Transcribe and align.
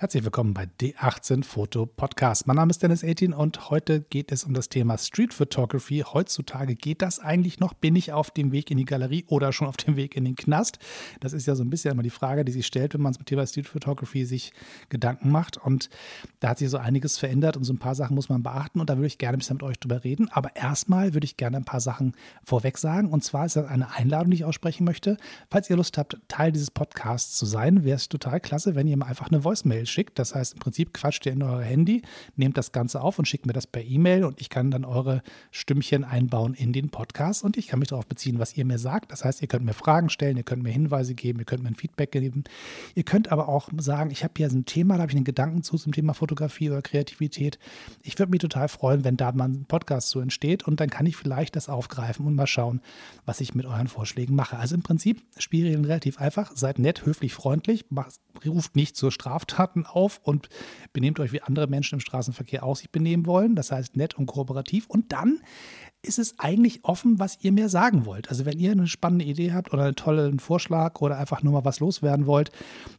Herzlich 0.00 0.24
willkommen 0.24 0.54
bei 0.54 0.66
D18 0.80 1.44
Foto 1.44 1.84
Podcast. 1.84 2.46
Mein 2.46 2.56
Name 2.56 2.70
ist 2.70 2.82
Dennis 2.82 3.04
18 3.04 3.34
und 3.34 3.68
heute 3.68 4.00
geht 4.00 4.32
es 4.32 4.44
um 4.44 4.54
das 4.54 4.70
Thema 4.70 4.96
Street 4.96 5.34
Photography. 5.34 6.02
Heutzutage 6.10 6.74
geht 6.74 7.02
das 7.02 7.18
eigentlich 7.18 7.60
noch? 7.60 7.74
Bin 7.74 7.94
ich 7.96 8.10
auf 8.10 8.30
dem 8.30 8.50
Weg 8.50 8.70
in 8.70 8.78
die 8.78 8.86
Galerie 8.86 9.26
oder 9.28 9.52
schon 9.52 9.68
auf 9.68 9.76
dem 9.76 9.96
Weg 9.96 10.16
in 10.16 10.24
den 10.24 10.36
Knast? 10.36 10.78
Das 11.20 11.34
ist 11.34 11.46
ja 11.46 11.54
so 11.54 11.62
ein 11.62 11.68
bisschen 11.68 11.92
immer 11.92 12.02
die 12.02 12.08
Frage, 12.08 12.46
die 12.46 12.52
sich 12.52 12.64
stellt, 12.64 12.94
wenn 12.94 13.02
man 13.02 13.12
zum 13.12 13.26
Thema 13.26 13.46
Street 13.46 13.68
Photography 13.68 14.24
sich 14.24 14.54
Gedanken 14.88 15.30
macht. 15.30 15.58
Und 15.58 15.90
da 16.38 16.48
hat 16.48 16.58
sich 16.60 16.70
so 16.70 16.78
einiges 16.78 17.18
verändert 17.18 17.58
und 17.58 17.64
so 17.64 17.74
ein 17.74 17.78
paar 17.78 17.94
Sachen 17.94 18.14
muss 18.14 18.30
man 18.30 18.42
beachten 18.42 18.80
und 18.80 18.88
da 18.88 18.96
würde 18.96 19.06
ich 19.06 19.18
gerne 19.18 19.36
ein 19.36 19.40
bisschen 19.40 19.56
mit 19.56 19.64
euch 19.64 19.78
drüber 19.78 20.02
reden. 20.02 20.30
Aber 20.30 20.56
erstmal 20.56 21.12
würde 21.12 21.26
ich 21.26 21.36
gerne 21.36 21.58
ein 21.58 21.66
paar 21.66 21.80
Sachen 21.80 22.14
vorweg 22.42 22.78
sagen. 22.78 23.10
Und 23.10 23.22
zwar 23.22 23.44
ist 23.44 23.56
das 23.56 23.66
eine 23.66 23.92
Einladung, 23.92 24.30
die 24.30 24.38
ich 24.38 24.44
aussprechen 24.46 24.84
möchte. 24.84 25.18
Falls 25.50 25.68
ihr 25.68 25.76
Lust 25.76 25.98
habt, 25.98 26.16
Teil 26.28 26.52
dieses 26.52 26.70
Podcasts 26.70 27.36
zu 27.36 27.44
sein, 27.44 27.84
wäre 27.84 27.96
es 27.96 28.08
total 28.08 28.40
klasse, 28.40 28.74
wenn 28.74 28.86
ihr 28.86 28.96
mir 28.96 29.04
einfach 29.04 29.28
eine 29.28 29.44
Voicemail 29.44 29.89
schickt. 29.90 30.18
Das 30.18 30.34
heißt, 30.34 30.54
im 30.54 30.58
Prinzip 30.60 30.94
quatscht 30.94 31.26
ihr 31.26 31.32
in 31.32 31.42
euer 31.42 31.62
Handy, 31.62 32.02
nehmt 32.36 32.56
das 32.56 32.72
Ganze 32.72 33.00
auf 33.00 33.18
und 33.18 33.26
schickt 33.26 33.46
mir 33.46 33.52
das 33.52 33.66
per 33.66 33.82
E-Mail 33.82 34.24
und 34.24 34.40
ich 34.40 34.48
kann 34.48 34.70
dann 34.70 34.84
eure 34.84 35.22
Stimmchen 35.50 36.04
einbauen 36.04 36.54
in 36.54 36.72
den 36.72 36.90
Podcast 36.90 37.44
und 37.44 37.56
ich 37.56 37.68
kann 37.68 37.78
mich 37.78 37.88
darauf 37.88 38.06
beziehen, 38.06 38.38
was 38.38 38.56
ihr 38.56 38.64
mir 38.64 38.78
sagt. 38.78 39.12
Das 39.12 39.24
heißt, 39.24 39.42
ihr 39.42 39.48
könnt 39.48 39.64
mir 39.64 39.74
Fragen 39.74 40.08
stellen, 40.08 40.36
ihr 40.36 40.42
könnt 40.42 40.62
mir 40.62 40.70
Hinweise 40.70 41.14
geben, 41.14 41.38
ihr 41.40 41.44
könnt 41.44 41.62
mir 41.62 41.68
ein 41.68 41.74
Feedback 41.74 42.12
geben. 42.12 42.44
Ihr 42.94 43.02
könnt 43.02 43.32
aber 43.32 43.48
auch 43.48 43.68
sagen, 43.78 44.10
ich 44.10 44.24
habe 44.24 44.34
hier 44.36 44.50
so 44.50 44.56
ein 44.56 44.64
Thema, 44.64 44.96
da 44.96 45.02
habe 45.02 45.12
ich 45.12 45.16
einen 45.16 45.24
Gedanken 45.24 45.62
zu 45.62 45.76
zum 45.76 45.92
Thema 45.92 46.14
Fotografie 46.14 46.70
oder 46.70 46.82
Kreativität. 46.82 47.58
Ich 48.02 48.18
würde 48.18 48.30
mich 48.30 48.40
total 48.40 48.68
freuen, 48.68 49.04
wenn 49.04 49.16
da 49.16 49.32
mal 49.32 49.48
ein 49.48 49.64
Podcast 49.64 50.10
so 50.10 50.20
entsteht 50.20 50.66
und 50.66 50.80
dann 50.80 50.90
kann 50.90 51.06
ich 51.06 51.16
vielleicht 51.16 51.56
das 51.56 51.68
aufgreifen 51.68 52.26
und 52.26 52.34
mal 52.34 52.46
schauen, 52.46 52.80
was 53.24 53.40
ich 53.40 53.54
mit 53.54 53.66
euren 53.66 53.88
Vorschlägen 53.88 54.34
mache. 54.34 54.58
Also 54.58 54.74
im 54.74 54.82
Prinzip 54.82 55.22
Spielregeln 55.38 55.84
relativ 55.84 56.20
einfach. 56.20 56.52
Seid 56.54 56.78
nett, 56.78 57.06
höflich, 57.06 57.34
freundlich, 57.34 57.84
ruft 58.46 58.76
nicht 58.76 58.96
zur 58.96 59.10
Straftaten 59.80 59.86
auf 59.86 60.20
und 60.22 60.48
benehmt 60.92 61.20
euch 61.20 61.32
wie 61.32 61.42
andere 61.42 61.66
Menschen 61.66 61.96
im 61.96 62.00
Straßenverkehr 62.00 62.64
auch 62.64 62.76
sich 62.76 62.90
benehmen 62.90 63.26
wollen. 63.26 63.54
Das 63.54 63.72
heißt 63.72 63.96
nett 63.96 64.14
und 64.14 64.26
kooperativ. 64.26 64.86
Und 64.86 65.12
dann 65.12 65.40
ist 66.02 66.18
es 66.18 66.38
eigentlich 66.38 66.84
offen, 66.84 67.18
was 67.18 67.38
ihr 67.42 67.52
mir 67.52 67.68
sagen 67.68 68.06
wollt. 68.06 68.30
Also 68.30 68.46
wenn 68.46 68.58
ihr 68.58 68.72
eine 68.72 68.86
spannende 68.86 69.26
Idee 69.26 69.52
habt 69.52 69.72
oder 69.72 69.84
einen 69.84 69.96
tollen 69.96 70.38
Vorschlag 70.38 71.00
oder 71.00 71.18
einfach 71.18 71.42
nur 71.42 71.52
mal 71.52 71.64
was 71.64 71.80
loswerden 71.80 72.26
wollt, 72.26 72.52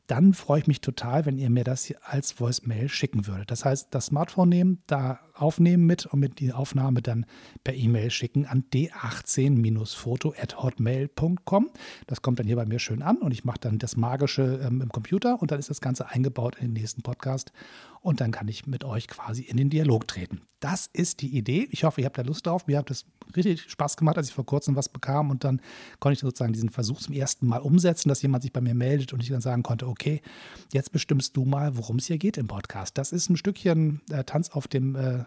dann 0.06 0.34
freue 0.34 0.60
ich 0.60 0.68
mich 0.68 0.82
total, 0.82 1.26
wenn 1.26 1.40
ihr 1.40 1.50
mir 1.50 1.64
das 1.64 1.92
als 2.04 2.40
Voicemail 2.40 2.90
schicken 2.90 3.26
würdet. 3.26 3.50
Das 3.50 3.66
heißt, 3.66 3.88
das 3.92 4.06
Smartphone 4.08 4.50
nehmen, 4.50 4.84
da 4.86 5.20
aufnehmen 5.34 5.86
mit 5.86 6.06
und 6.06 6.20
mit 6.20 6.40
die 6.40 6.52
Aufnahme 6.54 7.02
dann 7.02 7.26
per 7.64 7.74
E-Mail 7.74 8.12
schicken 8.12 8.46
an 8.46 8.66
d18-foto@hotmail.com. 8.72 11.70
Das 12.06 12.22
kommt 12.22 12.40
dann 12.40 12.46
hier 12.46 12.58
bei 12.58 12.66
mir 12.66 12.80
schön 12.80 13.02
an 13.02 13.18
und 13.18 13.32
ich 13.32 13.44
mache 13.44 13.62
dann 13.62 13.80
das 13.80 13.98
Magische 13.98 14.62
ähm, 14.64 14.82
im 14.82 14.90
Computer 14.90 15.42
und 15.42 15.50
dann 15.52 15.58
ist 15.60 15.72
das 15.72 15.82
Ganze 15.82 16.10
eingebaut 16.10 16.58
in 16.60 16.68
den 16.68 16.74
nächsten 16.74 17.02
Podcast 17.02 17.52
und 18.02 18.20
dann 18.20 18.32
kann 18.32 18.48
ich 18.48 18.66
mit 18.66 18.84
euch 18.84 19.08
quasi 19.08 19.44
in 19.44 19.58
den 19.58 19.70
Dialog 19.70 20.08
treten. 20.08 20.42
Das 20.60 20.90
ist 20.92 21.22
die 21.22 21.36
Idee. 21.36 21.68
Ich 21.72 21.84
hoffe, 21.84 22.02
ihr 22.02 22.06
habt 22.06 22.18
da 22.18 22.24
Lust 22.24 22.46
drauf. 22.46 22.68
Mir 22.68 22.78
hat 22.78 22.90
das 22.90 23.06
richtig 23.36 23.62
Spaß 23.70 23.98
gemacht, 23.98 24.18
als 24.18 24.30
ich 24.30 24.34
vor 24.34 24.46
kurzem 24.46 24.76
was 24.76 24.90
bekam 24.90 25.30
und 25.30 25.44
dann 25.44 25.62
konnte 26.00 26.14
ich 26.14 26.20
sozusagen 26.20 26.54
diesen 26.54 26.70
Versuch 26.70 27.00
zum 27.00 27.14
ersten 27.14 27.48
Mal 27.48 27.60
umsetzen, 27.60 28.10
dass 28.10 28.22
jemand 28.22 28.44
sich 28.44 28.52
bei 28.52 28.62
mir 28.62 28.76
meldet 28.76 29.14
und 29.14 29.22
ich 29.22 29.30
dann 29.30 29.42
sagen 29.42 29.64
konnte, 29.64 29.88
okay, 29.88 30.22
jetzt 30.74 30.92
bestimmst 30.92 31.38
du 31.38 31.46
mal, 31.46 31.78
worum 31.78 31.98
es 31.98 32.06
hier 32.06 32.18
geht 32.18 32.38
im 32.38 32.48
Podcast. 32.48 32.98
Das 32.98 33.12
ist 33.12 33.30
ein 33.30 33.38
Stückchen 33.38 34.02
äh, 34.10 34.24
Tanz 34.24 34.50
auf 34.50 34.68
dem 34.68 34.96
äh, 34.96 35.24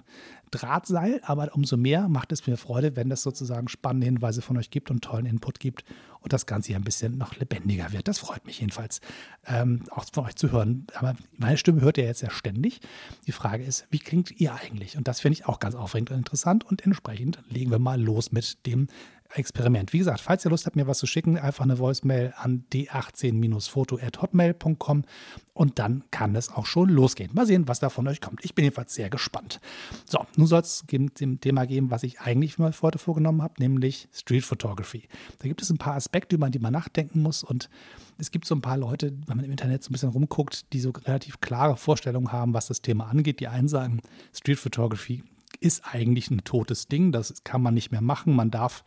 Drahtseil, 0.50 1.20
aber 1.24 1.54
umso 1.54 1.76
mehr 1.76 2.08
macht 2.08 2.30
es 2.30 2.46
mir 2.46 2.56
Freude, 2.56 2.94
wenn 2.96 3.10
es 3.10 3.22
sozusagen 3.22 3.68
spannende 3.68 4.06
Hinweise 4.06 4.42
von 4.42 4.56
euch 4.56 4.70
gibt 4.70 4.90
und 4.90 5.02
tollen 5.02 5.26
Input 5.26 5.58
gibt 5.58 5.84
und 6.24 6.32
das 6.32 6.46
Ganze 6.46 6.68
hier 6.68 6.76
ein 6.76 6.84
bisschen 6.84 7.18
noch 7.18 7.36
lebendiger 7.36 7.92
wird. 7.92 8.08
Das 8.08 8.18
freut 8.18 8.44
mich 8.46 8.60
jedenfalls, 8.60 9.00
ähm, 9.46 9.84
auch 9.90 10.06
von 10.10 10.24
euch 10.24 10.36
zu 10.36 10.50
hören. 10.50 10.86
Aber 10.94 11.14
meine 11.36 11.58
Stimme 11.58 11.82
hört 11.82 11.98
ihr 11.98 12.04
jetzt 12.04 12.22
ja 12.22 12.30
ständig. 12.30 12.80
Die 13.26 13.32
Frage 13.32 13.62
ist, 13.62 13.86
wie 13.90 13.98
klingt 13.98 14.40
ihr 14.40 14.54
eigentlich? 14.54 14.96
Und 14.96 15.06
das 15.06 15.20
finde 15.20 15.38
ich 15.38 15.46
auch 15.46 15.60
ganz 15.60 15.74
aufregend 15.74 16.10
und 16.10 16.16
interessant 16.16 16.64
und 16.64 16.82
entsprechend 16.82 17.38
legen 17.50 17.70
wir 17.70 17.78
mal 17.78 18.00
los 18.00 18.32
mit 18.32 18.64
dem 18.66 18.88
Experiment. 19.34 19.92
Wie 19.92 19.98
gesagt, 19.98 20.20
falls 20.20 20.44
ihr 20.44 20.50
Lust 20.50 20.66
habt, 20.66 20.76
mir 20.76 20.86
was 20.86 20.98
zu 20.98 21.06
schicken, 21.06 21.38
einfach 21.38 21.64
eine 21.64 21.78
Voicemail 21.78 22.34
an 22.36 22.64
d18-foto.hotmail.com 22.72 25.04
und 25.52 25.78
dann 25.78 26.04
kann 26.10 26.36
es 26.36 26.50
auch 26.50 26.66
schon 26.66 26.88
losgehen. 26.88 27.30
Mal 27.34 27.46
sehen, 27.46 27.68
was 27.68 27.80
da 27.80 27.88
von 27.88 28.06
euch 28.08 28.20
kommt. 28.20 28.44
Ich 28.44 28.54
bin 28.54 28.64
jedenfalls 28.64 28.94
sehr 28.94 29.08
gespannt. 29.10 29.60
So, 30.04 30.26
nun 30.36 30.46
soll 30.46 30.60
es 30.60 30.84
dem 30.88 31.40
Thema 31.40 31.66
geben, 31.66 31.90
was 31.90 32.02
ich 32.02 32.20
eigentlich 32.20 32.58
mal 32.58 32.74
heute 32.82 32.98
vorgenommen 32.98 33.42
habe, 33.42 33.54
nämlich 33.58 34.08
Street 34.12 34.44
Photography. 34.44 35.08
Da 35.38 35.48
gibt 35.48 35.62
es 35.62 35.70
ein 35.70 35.78
paar 35.78 35.94
Aspekte, 35.94 36.36
über 36.36 36.50
die 36.50 36.58
man 36.58 36.72
nachdenken 36.72 37.22
muss 37.22 37.42
und 37.42 37.70
es 38.18 38.30
gibt 38.30 38.44
so 38.44 38.54
ein 38.54 38.60
paar 38.60 38.76
Leute, 38.76 39.12
wenn 39.26 39.36
man 39.36 39.44
im 39.44 39.50
Internet 39.50 39.82
so 39.82 39.90
ein 39.90 39.92
bisschen 39.92 40.10
rumguckt, 40.10 40.72
die 40.72 40.80
so 40.80 40.90
relativ 40.90 41.40
klare 41.40 41.76
Vorstellungen 41.76 42.32
haben, 42.32 42.54
was 42.54 42.68
das 42.68 42.82
Thema 42.82 43.06
angeht. 43.06 43.40
Die 43.40 43.48
einen 43.48 43.68
sagen, 43.68 44.00
Street 44.32 44.58
Photography 44.58 45.24
ist 45.60 45.82
eigentlich 45.84 46.30
ein 46.30 46.44
totes 46.44 46.88
Ding. 46.88 47.12
Das 47.12 47.42
kann 47.44 47.62
man 47.62 47.74
nicht 47.74 47.90
mehr 47.90 48.00
machen. 48.00 48.34
Man 48.34 48.50
darf 48.50 48.84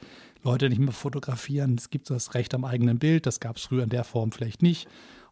Leute 0.47 0.69
nicht 0.69 0.79
mehr 0.79 0.93
fotografieren. 0.93 1.75
Es 1.77 1.89
gibt 1.89 2.09
das 2.09 2.33
Recht 2.33 2.53
am 2.53 2.63
eigenen 2.63 2.99
Bild. 2.99 3.25
Das 3.25 3.41
gab 3.41 3.57
es 3.57 3.63
früher 3.63 3.83
in 3.83 3.89
der 3.89 4.05
Form 4.05 4.31
vielleicht 4.31 4.63
nicht. 4.63 4.87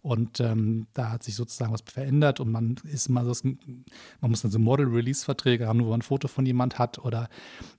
Und 0.05 0.39
ähm, 0.39 0.85
da 0.93 1.09
hat 1.09 1.23
sich 1.23 1.33
sozusagen 1.33 1.73
was 1.73 1.81
verändert 1.83 2.39
und 2.39 2.51
man 2.51 2.75
ist 2.83 3.07
immer 3.07 3.25
so, 3.25 3.49
man 4.21 4.29
muss 4.29 4.43
dann 4.43 4.51
so 4.51 4.59
Model-Release-Verträge 4.59 5.65
haben, 5.65 5.83
wo 5.83 5.89
man 5.89 6.01
ein 6.01 6.03
Foto 6.03 6.27
von 6.27 6.45
jemand 6.45 6.77
hat 6.77 6.99
oder 6.99 7.27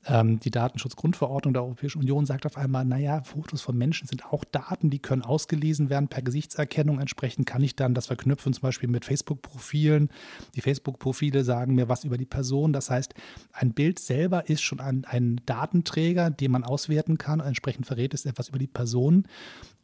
ähm, 0.06 0.40
die 0.40 0.50
Datenschutzgrundverordnung 0.50 1.54
der 1.54 1.62
Europäischen 1.62 2.00
Union 2.00 2.26
sagt 2.26 2.44
auf 2.44 2.56
einmal, 2.56 2.84
naja, 2.84 3.22
Fotos 3.22 3.62
von 3.62 3.78
Menschen 3.78 4.08
sind 4.08 4.26
auch 4.26 4.42
Daten, 4.42 4.90
die 4.90 4.98
können 4.98 5.22
ausgelesen 5.22 5.88
werden 5.88 6.08
per 6.08 6.20
Gesichtserkennung. 6.20 6.98
Entsprechend 6.98 7.46
kann 7.46 7.62
ich 7.62 7.76
dann 7.76 7.94
das 7.94 8.08
verknüpfen, 8.08 8.52
zum 8.52 8.62
Beispiel 8.62 8.88
mit 8.88 9.04
Facebook-Profilen. 9.04 10.08
Die 10.56 10.62
Facebook-Profile 10.62 11.44
sagen 11.44 11.76
mir 11.76 11.88
was 11.88 12.02
über 12.02 12.18
die 12.18 12.26
Person. 12.26 12.72
Das 12.72 12.90
heißt, 12.90 13.14
ein 13.52 13.72
Bild 13.72 14.00
selber 14.00 14.48
ist 14.48 14.62
schon 14.62 14.80
ein, 14.80 15.04
ein 15.04 15.40
Datenträger, 15.46 16.30
den 16.30 16.50
man 16.50 16.64
auswerten 16.64 17.18
kann. 17.18 17.38
Entsprechend 17.38 17.86
verrät 17.86 18.14
es 18.14 18.26
etwas 18.26 18.48
über 18.48 18.58
die 18.58 18.66
Person. 18.66 19.28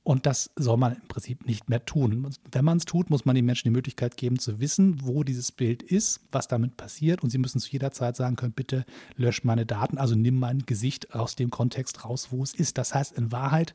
Und 0.04 0.26
das 0.26 0.50
soll 0.56 0.78
man 0.78 0.94
im 0.94 1.06
Prinzip 1.06 1.46
nicht 1.46 1.68
mehr 1.68 1.84
tun. 1.84 2.28
Wenn 2.50 2.64
man 2.64 2.78
es 2.78 2.84
tut, 2.84 3.08
muss 3.08 3.24
man 3.24 3.36
den 3.36 3.44
Menschen 3.44 3.68
die 3.68 3.72
Möglichkeit 3.72 4.16
geben 4.16 4.40
zu 4.40 4.58
wissen, 4.58 5.00
wo 5.04 5.22
dieses 5.22 5.52
Bild 5.52 5.80
ist, 5.82 6.20
was 6.32 6.48
damit 6.48 6.76
passiert. 6.76 7.22
Und 7.22 7.30
sie 7.30 7.38
müssen 7.38 7.60
zu 7.60 7.70
jeder 7.70 7.92
Zeit 7.92 8.16
sagen 8.16 8.34
können, 8.34 8.52
bitte 8.52 8.84
lösch 9.16 9.44
meine 9.44 9.64
Daten, 9.64 9.98
also 9.98 10.16
nimm 10.16 10.40
mein 10.40 10.66
Gesicht 10.66 11.14
aus 11.14 11.36
dem 11.36 11.50
Kontext 11.50 12.04
raus, 12.04 12.28
wo 12.30 12.42
es 12.42 12.52
ist. 12.52 12.78
Das 12.78 12.94
heißt, 12.94 13.16
in 13.16 13.30
Wahrheit 13.30 13.74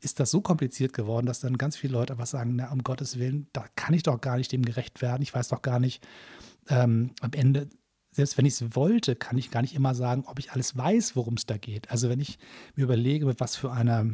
ist 0.00 0.20
das 0.20 0.30
so 0.30 0.40
kompliziert 0.40 0.94
geworden, 0.94 1.26
dass 1.26 1.40
dann 1.40 1.58
ganz 1.58 1.76
viele 1.76 1.92
Leute 1.92 2.16
was 2.16 2.30
sagen, 2.30 2.56
na, 2.56 2.72
um 2.72 2.82
Gottes 2.82 3.18
Willen, 3.18 3.48
da 3.52 3.66
kann 3.76 3.92
ich 3.92 4.04
doch 4.04 4.22
gar 4.22 4.38
nicht 4.38 4.50
dem 4.52 4.64
gerecht 4.64 5.02
werden. 5.02 5.22
Ich 5.22 5.34
weiß 5.34 5.48
doch 5.48 5.60
gar 5.60 5.80
nicht, 5.80 6.02
ähm, 6.68 7.10
am 7.20 7.32
Ende 7.32 7.68
selbst 8.10 8.36
wenn 8.36 8.46
ich 8.46 8.54
es 8.54 8.74
wollte, 8.74 9.14
kann 9.14 9.38
ich 9.38 9.50
gar 9.50 9.62
nicht 9.62 9.74
immer 9.74 9.94
sagen, 9.94 10.24
ob 10.26 10.38
ich 10.40 10.50
alles 10.50 10.76
weiß, 10.76 11.14
worum 11.14 11.34
es 11.34 11.46
da 11.46 11.56
geht. 11.56 11.90
Also 11.90 12.08
wenn 12.08 12.18
ich 12.18 12.38
mir 12.74 12.84
überlege, 12.84 13.26
mit 13.26 13.38
was 13.38 13.54
für 13.54 13.70
einer 13.70 14.06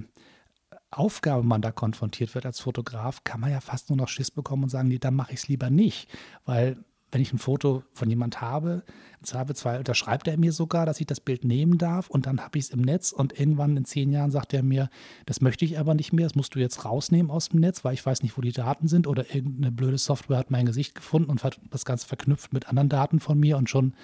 Aufgabe 0.99 1.43
man 1.43 1.63
da 1.63 1.73
konfrontiert 1.73 2.35
wird 2.35 2.47
als 2.47 2.61
Fotograf, 2.61 3.25
kann 3.25 3.41
man 3.41 3.51
ja 3.51 3.61
fast 3.61 3.91
nur 3.91 3.97
noch 3.97 4.09
Schiss 4.09 4.31
bekommen 4.31 4.65
und 4.65 4.69
sagen, 4.71 4.89
nee, 4.89 4.99
dann 4.99 5.15
mache 5.15 5.33
ich 5.33 5.41
es 5.41 5.49
lieber 5.49 5.71
nicht. 5.71 6.09
Weil 6.45 6.77
wenn 7.15 7.23
ich 7.23 7.33
ein 7.33 7.39
Foto 7.39 7.85
von 7.93 8.11
jemand 8.11 8.41
habe, 8.41 8.83
im 9.21 9.25
Zweifelsfall 9.25 9.79
unterschreibt 9.79 10.27
er 10.27 10.37
mir 10.37 10.53
sogar, 10.53 10.85
dass 10.85 11.01
ich 11.01 11.07
das 11.07 11.21
Bild 11.21 11.45
nehmen 11.45 11.79
darf 11.79 12.11
und 12.11 12.27
dann 12.27 12.41
habe 12.41 12.59
ich 12.59 12.65
es 12.65 12.71
im 12.71 12.81
Netz 12.81 13.13
und 13.13 13.39
irgendwann 13.39 13.77
in 13.77 13.85
zehn 13.85 14.11
Jahren 14.11 14.33
sagt 14.33 14.53
er 14.53 14.65
mir, 14.65 14.91
das 15.25 15.41
möchte 15.41 15.65
ich 15.65 15.79
aber 15.79 15.95
nicht 15.95 16.13
mehr, 16.13 16.27
das 16.27 16.35
musst 16.35 16.57
du 16.57 16.59
jetzt 16.59 16.85
rausnehmen 16.85 17.31
aus 17.31 17.51
dem 17.51 17.61
Netz, 17.61 17.85
weil 17.85 17.95
ich 17.95 18.05
weiß 18.05 18.25
nicht, 18.25 18.37
wo 18.37 18.41
die 18.41 18.53
Daten 18.53 18.89
sind 18.89 19.07
oder 19.07 19.33
irgendeine 19.33 19.71
blöde 19.71 19.97
Software 19.97 20.39
hat 20.39 20.51
mein 20.51 20.67
Gesicht 20.67 20.97
gefunden 20.97 21.31
und 21.31 21.45
hat 21.45 21.61
das 21.71 21.85
Ganze 21.85 22.09
verknüpft 22.09 22.53
mit 22.53 22.69
anderen 22.69 22.89
Daten 22.89 23.21
von 23.21 23.39
mir 23.39 23.59
und 23.59 23.71
schon 23.71 23.95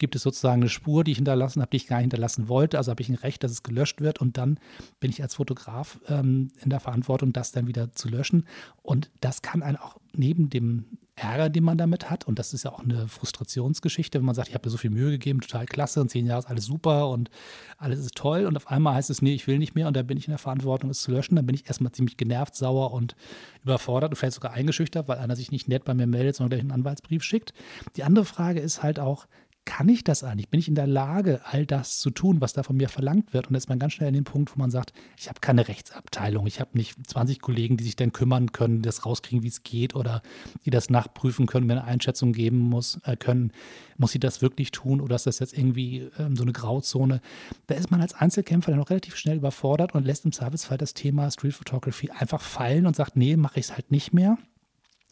gibt 0.00 0.16
es 0.16 0.22
sozusagen 0.22 0.62
eine 0.62 0.68
Spur, 0.68 1.04
die 1.04 1.12
ich 1.12 1.18
hinterlassen 1.18 1.60
habe, 1.60 1.70
die 1.70 1.76
ich 1.76 1.86
gar 1.86 1.98
nicht 1.98 2.04
hinterlassen 2.04 2.48
wollte. 2.48 2.78
Also 2.78 2.90
habe 2.90 3.02
ich 3.02 3.08
ein 3.08 3.14
Recht, 3.14 3.44
dass 3.44 3.52
es 3.52 3.62
gelöscht 3.62 4.00
wird 4.00 4.20
und 4.20 4.36
dann 4.36 4.58
bin 4.98 5.10
ich 5.10 5.22
als 5.22 5.36
Fotograf 5.36 6.00
ähm, 6.08 6.48
in 6.60 6.70
der 6.70 6.80
Verantwortung, 6.80 7.32
das 7.32 7.52
dann 7.52 7.68
wieder 7.68 7.92
zu 7.92 8.08
löschen. 8.08 8.46
Und 8.82 9.10
das 9.20 9.42
kann 9.42 9.62
einen 9.62 9.76
auch 9.76 9.98
neben 10.12 10.50
dem 10.50 10.98
Ärger, 11.20 11.50
den 11.50 11.64
man 11.64 11.76
damit 11.76 12.10
hat, 12.10 12.26
und 12.26 12.38
das 12.38 12.54
ist 12.54 12.64
ja 12.64 12.72
auch 12.72 12.80
eine 12.80 13.06
Frustrationsgeschichte, 13.06 14.18
wenn 14.18 14.24
man 14.24 14.34
sagt, 14.34 14.48
ich 14.48 14.54
habe 14.54 14.66
mir 14.66 14.70
so 14.70 14.78
viel 14.78 14.90
Mühe 14.90 15.10
gegeben, 15.10 15.40
total 15.40 15.66
klasse, 15.66 16.00
und 16.00 16.08
zehn 16.08 16.24
Jahre 16.24 16.40
ist 16.40 16.48
alles 16.48 16.64
super 16.64 17.10
und 17.10 17.30
alles 17.76 18.00
ist 18.00 18.14
toll, 18.14 18.46
und 18.46 18.56
auf 18.56 18.68
einmal 18.68 18.94
heißt 18.94 19.10
es, 19.10 19.20
nee, 19.20 19.34
ich 19.34 19.46
will 19.46 19.58
nicht 19.58 19.74
mehr, 19.74 19.86
und 19.86 19.94
dann 19.94 20.06
bin 20.06 20.16
ich 20.16 20.26
in 20.26 20.32
der 20.32 20.38
Verantwortung, 20.38 20.88
es 20.88 21.02
zu 21.02 21.10
löschen, 21.10 21.36
dann 21.36 21.44
bin 21.44 21.54
ich 21.54 21.66
erstmal 21.66 21.92
ziemlich 21.92 22.16
genervt, 22.16 22.54
sauer 22.56 22.92
und 22.92 23.16
überfordert 23.62 24.12
und 24.12 24.16
vielleicht 24.16 24.34
sogar 24.34 24.52
eingeschüchtert, 24.52 25.08
weil 25.08 25.18
einer 25.18 25.36
sich 25.36 25.52
nicht 25.52 25.68
nett 25.68 25.84
bei 25.84 25.92
mir 25.92 26.06
meldet, 26.06 26.36
sondern 26.36 26.50
gleich 26.50 26.60
einen 26.62 26.72
Anwaltsbrief 26.72 27.22
schickt. 27.22 27.52
Die 27.96 28.04
andere 28.04 28.24
Frage 28.24 28.60
ist 28.60 28.82
halt 28.82 28.98
auch, 28.98 29.26
kann 29.64 29.88
ich 29.88 30.04
das 30.04 30.24
eigentlich? 30.24 30.48
Bin 30.48 30.58
ich 30.58 30.68
in 30.68 30.74
der 30.74 30.86
Lage, 30.86 31.40
all 31.44 31.66
das 31.66 32.00
zu 32.00 32.10
tun, 32.10 32.40
was 32.40 32.54
da 32.54 32.62
von 32.62 32.76
mir 32.76 32.88
verlangt 32.88 33.32
wird? 33.32 33.48
Und 33.48 33.54
jetzt 33.54 33.64
ist 33.64 33.68
man 33.68 33.78
ganz 33.78 33.92
schnell 33.92 34.08
in 34.08 34.14
den 34.14 34.24
Punkt, 34.24 34.54
wo 34.54 34.58
man 34.58 34.70
sagt, 34.70 34.92
ich 35.18 35.28
habe 35.28 35.40
keine 35.40 35.68
Rechtsabteilung, 35.68 36.46
ich 36.46 36.60
habe 36.60 36.76
nicht 36.76 36.96
20 37.06 37.40
Kollegen, 37.40 37.76
die 37.76 37.84
sich 37.84 37.96
dann 37.96 38.12
kümmern 38.12 38.52
können, 38.52 38.82
das 38.82 39.04
rauskriegen, 39.04 39.42
wie 39.42 39.48
es 39.48 39.62
geht 39.62 39.94
oder 39.94 40.22
die 40.64 40.70
das 40.70 40.90
nachprüfen 40.90 41.46
können, 41.46 41.68
wenn 41.68 41.78
eine 41.78 41.86
Einschätzung 41.86 42.32
geben 42.32 42.58
muss, 42.58 43.00
äh, 43.04 43.16
können. 43.16 43.52
Muss 43.96 44.12
sie 44.12 44.18
das 44.18 44.40
wirklich 44.40 44.70
tun 44.70 45.00
oder 45.00 45.16
ist 45.16 45.26
das 45.26 45.40
jetzt 45.40 45.56
irgendwie 45.56 46.10
ähm, 46.18 46.36
so 46.36 46.42
eine 46.42 46.52
Grauzone? 46.52 47.20
Da 47.66 47.74
ist 47.74 47.90
man 47.90 48.00
als 48.00 48.14
Einzelkämpfer 48.14 48.70
dann 48.70 48.80
auch 48.80 48.90
relativ 48.90 49.16
schnell 49.16 49.36
überfordert 49.36 49.94
und 49.94 50.06
lässt 50.06 50.24
im 50.24 50.32
Zweifelsfall 50.32 50.78
das 50.78 50.94
Thema 50.94 51.30
Street 51.30 51.54
Photography 51.54 52.10
einfach 52.10 52.40
fallen 52.40 52.86
und 52.86 52.96
sagt, 52.96 53.16
nee, 53.16 53.36
mache 53.36 53.60
ich 53.60 53.66
es 53.66 53.74
halt 53.74 53.90
nicht 53.90 54.12
mehr. 54.14 54.38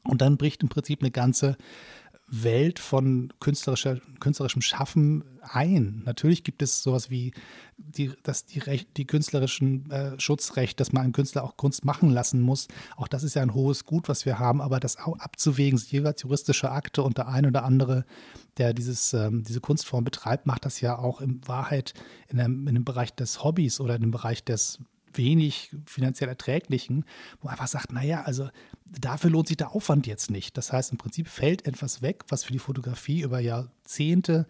Und 0.04 0.22
dann 0.22 0.38
bricht 0.38 0.62
im 0.62 0.68
Prinzip 0.68 1.02
eine 1.02 1.10
ganze 1.10 1.56
Welt 2.30 2.78
von 2.78 3.32
künstlerischer, 3.40 4.00
künstlerischem 4.20 4.62
Schaffen 4.62 5.25
ein. 5.42 6.02
Natürlich 6.04 6.44
gibt 6.44 6.62
es 6.62 6.82
sowas 6.82 7.10
wie 7.10 7.32
die, 7.78 8.12
das, 8.22 8.44
die, 8.44 8.58
Recht, 8.58 8.96
die 8.96 9.06
künstlerischen 9.06 9.90
äh, 9.90 10.20
Schutzrecht, 10.20 10.78
dass 10.78 10.92
man 10.92 11.04
einen 11.04 11.12
Künstler 11.12 11.44
auch 11.44 11.56
Kunst 11.56 11.84
machen 11.84 12.10
lassen 12.10 12.40
muss. 12.40 12.69
Auch 12.96 13.08
das 13.08 13.22
ist 13.22 13.34
ja 13.34 13.42
ein 13.42 13.54
hohes 13.54 13.84
Gut, 13.84 14.08
was 14.08 14.26
wir 14.26 14.38
haben, 14.38 14.60
aber 14.60 14.78
das 14.78 14.98
auch 14.98 15.19
abzuwägen, 15.19 15.78
jeweils 15.88 16.22
juristische 16.22 16.70
Akte 16.70 17.02
und 17.02 17.16
der 17.16 17.28
eine 17.28 17.48
oder 17.48 17.64
andere, 17.64 18.04
der 18.58 18.75
dieses, 18.75 19.14
ähm, 19.14 19.44
diese 19.44 19.60
Kunstform 19.60 20.04
betreibt, 20.04 20.46
macht 20.46 20.64
das 20.64 20.80
ja 20.80 20.98
auch 20.98 21.20
in 21.20 21.40
Wahrheit 21.46 21.94
in 22.28 22.40
einem, 22.40 22.69
in 22.69 22.75
dem 22.75 22.84
Bereich 22.84 23.14
des 23.14 23.42
Hobbys 23.42 23.80
oder 23.80 23.94
in 23.94 24.02
dem 24.02 24.10
Bereich 24.10 24.44
des 24.44 24.80
wenig 25.14 25.70
finanziell 25.87 26.28
erträglichen, 26.28 27.05
wo 27.40 27.46
man 27.46 27.52
einfach 27.52 27.69
sagt, 27.69 27.93
naja, 27.93 28.22
also 28.22 28.49
dafür 28.84 29.31
lohnt 29.31 29.49
sich 29.49 29.56
der 29.56 29.75
Aufwand 29.75 30.06
jetzt 30.06 30.31
nicht. 30.31 30.56
Das 30.56 30.72
heißt, 30.72 30.93
im 30.93 30.99
Prinzip 30.99 31.28
fällt 31.28 31.66
etwas 31.66 32.02
weg, 32.02 32.25
was 32.28 32.44
für 32.44 32.52
die 32.52 32.58
Fotografie 32.58 33.22
über 33.22 33.40
Jahrzehnte 33.40 34.46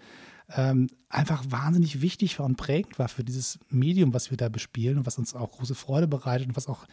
ähm, 0.51 0.89
einfach 1.09 1.45
wahnsinnig 1.49 2.01
wichtig 2.01 2.39
war 2.39 2.47
und 2.47 2.57
prägend 2.57 2.99
war 2.99 3.09
für 3.09 3.25
dieses 3.25 3.59
Medium, 3.69 4.15
was 4.15 4.31
wir 4.31 4.37
da 4.37 4.49
bespielen 4.49 4.99
und 4.99 5.07
was 5.07 5.19
uns 5.19 5.35
auch 5.35 5.53
große 5.53 5.75
Freude 5.75 6.09
bereitet 6.09 6.49
und 6.49 6.57
was 6.57 6.69
auch 6.69 6.87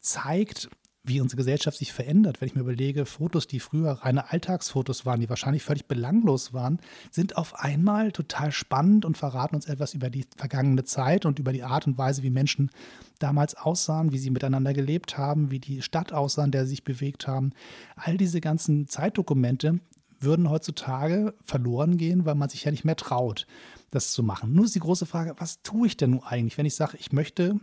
zeigt, 0.00 0.68
wie 1.04 1.20
unsere 1.20 1.38
Gesellschaft 1.38 1.78
sich 1.78 1.92
verändert. 1.92 2.40
Wenn 2.40 2.46
ich 2.46 2.54
mir 2.54 2.60
überlege, 2.60 3.06
Fotos, 3.06 3.46
die 3.46 3.58
früher 3.58 3.90
reine 3.90 4.30
Alltagsfotos 4.30 5.04
waren, 5.04 5.20
die 5.20 5.28
wahrscheinlich 5.28 5.64
völlig 5.64 5.86
belanglos 5.86 6.52
waren, 6.52 6.78
sind 7.10 7.36
auf 7.36 7.58
einmal 7.58 8.12
total 8.12 8.52
spannend 8.52 9.04
und 9.04 9.16
verraten 9.16 9.56
uns 9.56 9.66
etwas 9.66 9.94
über 9.94 10.10
die 10.10 10.24
vergangene 10.36 10.84
Zeit 10.84 11.26
und 11.26 11.38
über 11.40 11.52
die 11.52 11.64
Art 11.64 11.86
und 11.86 11.98
Weise, 11.98 12.22
wie 12.22 12.30
Menschen 12.30 12.70
damals 13.18 13.56
aussahen, 13.56 14.12
wie 14.12 14.18
sie 14.18 14.30
miteinander 14.30 14.72
gelebt 14.74 15.18
haben, 15.18 15.50
wie 15.50 15.58
die 15.58 15.82
Stadt 15.82 16.12
aussah, 16.12 16.44
in 16.44 16.52
der 16.52 16.64
sie 16.64 16.70
sich 16.70 16.84
bewegt 16.84 17.26
haben. 17.26 17.50
All 17.96 18.16
diese 18.16 18.40
ganzen 18.40 18.86
Zeitdokumente 18.86 19.80
würden 20.20 20.50
heutzutage 20.50 21.34
verloren 21.42 21.96
gehen, 21.96 22.24
weil 22.24 22.36
man 22.36 22.48
sich 22.48 22.62
ja 22.62 22.70
nicht 22.70 22.84
mehr 22.84 22.96
traut, 22.96 23.46
das 23.92 24.12
zu 24.12 24.22
machen. 24.22 24.52
Nur 24.54 24.64
ist 24.64 24.74
die 24.74 24.80
große 24.80 25.06
Frage, 25.06 25.34
was 25.38 25.62
tue 25.62 25.86
ich 25.86 25.96
denn 25.96 26.10
nun 26.10 26.24
eigentlich, 26.24 26.58
wenn 26.58 26.66
ich 26.66 26.74
sage, 26.74 26.96
ich 26.98 27.12
möchte 27.12 27.60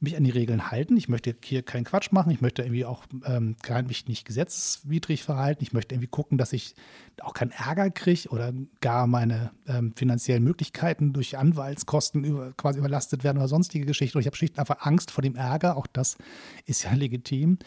mich 0.00 0.16
an 0.16 0.24
die 0.24 0.30
Regeln 0.30 0.70
halten. 0.70 0.96
Ich 0.96 1.08
möchte 1.08 1.34
hier 1.44 1.62
keinen 1.62 1.84
Quatsch 1.84 2.10
machen. 2.12 2.30
Ich 2.30 2.40
möchte 2.40 2.62
irgendwie 2.62 2.84
auch 2.84 3.04
ähm, 3.24 3.56
mich 3.86 4.08
nicht 4.08 4.24
gesetzeswidrig 4.26 5.22
verhalten. 5.22 5.62
Ich 5.62 5.72
möchte 5.72 5.94
irgendwie 5.94 6.08
gucken, 6.08 6.38
dass 6.38 6.52
ich 6.52 6.74
auch 7.20 7.34
keinen 7.34 7.52
Ärger 7.52 7.90
kriege 7.90 8.28
oder 8.30 8.52
gar 8.80 9.06
meine 9.06 9.52
ähm, 9.66 9.92
finanziellen 9.96 10.42
Möglichkeiten 10.42 11.12
durch 11.12 11.38
Anwaltskosten 11.38 12.24
über, 12.24 12.52
quasi 12.52 12.78
überlastet 12.78 13.22
werden 13.22 13.38
oder 13.38 13.48
sonstige 13.48 13.86
Geschichten. 13.86 14.18
Und 14.18 14.22
ich 14.22 14.26
habe 14.26 14.36
schlicht 14.36 14.58
einfach 14.58 14.80
Angst 14.80 15.10
vor 15.10 15.22
dem 15.22 15.36
Ärger. 15.36 15.76
Auch 15.76 15.86
das 15.86 16.16
ist 16.64 16.84
ja 16.84 16.92
legitim 16.94 17.58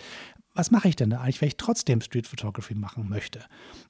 was 0.55 0.71
mache 0.71 0.87
ich 0.87 0.95
denn 0.95 1.09
da 1.09 1.19
eigentlich, 1.19 1.41
wenn 1.41 1.49
ich 1.49 1.57
trotzdem 1.57 2.01
Street 2.01 2.27
Photography 2.27 2.75
machen 2.75 3.09
möchte? 3.09 3.41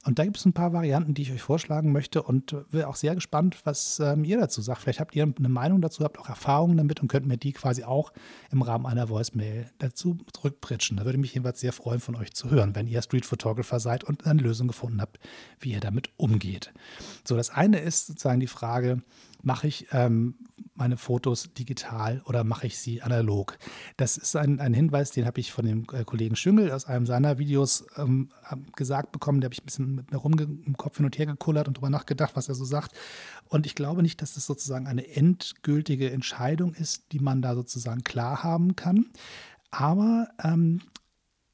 Und 0.04 0.20
da 0.20 0.26
gibt 0.26 0.38
es 0.38 0.46
ein 0.46 0.54
paar 0.54 0.74
Varianten, 0.74 1.14
die 1.14 1.22
ich 1.22 1.32
euch 1.32 1.42
vorschlagen 1.42 1.92
möchte 1.92 2.24
und 2.24 2.56
wäre 2.72 2.88
auch 2.88 2.96
sehr 2.96 3.14
gespannt, 3.14 3.58
was 3.64 4.00
ähm, 4.00 4.24
ihr 4.24 4.40
dazu 4.40 4.62
sagt. 4.62 4.82
Vielleicht 4.82 5.00
habt 5.00 5.16
ihr 5.16 5.24
eine 5.24 5.50
Meinung 5.50 5.82
dazu, 5.82 6.04
habt 6.04 6.20
auch 6.20 6.28
Erfahrungen 6.28 6.78
damit 6.78 7.02
und 7.02 7.08
könnt 7.08 7.28
mir 7.28 7.38
die 7.38 7.54
quasi 7.54 7.84
auch 7.84 8.12
im 8.52 8.64
Rahmen 8.64 8.88
einer 8.88 9.10
Voicemail 9.10 9.70
dazu 9.78 10.18
zurückpritschen. 10.34 10.98
Da 10.98 11.06
würde 11.06 11.20
mich 11.20 11.34
jedenfalls 11.36 11.60
sehr 11.60 11.72
freuen, 11.72 12.00
von 12.00 12.16
euch 12.16 12.34
zu 12.34 12.50
hören, 12.50 12.76
wenn 12.76 12.88
ihr 12.88 13.02
Street 13.04 13.26
Photographer 13.26 13.80
seid 13.80 14.04
und 14.04 14.26
eine 14.26 14.42
Lösung 14.42 14.68
gefunden 14.68 15.02
habt, 15.02 15.20
wie 15.60 15.72
ihr 15.72 15.80
damit 15.80 16.10
umgeht. 16.18 16.74
So, 17.24 17.38
das 17.38 17.52
eine 17.52 17.80
ist 17.80 18.08
sozusagen 18.08 18.40
die 18.40 18.48
Frage, 18.48 19.04
mache 19.46 19.68
ich 19.68 19.88
ähm, 19.92 20.36
meine 20.74 20.98
Fotos 20.98 21.54
digital 21.54 22.22
oder 22.26 22.44
mache 22.44 22.68
ich 22.68 22.80
sie 22.80 23.02
analog? 23.04 23.58
Das 23.96 24.18
ist 24.18 24.36
ein, 24.36 24.60
ein 24.60 24.74
Hinweis, 24.74 25.12
den 25.12 25.26
habe 25.26 25.40
ich 25.40 25.52
von 25.52 25.66
dem 25.66 25.86
äh, 25.94 26.04
Kollegen 26.04 26.36
Schüngel 26.36 26.72
aus 26.72 26.86
einem 26.86 27.06
seiner 27.06 27.38
Videos 27.38 27.86
ähm, 27.98 28.32
gesagt 28.76 29.12
bekommen. 29.12 29.40
Der 29.42 29.48
habe 29.48 29.54
ich 29.54 29.62
ein 29.62 29.66
bisschen 29.66 29.96
mit 29.96 30.12
mir 30.12 30.18
rum 30.18 30.34
im 30.40 30.76
Kopf 30.76 30.98
hin 30.98 31.06
und 31.06 31.18
her 31.18 31.28
gekullert 31.28 31.68
und 31.68 31.78
darüber 31.78 31.92
nachgedacht, 31.92 32.36
was 32.36 32.50
er 32.50 32.56
so 32.56 32.66
sagt. 32.66 32.94
Und 33.48 33.68
ich 33.68 33.76
glaube 33.76 34.02
nicht, 34.02 34.22
dass 34.22 34.34
das 34.34 34.48
sozusagen 34.48 34.88
eine 34.88 35.08
endgültige 35.08 36.12
Entscheidung 36.12 36.74
ist, 36.74 37.12
die 37.12 37.20
man 37.20 37.44
da 37.44 37.54
sozusagen 37.54 38.04
klar 38.04 38.44
haben 38.44 38.76
kann. 38.76 39.06
Aber 39.70 40.28
ähm, 40.44 40.82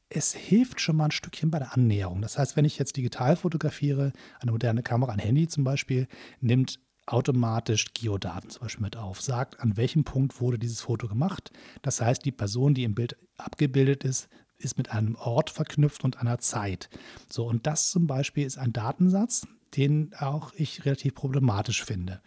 es 0.07 0.33
hilft 0.33 0.79
schon 0.79 0.95
mal 0.95 1.05
ein 1.05 1.11
Stückchen 1.11 1.51
bei 1.51 1.59
der 1.59 1.73
Annäherung. 1.73 2.21
Das 2.21 2.37
heißt, 2.37 2.55
wenn 2.55 2.65
ich 2.65 2.77
jetzt 2.77 2.95
digital 2.95 3.35
fotografiere, 3.35 4.13
eine 4.39 4.51
moderne 4.51 4.81
Kamera, 4.81 5.11
ein 5.11 5.19
Handy 5.19 5.47
zum 5.49 5.65
Beispiel, 5.65 6.07
nimmt 6.39 6.79
automatisch 7.11 7.93
Geodaten 7.93 8.49
zum 8.49 8.61
Beispiel 8.63 8.83
mit 8.83 8.97
auf, 8.97 9.21
sagt, 9.21 9.59
an 9.59 9.77
welchem 9.77 10.03
Punkt 10.03 10.39
wurde 10.39 10.57
dieses 10.57 10.81
Foto 10.81 11.07
gemacht. 11.07 11.51
Das 11.81 12.01
heißt, 12.01 12.23
die 12.25 12.31
Person, 12.31 12.73
die 12.73 12.83
im 12.83 12.95
Bild 12.95 13.17
abgebildet 13.37 14.03
ist, 14.03 14.29
ist 14.57 14.77
mit 14.77 14.91
einem 14.91 15.15
Ort 15.15 15.49
verknüpft 15.49 16.03
und 16.03 16.19
einer 16.19 16.37
Zeit. 16.37 16.89
So, 17.29 17.47
und 17.47 17.67
das 17.67 17.89
zum 17.89 18.07
Beispiel 18.07 18.45
ist 18.45 18.57
ein 18.57 18.73
Datensatz, 18.73 19.47
den 19.75 20.13
auch 20.19 20.53
ich 20.55 20.85
relativ 20.85 21.15
problematisch 21.15 21.83
finde. 21.83 22.21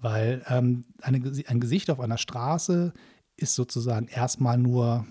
Weil 0.00 0.44
ähm, 0.48 0.84
eine, 1.02 1.20
ein 1.46 1.60
Gesicht 1.60 1.90
auf 1.90 2.00
einer 2.00 2.18
Straße 2.18 2.92
ist 3.36 3.54
sozusagen 3.54 4.08
erstmal 4.08 4.58
nur 4.58 5.06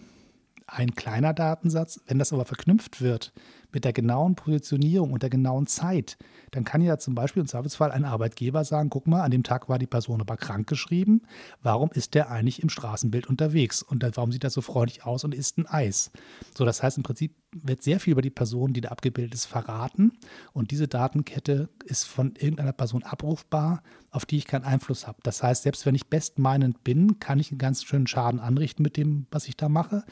ein 0.67 0.95
kleiner 0.95 1.33
Datensatz. 1.33 1.99
Wenn 2.05 2.19
das 2.19 2.31
aber 2.31 2.45
verknüpft 2.45 3.01
wird 3.01 3.33
mit 3.71 3.85
der 3.85 3.93
genauen 3.93 4.35
Positionierung 4.35 5.11
und 5.13 5.23
der 5.23 5.29
genauen 5.29 5.67
Zeit, 5.67 6.17
dann 6.51 6.63
kann 6.63 6.81
ja 6.81 6.97
zum 6.97 7.15
Beispiel 7.15 7.41
im 7.41 7.47
Zweifelsfall 7.47 7.91
ein 7.91 8.05
Arbeitgeber 8.05 8.63
sagen, 8.63 8.89
guck 8.89 9.07
mal, 9.07 9.21
an 9.21 9.31
dem 9.31 9.43
Tag 9.43 9.69
war 9.69 9.79
die 9.79 9.87
Person 9.87 10.21
aber 10.21 10.37
krank 10.37 10.67
geschrieben, 10.67 11.21
warum 11.61 11.91
ist 11.91 12.15
der 12.15 12.31
eigentlich 12.31 12.63
im 12.63 12.69
Straßenbild 12.69 13.27
unterwegs? 13.27 13.83
Und 13.83 14.03
warum 14.15 14.31
sieht 14.31 14.43
er 14.43 14.49
so 14.49 14.61
freundlich 14.61 15.05
aus 15.05 15.23
und 15.23 15.35
isst 15.35 15.57
ein 15.57 15.67
Eis? 15.67 16.11
So, 16.57 16.65
das 16.65 16.81
heißt 16.81 16.97
im 16.97 17.03
Prinzip 17.03 17.35
wird 17.51 17.81
sehr 17.81 17.99
viel 17.99 18.11
über 18.11 18.21
die 18.21 18.29
Person, 18.29 18.73
die 18.73 18.81
da 18.81 18.89
abgebildet 18.89 19.33
ist, 19.33 19.45
verraten. 19.45 20.13
Und 20.53 20.71
diese 20.71 20.87
Datenkette 20.87 21.69
ist 21.85 22.05
von 22.05 22.35
irgendeiner 22.35 22.73
Person 22.73 23.03
abrufbar, 23.03 23.81
auf 24.11 24.25
die 24.25 24.37
ich 24.37 24.47
keinen 24.47 24.63
Einfluss 24.63 25.07
habe. 25.07 25.19
Das 25.23 25.43
heißt, 25.43 25.63
selbst 25.63 25.85
wenn 25.85 25.95
ich 25.95 26.07
bestmeinend 26.07 26.83
bin, 26.83 27.19
kann 27.19 27.39
ich 27.39 27.51
einen 27.51 27.59
ganz 27.59 27.83
schönen 27.83 28.07
Schaden 28.07 28.39
anrichten 28.39 28.83
mit 28.83 28.97
dem, 28.97 29.27
was 29.31 29.47
ich 29.47 29.55
da 29.55 29.69
mache. 29.69 30.03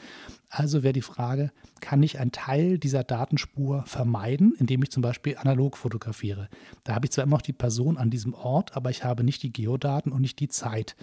Also 0.50 0.82
wäre 0.82 0.94
die 0.94 1.02
Frage, 1.02 1.52
kann 1.80 2.02
ich 2.02 2.18
einen 2.18 2.32
Teil 2.32 2.78
dieser 2.78 3.04
Datenspur 3.04 3.84
vermeiden, 3.86 4.54
indem 4.58 4.82
ich 4.82 4.90
zum 4.90 5.02
Beispiel 5.02 5.36
analog 5.36 5.76
fotografiere? 5.76 6.48
Da 6.84 6.94
habe 6.94 7.06
ich 7.06 7.12
zwar 7.12 7.24
immer 7.24 7.36
noch 7.36 7.42
die 7.42 7.52
Person 7.52 7.98
an 7.98 8.10
diesem 8.10 8.32
Ort, 8.32 8.74
aber 8.74 8.90
ich 8.90 9.04
habe 9.04 9.24
nicht 9.24 9.42
die 9.42 9.52
Geodaten 9.52 10.10
und 10.10 10.22
nicht 10.22 10.40
die 10.40 10.48
Zeit, 10.48 10.96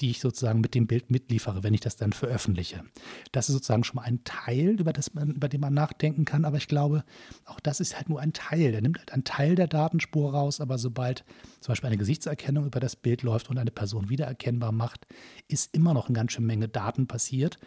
die 0.00 0.10
ich 0.10 0.20
sozusagen 0.20 0.60
mit 0.60 0.74
dem 0.74 0.86
Bild 0.86 1.10
mitliefere, 1.10 1.62
wenn 1.62 1.74
ich 1.74 1.80
das 1.80 1.96
dann 1.96 2.12
veröffentliche. 2.12 2.84
Das 3.32 3.48
ist 3.48 3.54
sozusagen 3.54 3.84
schon 3.84 3.96
mal 3.96 4.02
ein 4.02 4.22
Teil, 4.24 4.80
über, 4.80 4.92
das 4.92 5.14
man, 5.14 5.30
über 5.30 5.48
den 5.48 5.60
man 5.60 5.74
nachdenken 5.74 6.24
kann, 6.24 6.44
aber 6.44 6.58
ich 6.58 6.68
glaube, 6.68 7.04
auch 7.46 7.60
das 7.60 7.80
ist 7.80 7.96
halt 7.96 8.08
nur 8.08 8.20
ein 8.20 8.32
Teil. 8.32 8.72
Der 8.72 8.82
nimmt 8.82 8.98
halt 8.98 9.12
einen 9.12 9.24
Teil 9.24 9.54
der 9.54 9.66
Datenspur 9.66 10.32
raus, 10.32 10.60
aber 10.60 10.78
sobald 10.78 11.24
zum 11.60 11.72
Beispiel 11.72 11.88
eine 11.88 11.98
Gesichtserkennung 11.98 12.39
über 12.48 12.80
das 12.80 12.96
Bild 12.96 13.22
läuft 13.22 13.50
und 13.50 13.58
eine 13.58 13.70
Person 13.70 14.08
wiedererkennbar 14.08 14.72
macht, 14.72 15.06
ist 15.48 15.74
immer 15.74 15.94
noch 15.94 16.06
eine 16.08 16.14
ganz 16.14 16.32
schöne 16.32 16.46
Menge 16.46 16.68
Daten 16.68 17.06
passiert 17.06 17.58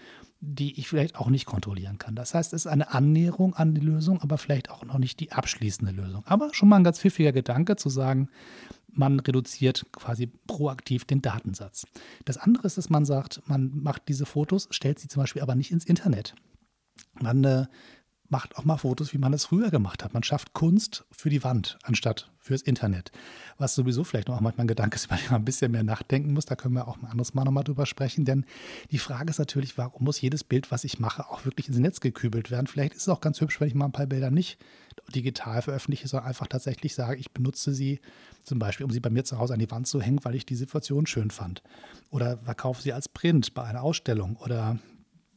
die 0.46 0.78
ich 0.78 0.90
vielleicht 0.90 1.16
auch 1.16 1.30
nicht 1.30 1.46
kontrollieren 1.46 1.98
kann. 1.98 2.16
Das 2.16 2.34
heißt, 2.34 2.52
es 2.52 2.66
ist 2.66 2.72
eine 2.72 2.94
Annäherung 2.94 3.54
an 3.54 3.74
die 3.74 3.82
Lösung, 3.82 4.22
aber 4.22 4.38
vielleicht 4.38 4.70
auch 4.70 4.84
noch 4.84 4.98
nicht 4.98 5.22
die 5.22 5.32
abschließende 5.32 5.94
Lösung. 5.94 6.24
Aber 6.26 6.54
schon 6.54 6.68
mal 6.68 6.76
ein 6.76 6.84
ganz 6.84 7.00
pfiffiger 7.00 7.32
Gedanke 7.32 7.78
zu 7.78 7.88
sagen, 7.88 8.28
man 8.90 9.22
reduziert 9.22 9.86
quasi 9.94 10.28
proaktiv 10.28 11.06
den 11.06 11.22
Datensatz. 11.22 11.88
Das 12.26 12.38
andere 12.38 12.68
ist, 12.68 12.78
dass 12.78 12.90
man 12.90 13.06
sagt, 13.06 13.42
man 13.48 13.72
macht 13.74 14.10
diese 14.10 14.26
Fotos, 14.26 14.68
stellt 14.72 15.00
sie 15.00 15.08
zum 15.08 15.24
Beispiel 15.24 15.42
aber 15.42 15.56
nicht 15.56 15.72
ins 15.72 15.86
Internet. 15.86 16.36
Man 17.22 17.44
äh, 17.46 17.66
macht 18.30 18.58
auch 18.58 18.66
mal 18.66 18.78
Fotos, 18.78 19.14
wie 19.14 19.18
man 19.18 19.34
es 19.34 19.46
früher 19.46 19.70
gemacht 19.70 20.04
hat. 20.04 20.14
Man 20.14 20.24
schafft 20.24 20.54
Kunst 20.54 21.06
für 21.12 21.30
die 21.30 21.44
Wand 21.44 21.78
anstatt 21.84 22.32
fürs 22.40 22.62
Internet. 22.62 23.12
Was 23.58 23.76
sowieso 23.76 24.04
vielleicht 24.04 24.28
noch 24.28 24.42
manchmal 24.42 24.66
ein 24.66 24.68
Gedanke 24.68 24.96
ist, 24.96 25.06
über 25.06 25.16
den 25.16 25.32
man 25.32 25.42
ein 25.42 25.46
bisschen 25.46 25.72
mehr 25.72 25.84
nachdenken 25.84 26.34
muss. 26.34 26.46
Da 26.46 26.56
können 26.56 26.74
wir 26.74 26.88
auch 26.88 26.98
ein 26.98 27.06
anderes 27.06 27.34
Mal 27.34 27.44
nochmal 27.44 27.64
drüber 27.64 27.86
sprechen. 27.86 28.26
Denn 28.26 28.46
die 28.92 28.98
Frage 28.98 29.30
ist 29.30 29.40
natürlich, 29.40 29.78
warum 29.78 30.04
muss 30.04 30.20
jedes 30.20 30.44
Bild, 30.44 30.72
was 30.72 30.84
ich 30.84 31.00
mache, 31.00 31.30
auch 31.30 31.46
wirklich 31.46 31.68
ins 31.68 31.78
Netz 31.78 32.00
gekübelt 32.00 32.52
werden? 32.52 32.68
Vielleicht 32.68 32.94
ist 32.94 33.04
es 33.04 33.10
auch 33.10 33.22
ganz 33.22 33.40
hübsch, 33.40 33.62
wenn 33.62 33.68
ich 33.68 33.76
mal 33.76 33.86
ein 33.86 33.92
paar 33.92 34.08
Bilder 34.08 34.32
nicht 34.32 34.58
digital 35.14 35.62
veröffentliche, 35.62 36.08
sondern 36.08 36.28
einfach 36.28 36.48
tatsächlich 36.48 36.96
sage, 36.96 37.20
ich 37.20 37.32
benutze 37.32 37.74
sie 37.74 38.00
zum 38.44 38.60
Beispiel, 38.60 38.86
um 38.86 38.92
sie 38.92 39.00
bei 39.00 39.10
mir 39.10 39.24
zu 39.24 39.38
Hause 39.40 39.54
an 39.54 39.60
die 39.60 39.72
Wand 39.72 39.88
zu 39.88 40.02
hängen, 40.02 40.24
weil 40.24 40.36
ich 40.36 40.46
die 40.46 40.56
Situation 40.56 41.06
schön 41.06 41.32
fand. 41.32 41.64
Oder 42.10 42.38
verkaufe 42.38 42.82
sie 42.82 42.94
als 42.94 43.10
Print 43.10 43.54
bei 43.54 43.64
einer 43.64 43.84
Ausstellung 43.84 44.36
oder 44.38 44.80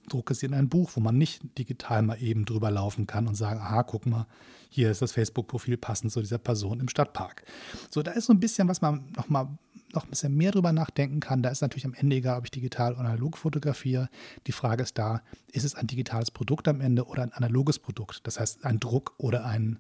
drucke 0.09 0.35
sie 0.35 0.47
in 0.47 0.55
ein 0.55 0.69
Buch, 0.69 0.93
wo 0.95 1.01
man 1.01 1.17
nicht 1.17 1.43
digital 1.59 2.03
mal 2.03 2.21
eben 2.23 2.45
drüber 2.45 2.71
laufen 2.71 3.07
kann 3.07 3.27
und 3.27 3.35
sagen, 3.35 3.61
aha, 3.61 3.83
guck 3.83 4.07
mal, 4.07 4.27
hier 4.69 4.91
ist 4.91 5.03
das 5.03 5.13
Facebook-Profil 5.13 5.77
passend 5.77 6.13
zu 6.13 6.21
dieser 6.21 6.39
Person 6.39 6.81
im 6.81 6.89
Stadtpark. 6.89 7.45
So, 7.91 8.03
da 8.03 8.13
ist 8.13 8.27
so 8.27 8.33
ein 8.33 8.41
bisschen, 8.41 8.69
was 8.69 8.81
man 8.81 9.13
noch 9.17 9.29
mal 9.29 9.49
noch 9.95 10.05
ein 10.05 10.11
bisschen 10.11 10.37
mehr 10.37 10.53
drüber 10.53 10.73
nachdenken 10.73 11.21
kann. 11.21 11.43
Da 11.43 11.49
ist 11.49 11.63
natürlich 11.63 11.87
am 11.87 11.95
Ende 11.95 12.17
egal, 12.17 12.39
ob 12.39 12.45
ich 12.45 12.51
digital 12.51 12.93
oder 12.93 13.01
analog 13.01 13.37
fotografiere. 13.37 14.09
Die 14.47 14.53
Frage 14.53 14.83
ist 14.83 14.99
da, 14.99 15.23
ist 15.53 15.65
es 15.65 15.75
ein 15.75 15.87
digitales 15.87 16.31
Produkt 16.31 16.69
am 16.69 16.81
Ende 16.81 17.07
oder 17.07 17.23
ein 17.23 17.33
analoges 17.33 17.79
Produkt? 17.79 18.21
Das 18.25 18.39
heißt, 18.39 18.65
ein 18.65 18.79
Druck 18.79 19.15
oder 19.19 19.45
ein 19.45 19.79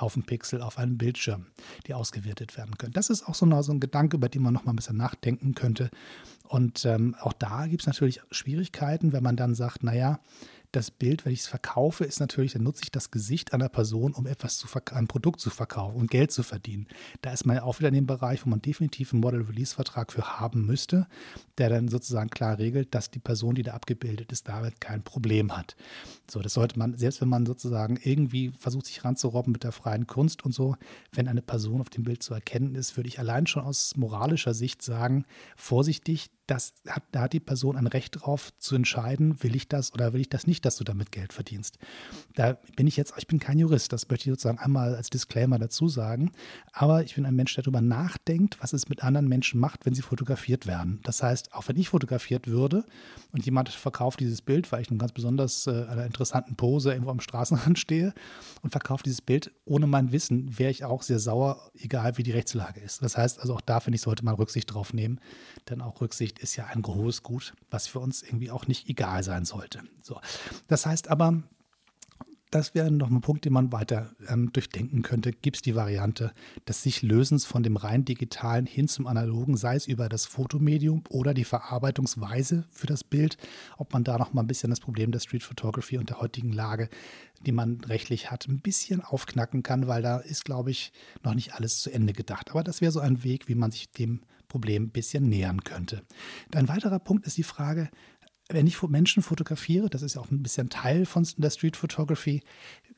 Haufen 0.00 0.22
Pixel 0.24 0.62
auf 0.62 0.78
einem 0.78 0.98
Bildschirm, 0.98 1.46
die 1.86 1.94
ausgewertet 1.94 2.56
werden 2.56 2.78
können. 2.78 2.92
Das 2.92 3.10
ist 3.10 3.26
auch 3.28 3.34
so, 3.34 3.46
noch 3.46 3.62
so 3.62 3.72
ein 3.72 3.80
Gedanke, 3.80 4.16
über 4.16 4.28
den 4.28 4.42
man 4.42 4.54
noch 4.54 4.64
mal 4.64 4.72
ein 4.72 4.76
bisschen 4.76 4.96
nachdenken 4.96 5.54
könnte. 5.54 5.90
Und 6.44 6.84
ähm, 6.84 7.14
auch 7.20 7.32
da 7.32 7.66
gibt 7.66 7.82
es 7.82 7.86
natürlich 7.86 8.20
Schwierigkeiten, 8.30 9.12
wenn 9.12 9.22
man 9.22 9.36
dann 9.36 9.54
sagt, 9.54 9.82
naja, 9.82 10.18
das 10.72 10.90
Bild, 10.90 11.24
wenn 11.24 11.32
ich 11.32 11.40
es 11.40 11.46
verkaufe, 11.46 12.04
ist 12.04 12.20
natürlich, 12.20 12.52
dann 12.52 12.62
nutze 12.62 12.82
ich 12.84 12.90
das 12.90 13.10
Gesicht 13.10 13.54
einer 13.54 13.68
Person, 13.68 14.12
um 14.12 14.26
etwas 14.26 14.58
zu 14.58 14.68
ein 14.92 15.08
Produkt 15.08 15.40
zu 15.40 15.48
verkaufen 15.50 15.96
und 15.96 16.10
Geld 16.10 16.30
zu 16.30 16.42
verdienen. 16.42 16.86
Da 17.22 17.32
ist 17.32 17.46
man 17.46 17.56
ja 17.56 17.62
auch 17.62 17.78
wieder 17.78 17.88
in 17.88 17.94
dem 17.94 18.06
Bereich, 18.06 18.44
wo 18.44 18.50
man 18.50 18.60
definitiv 18.60 19.12
einen 19.12 19.22
Model-Release-Vertrag 19.22 20.12
für 20.12 20.38
haben 20.38 20.66
müsste, 20.66 21.06
der 21.56 21.70
dann 21.70 21.88
sozusagen 21.88 22.28
klar 22.28 22.58
regelt, 22.58 22.94
dass 22.94 23.10
die 23.10 23.18
Person, 23.18 23.54
die 23.54 23.62
da 23.62 23.72
abgebildet 23.72 24.30
ist, 24.30 24.48
damit 24.48 24.80
kein 24.80 25.02
Problem 25.02 25.56
hat. 25.56 25.74
So, 26.30 26.40
das 26.40 26.52
sollte 26.52 26.78
man, 26.78 26.98
selbst 26.98 27.20
wenn 27.22 27.28
man 27.28 27.46
sozusagen 27.46 27.98
irgendwie 28.02 28.52
versucht, 28.58 28.86
sich 28.86 29.04
ranzurobben 29.04 29.52
mit 29.52 29.64
der 29.64 29.72
freien 29.72 30.06
Kunst 30.06 30.44
und 30.44 30.52
so, 30.52 30.76
wenn 31.12 31.28
eine 31.28 31.42
Person 31.42 31.80
auf 31.80 31.88
dem 31.88 32.04
Bild 32.04 32.22
zu 32.22 32.34
erkennen 32.34 32.74
ist, 32.74 32.96
würde 32.96 33.08
ich 33.08 33.18
allein 33.18 33.46
schon 33.46 33.62
aus 33.62 33.96
moralischer 33.96 34.52
Sicht 34.52 34.82
sagen, 34.82 35.24
vorsichtig, 35.56 36.30
das 36.48 36.72
hat, 36.88 37.02
da 37.12 37.20
hat 37.20 37.34
die 37.34 37.40
Person 37.40 37.76
ein 37.76 37.86
Recht 37.86 38.20
drauf 38.20 38.52
zu 38.58 38.74
entscheiden, 38.74 39.42
will 39.42 39.54
ich 39.54 39.68
das 39.68 39.92
oder 39.92 40.12
will 40.12 40.20
ich 40.20 40.30
das 40.30 40.46
nicht, 40.46 40.64
dass 40.64 40.76
du 40.76 40.84
damit 40.84 41.12
Geld 41.12 41.32
verdienst. 41.32 41.78
Da 42.34 42.54
bin 42.74 42.86
ich 42.86 42.96
jetzt, 42.96 43.12
ich 43.18 43.26
bin 43.26 43.38
kein 43.38 43.58
Jurist, 43.58 43.92
das 43.92 44.08
möchte 44.08 44.28
ich 44.28 44.32
sozusagen 44.32 44.58
einmal 44.58 44.94
als 44.94 45.10
Disclaimer 45.10 45.58
dazu 45.58 45.88
sagen, 45.88 46.32
aber 46.72 47.04
ich 47.04 47.14
bin 47.14 47.26
ein 47.26 47.36
Mensch, 47.36 47.54
der 47.54 47.64
darüber 47.64 47.82
nachdenkt, 47.82 48.56
was 48.62 48.72
es 48.72 48.88
mit 48.88 49.04
anderen 49.04 49.28
Menschen 49.28 49.60
macht, 49.60 49.84
wenn 49.84 49.94
sie 49.94 50.02
fotografiert 50.02 50.66
werden. 50.66 51.00
Das 51.02 51.22
heißt, 51.22 51.52
auch 51.52 51.68
wenn 51.68 51.76
ich 51.76 51.90
fotografiert 51.90 52.46
würde 52.46 52.84
und 53.32 53.44
jemand 53.44 53.68
verkauft 53.68 54.20
dieses 54.20 54.40
Bild, 54.40 54.72
weil 54.72 54.80
ich 54.80 54.90
nun 54.90 54.98
ganz 54.98 55.12
besonders 55.12 55.66
äh, 55.66 55.84
einer 55.84 56.06
interessanten 56.06 56.56
Pose 56.56 56.92
irgendwo 56.92 57.10
am 57.10 57.20
Straßenrand 57.20 57.78
stehe 57.78 58.14
und 58.62 58.70
verkauft 58.70 59.04
dieses 59.04 59.20
Bild 59.20 59.52
ohne 59.66 59.86
mein 59.86 60.12
Wissen, 60.12 60.58
wäre 60.58 60.70
ich 60.70 60.84
auch 60.84 61.02
sehr 61.02 61.18
sauer, 61.18 61.70
egal 61.74 62.16
wie 62.16 62.22
die 62.22 62.32
Rechtslage 62.32 62.80
ist. 62.80 63.02
Das 63.02 63.18
heißt 63.18 63.38
also 63.38 63.54
auch 63.54 63.60
da, 63.60 63.80
finde 63.80 63.96
ich, 63.96 64.02
sollte 64.02 64.24
man 64.24 64.34
Rücksicht 64.34 64.72
drauf 64.72 64.94
nehmen, 64.94 65.20
denn 65.68 65.82
auch 65.82 66.00
Rücksicht 66.00 66.37
ist 66.38 66.56
ja 66.56 66.66
ein 66.66 66.84
hohes 66.86 67.22
Gut, 67.22 67.54
was 67.70 67.86
für 67.86 68.00
uns 68.00 68.22
irgendwie 68.22 68.50
auch 68.50 68.66
nicht 68.66 68.88
egal 68.88 69.22
sein 69.22 69.44
sollte. 69.44 69.82
So. 70.02 70.20
Das 70.68 70.86
heißt 70.86 71.08
aber, 71.08 71.42
das 72.50 72.74
wäre 72.74 72.90
noch 72.90 73.10
ein 73.10 73.20
Punkt, 73.20 73.44
den 73.44 73.52
man 73.52 73.72
weiter 73.72 74.10
ähm, 74.26 74.52
durchdenken 74.52 75.02
könnte. 75.02 75.32
Gibt 75.32 75.56
es 75.56 75.62
die 75.62 75.74
Variante 75.74 76.32
des 76.66 76.82
sich 76.82 77.02
Lösens 77.02 77.44
von 77.44 77.62
dem 77.62 77.76
rein 77.76 78.04
digitalen 78.04 78.64
hin 78.64 78.88
zum 78.88 79.06
analogen, 79.06 79.56
sei 79.56 79.76
es 79.76 79.86
über 79.86 80.08
das 80.08 80.24
Fotomedium 80.24 81.04
oder 81.10 81.34
die 81.34 81.44
Verarbeitungsweise 81.44 82.64
für 82.72 82.86
das 82.86 83.04
Bild, 83.04 83.36
ob 83.76 83.92
man 83.92 84.04
da 84.04 84.16
noch 84.16 84.32
mal 84.32 84.42
ein 84.42 84.46
bisschen 84.46 84.70
das 84.70 84.80
Problem 84.80 85.12
der 85.12 85.20
Street 85.20 85.42
Photography 85.42 85.98
und 85.98 86.08
der 86.08 86.20
heutigen 86.20 86.52
Lage, 86.52 86.88
die 87.44 87.52
man 87.52 87.80
rechtlich 87.82 88.30
hat, 88.30 88.48
ein 88.48 88.60
bisschen 88.60 89.02
aufknacken 89.02 89.62
kann, 89.62 89.86
weil 89.86 90.02
da 90.02 90.18
ist, 90.18 90.44
glaube 90.44 90.70
ich, 90.70 90.92
noch 91.22 91.34
nicht 91.34 91.54
alles 91.54 91.80
zu 91.80 91.90
Ende 91.90 92.14
gedacht. 92.14 92.50
Aber 92.50 92.64
das 92.64 92.80
wäre 92.80 92.92
so 92.92 93.00
ein 93.00 93.22
Weg, 93.24 93.48
wie 93.48 93.54
man 93.54 93.70
sich 93.70 93.90
dem 93.90 94.20
Problem 94.48 94.84
ein 94.84 94.90
bisschen 94.90 95.28
nähern 95.28 95.62
könnte. 95.62 96.02
Ein 96.54 96.68
weiterer 96.68 96.98
Punkt 96.98 97.26
ist 97.26 97.36
die 97.36 97.42
Frage, 97.42 97.90
wenn 98.48 98.66
ich 98.66 98.82
Menschen 98.82 99.22
fotografiere, 99.22 99.90
das 99.90 100.02
ist 100.02 100.14
ja 100.14 100.22
auch 100.22 100.30
ein 100.30 100.42
bisschen 100.42 100.70
Teil 100.70 101.04
von 101.04 101.26
der 101.36 101.50
Street 101.50 101.76
Photography, 101.76 102.42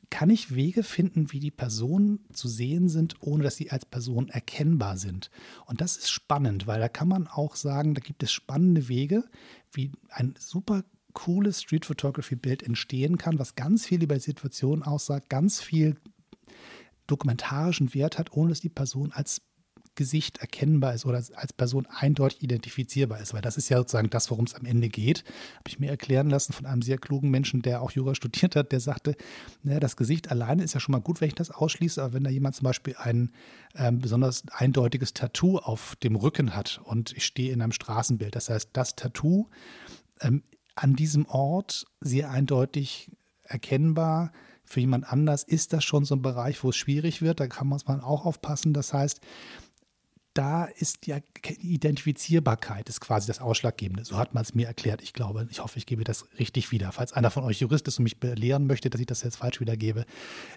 kann 0.09 0.31
ich 0.31 0.55
Wege 0.55 0.83
finden, 0.83 1.33
wie 1.33 1.41
die 1.41 1.51
Personen 1.51 2.25
zu 2.33 2.49
sehen 2.49 2.89
sind, 2.89 3.15
ohne 3.21 3.45
dass 3.45 3.57
sie 3.57 3.71
als 3.71 3.85
Person 3.85 4.29
erkennbar 4.29 4.97
sind. 4.97 5.31
Und 5.67 5.81
das 5.81 5.97
ist 5.97 6.11
spannend, 6.11 6.67
weil 6.67 6.81
da 6.81 6.89
kann 6.89 7.09
man 7.09 7.27
auch 7.27 7.57
sagen, 7.57 7.95
da 7.95 8.01
gibt 8.01 8.23
es 8.23 8.33
spannende 8.33 8.89
Wege, 8.89 9.25
wie 9.73 9.93
ein 10.09 10.35
super 10.39 10.85
cooles 11.13 11.63
Street 11.63 11.85
Photography 11.85 12.37
Bild 12.37 12.63
entstehen 12.63 13.19
kann, 13.19 13.39
was 13.39 13.55
ganz 13.55 13.87
viel 13.87 14.03
über 14.03 14.19
Situationen 14.19 14.83
aussagt, 14.83 15.29
ganz 15.29 15.61
viel 15.61 15.97
dokumentarischen 17.07 17.95
Wert 17.95 18.19
hat, 18.19 18.33
ohne 18.33 18.51
dass 18.51 18.61
die 18.61 18.69
Person 18.69 19.13
als 19.13 19.43
Gesicht 20.01 20.39
erkennbar 20.39 20.95
ist 20.95 21.05
oder 21.05 21.23
als 21.35 21.53
Person 21.53 21.87
eindeutig 21.91 22.43
identifizierbar 22.43 23.21
ist, 23.21 23.35
weil 23.35 23.43
das 23.43 23.59
ist 23.59 23.69
ja 23.69 23.77
sozusagen 23.77 24.09
das, 24.09 24.31
worum 24.31 24.47
es 24.47 24.55
am 24.55 24.65
Ende 24.65 24.89
geht. 24.89 25.25
Habe 25.59 25.69
ich 25.69 25.79
mir 25.79 25.91
erklären 25.91 26.31
lassen 26.31 26.55
von 26.55 26.65
einem 26.65 26.81
sehr 26.81 26.97
klugen 26.97 27.29
Menschen, 27.29 27.61
der 27.61 27.83
auch 27.83 27.91
Jura 27.91 28.15
studiert 28.15 28.57
hat, 28.57 28.73
der 28.73 28.81
sagte, 28.81 29.15
naja, 29.63 29.79
das 29.79 29.99
Gesicht 29.99 30.31
alleine 30.31 30.65
ist 30.65 30.73
ja 30.73 30.81
schon 30.81 30.93
mal 30.93 31.03
gut, 31.03 31.21
wenn 31.21 31.29
ich 31.29 31.35
das 31.35 31.51
ausschließe, 31.51 32.03
aber 32.03 32.15
wenn 32.15 32.25
da 32.25 32.31
jemand 32.31 32.55
zum 32.55 32.65
Beispiel 32.65 32.97
ein 32.97 33.31
ähm, 33.75 33.99
besonders 33.99 34.45
eindeutiges 34.51 35.13
Tattoo 35.13 35.59
auf 35.59 35.97
dem 35.97 36.17
Rücken 36.17 36.57
hat 36.57 36.81
und 36.83 37.15
ich 37.15 37.27
stehe 37.27 37.53
in 37.53 37.61
einem 37.61 37.73
Straßenbild, 37.73 38.35
das 38.35 38.49
heißt, 38.49 38.71
das 38.73 38.97
Tattoo 38.97 39.49
ähm, 40.23 40.43
an 40.77 40.97
diesem 40.97 41.27
Ort 41.27 41.85
sehr 42.01 42.31
eindeutig 42.31 43.11
erkennbar 43.43 44.33
für 44.71 44.79
jemand 44.79 45.13
anders 45.13 45.43
ist 45.43 45.73
das 45.73 45.83
schon 45.83 46.05
so 46.05 46.15
ein 46.15 46.23
Bereich, 46.23 46.63
wo 46.63 46.69
es 46.69 46.77
schwierig 46.77 47.23
wird. 47.23 47.41
Da 47.41 47.49
kann 47.49 47.67
man 47.67 48.01
auch 48.01 48.25
aufpassen. 48.25 48.73
Das 48.73 48.95
heißt, 48.95 49.21
da 50.41 50.65
ist 50.65 51.07
die 51.07 51.15
Identifizierbarkeit 51.61 52.89
ist 52.89 53.03
quasi 53.03 53.27
das 53.27 53.43
Ausschlaggebende. 53.43 54.07
So 54.07 54.17
hat 54.17 54.33
man 54.33 54.43
es 54.43 54.55
mir 54.55 54.67
erklärt. 54.67 55.03
Ich 55.03 55.13
glaube, 55.13 55.47
ich 55.51 55.63
hoffe, 55.63 55.77
ich 55.77 55.85
gebe 55.85 56.03
das 56.03 56.25
richtig 56.39 56.73
wieder. 56.73 56.93
Falls 56.93 57.13
einer 57.13 57.31
von 57.31 57.45
euch 57.45 57.61
Jurist 57.61 57.87
ist 57.89 57.99
und 57.99 58.05
mich 58.05 58.21
belehren 58.21 58.67
möchte, 58.67 58.89
dass 58.89 59.03
ich 59.03 59.07
das 59.07 59.23
jetzt 59.23 59.37
falsch 59.37 59.61
wiedergebe, 59.61 60.07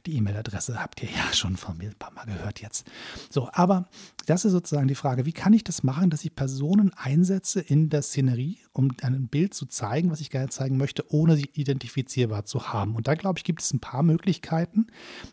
die 0.05 0.15
E-Mail-Adresse 0.15 0.81
habt 0.81 1.03
ihr 1.03 1.09
ja 1.09 1.33
schon 1.33 1.57
von 1.57 1.77
mir 1.77 1.89
ein 1.89 1.95
paar 1.95 2.13
Mal 2.13 2.25
gehört 2.25 2.61
jetzt. 2.61 2.89
So, 3.29 3.49
aber 3.51 3.89
das 4.25 4.45
ist 4.45 4.53
sozusagen 4.53 4.87
die 4.87 4.95
Frage, 4.95 5.25
wie 5.25 5.33
kann 5.33 5.51
ich 5.51 5.65
das 5.65 5.83
machen, 5.83 6.09
dass 6.09 6.23
ich 6.23 6.33
Personen 6.33 6.93
einsetze 6.95 7.59
in 7.59 7.89
der 7.89 8.03
Szenerie, 8.03 8.59
um 8.71 8.95
ein 9.01 9.27
Bild 9.27 9.53
zu 9.53 9.65
zeigen, 9.65 10.11
was 10.11 10.21
ich 10.21 10.29
gerne 10.29 10.47
zeigen 10.47 10.77
möchte, 10.77 11.03
ohne 11.11 11.35
sie 11.35 11.49
identifizierbar 11.53 12.45
zu 12.45 12.69
haben. 12.71 12.95
Und 12.95 13.09
da, 13.09 13.15
glaube 13.15 13.39
ich, 13.39 13.43
gibt 13.43 13.61
es 13.61 13.73
ein 13.73 13.81
paar 13.81 14.01
Möglichkeiten, 14.01 14.87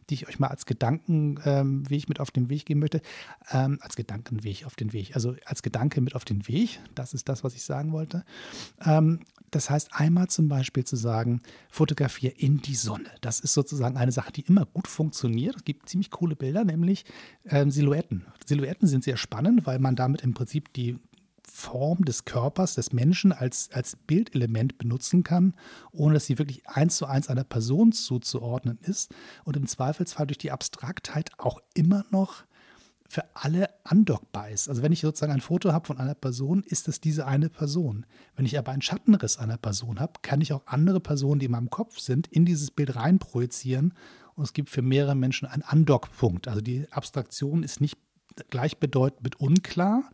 die 0.08 0.14
ich 0.14 0.26
euch 0.26 0.40
mal 0.40 0.48
als 0.48 0.66
Gedankenweg 0.66 1.44
ähm, 1.46 1.84
mit 2.08 2.18
auf 2.18 2.32
den 2.32 2.48
Weg 2.48 2.66
geben 2.66 2.80
möchte. 2.80 3.00
Ähm, 3.52 3.78
als 3.80 3.94
Gedanken 3.94 4.39
Gedankenweg 4.40 4.66
auf 4.66 4.76
den 4.76 4.92
Weg. 4.92 5.14
Also 5.14 5.36
als 5.44 5.62
Gedanke 5.62 6.00
mit 6.00 6.14
auf 6.14 6.24
den 6.24 6.46
Weg, 6.48 6.80
das 6.94 7.14
ist 7.14 7.28
das, 7.28 7.44
was 7.44 7.54
ich 7.54 7.62
sagen 7.62 7.92
wollte. 7.92 8.24
Ähm, 8.84 9.20
das 9.50 9.68
heißt, 9.68 9.90
einmal 9.92 10.28
zum 10.28 10.48
Beispiel 10.48 10.84
zu 10.84 10.96
sagen, 10.96 11.42
fotografiere 11.68 12.32
in 12.32 12.58
die 12.58 12.74
Sonne. 12.74 13.10
Das 13.20 13.40
ist 13.40 13.54
sozusagen 13.54 13.96
eine 13.96 14.12
Sache, 14.12 14.32
die 14.32 14.42
immer 14.42 14.64
gut 14.64 14.86
funktioniert. 14.86 15.56
Es 15.56 15.64
gibt 15.64 15.88
ziemlich 15.88 16.10
coole 16.10 16.36
Bilder, 16.36 16.64
nämlich 16.64 17.04
ähm, 17.46 17.70
Silhouetten. 17.70 18.26
Silhouetten 18.46 18.86
sind 18.86 19.04
sehr 19.04 19.16
spannend, 19.16 19.66
weil 19.66 19.78
man 19.78 19.96
damit 19.96 20.22
im 20.22 20.34
Prinzip 20.34 20.72
die 20.74 20.98
Form 21.42 22.04
des 22.04 22.24
Körpers 22.24 22.76
des 22.76 22.92
Menschen 22.92 23.32
als, 23.32 23.70
als 23.72 23.96
Bildelement 23.96 24.78
benutzen 24.78 25.24
kann, 25.24 25.54
ohne 25.90 26.14
dass 26.14 26.26
sie 26.26 26.38
wirklich 26.38 26.66
eins 26.68 26.96
zu 26.96 27.06
eins 27.06 27.28
einer 27.28 27.42
Person 27.42 27.90
zuzuordnen 27.90 28.78
ist 28.82 29.12
und 29.44 29.56
im 29.56 29.66
Zweifelsfall 29.66 30.28
durch 30.28 30.38
die 30.38 30.52
Abstraktheit 30.52 31.32
auch 31.38 31.60
immer 31.74 32.04
noch 32.10 32.44
für 33.10 33.24
alle 33.34 33.68
andockbar 33.82 34.50
ist. 34.50 34.68
Also 34.68 34.82
wenn 34.82 34.92
ich 34.92 35.00
sozusagen 35.00 35.32
ein 35.32 35.40
Foto 35.40 35.72
habe 35.72 35.84
von 35.84 35.98
einer 35.98 36.14
Person, 36.14 36.62
ist 36.64 36.86
es 36.86 37.00
diese 37.00 37.26
eine 37.26 37.48
Person. 37.48 38.06
Wenn 38.36 38.46
ich 38.46 38.56
aber 38.56 38.70
einen 38.70 38.82
Schattenriss 38.82 39.36
einer 39.36 39.56
Person 39.56 39.98
habe, 39.98 40.12
kann 40.22 40.40
ich 40.40 40.52
auch 40.52 40.62
andere 40.66 41.00
Personen, 41.00 41.40
die 41.40 41.46
in 41.46 41.52
meinem 41.52 41.70
Kopf 41.70 41.98
sind, 41.98 42.28
in 42.28 42.44
dieses 42.44 42.70
Bild 42.70 42.94
reinprojizieren 42.94 43.94
und 44.36 44.44
es 44.44 44.52
gibt 44.52 44.70
für 44.70 44.82
mehrere 44.82 45.16
Menschen 45.16 45.48
einen 45.48 45.62
Andockpunkt. 45.62 46.46
Also 46.46 46.60
die 46.60 46.86
Abstraktion 46.92 47.64
ist 47.64 47.80
nicht 47.80 47.98
gleichbedeutend 48.48 49.24
mit 49.24 49.40
unklar, 49.40 50.04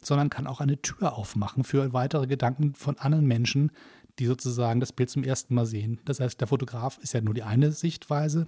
sondern 0.00 0.30
kann 0.30 0.46
auch 0.46 0.60
eine 0.60 0.80
Tür 0.80 1.14
aufmachen 1.14 1.64
für 1.64 1.92
weitere 1.92 2.28
Gedanken 2.28 2.74
von 2.74 2.96
anderen 3.00 3.26
Menschen, 3.26 3.72
die 4.20 4.26
sozusagen 4.26 4.78
das 4.78 4.92
Bild 4.92 5.10
zum 5.10 5.24
ersten 5.24 5.56
Mal 5.56 5.66
sehen. 5.66 6.00
Das 6.04 6.20
heißt, 6.20 6.40
der 6.40 6.46
Fotograf 6.46 6.98
ist 6.98 7.14
ja 7.14 7.20
nur 7.20 7.34
die 7.34 7.42
eine 7.42 7.72
Sichtweise, 7.72 8.46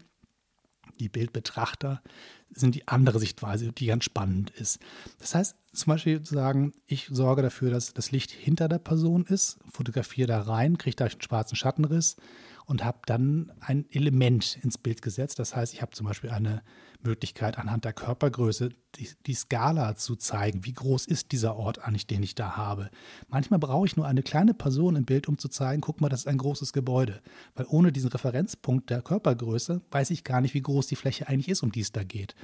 die 1.00 1.08
Bildbetrachter 1.08 2.02
sind 2.50 2.74
die 2.74 2.88
andere 2.88 3.18
Sichtweise, 3.18 3.72
die 3.72 3.86
ganz 3.86 4.04
spannend 4.04 4.50
ist. 4.50 4.78
Das 5.18 5.34
heißt, 5.34 5.56
zum 5.72 5.90
Beispiel 5.90 6.22
zu 6.22 6.34
sagen, 6.34 6.72
ich 6.86 7.08
sorge 7.10 7.42
dafür, 7.42 7.70
dass 7.70 7.92
das 7.92 8.12
Licht 8.12 8.30
hinter 8.30 8.68
der 8.68 8.78
Person 8.78 9.26
ist, 9.26 9.58
fotografiere 9.70 10.28
da 10.28 10.40
rein, 10.42 10.78
kriege 10.78 10.96
da 10.96 11.06
einen 11.06 11.20
schwarzen 11.20 11.56
Schattenriss 11.56 12.16
und 12.64 12.84
habe 12.84 12.98
dann 13.06 13.52
ein 13.60 13.86
Element 13.90 14.58
ins 14.62 14.78
Bild 14.78 15.02
gesetzt. 15.02 15.38
Das 15.38 15.54
heißt, 15.54 15.74
ich 15.74 15.82
habe 15.82 15.92
zum 15.92 16.06
Beispiel 16.06 16.30
eine 16.30 16.62
Möglichkeit 17.06 17.58
anhand 17.58 17.84
der 17.84 17.92
Körpergröße 17.92 18.70
die, 18.96 19.08
die, 19.26 19.34
Skala 19.34 19.94
zu 19.96 20.16
zeigen. 20.16 20.64
Wie 20.64 20.72
groß 20.72 21.06
ist 21.06 21.32
dieser 21.32 21.56
Ort 21.56 21.84
eigentlich, 21.84 22.06
den 22.06 22.22
ich 22.22 22.34
da 22.34 22.56
habe? 22.56 22.90
Manchmal 23.28 23.58
brauche 23.58 23.86
ich 23.86 23.96
nur 23.96 24.06
eine 24.06 24.22
kleine 24.22 24.54
Person 24.54 24.96
im 24.96 25.04
Bild, 25.04 25.28
um 25.28 25.38
zu 25.38 25.48
zeigen, 25.48 25.82
guck 25.82 26.00
mal, 26.00 26.08
das 26.08 26.20
ist 26.20 26.28
ein 26.28 26.38
großes 26.38 26.72
Gebäude. 26.72 27.20
Weil 27.54 27.66
ohne 27.68 27.92
diesen 27.92 28.10
Referenzpunkt 28.10 28.90
der 28.90 29.02
Körpergröße 29.02 29.82
weiß 29.90 30.10
ich 30.10 30.24
gar 30.24 30.40
nicht, 30.40 30.54
wie 30.54 30.62
groß 30.62 30.86
die 30.86 30.96
Fläche 30.96 31.28
eigentlich 31.28 31.48
ist, 31.48 31.62
um 31.62 31.72
die 31.72 31.80
es 31.80 31.92
da 31.92 32.04
geht. 32.04 32.34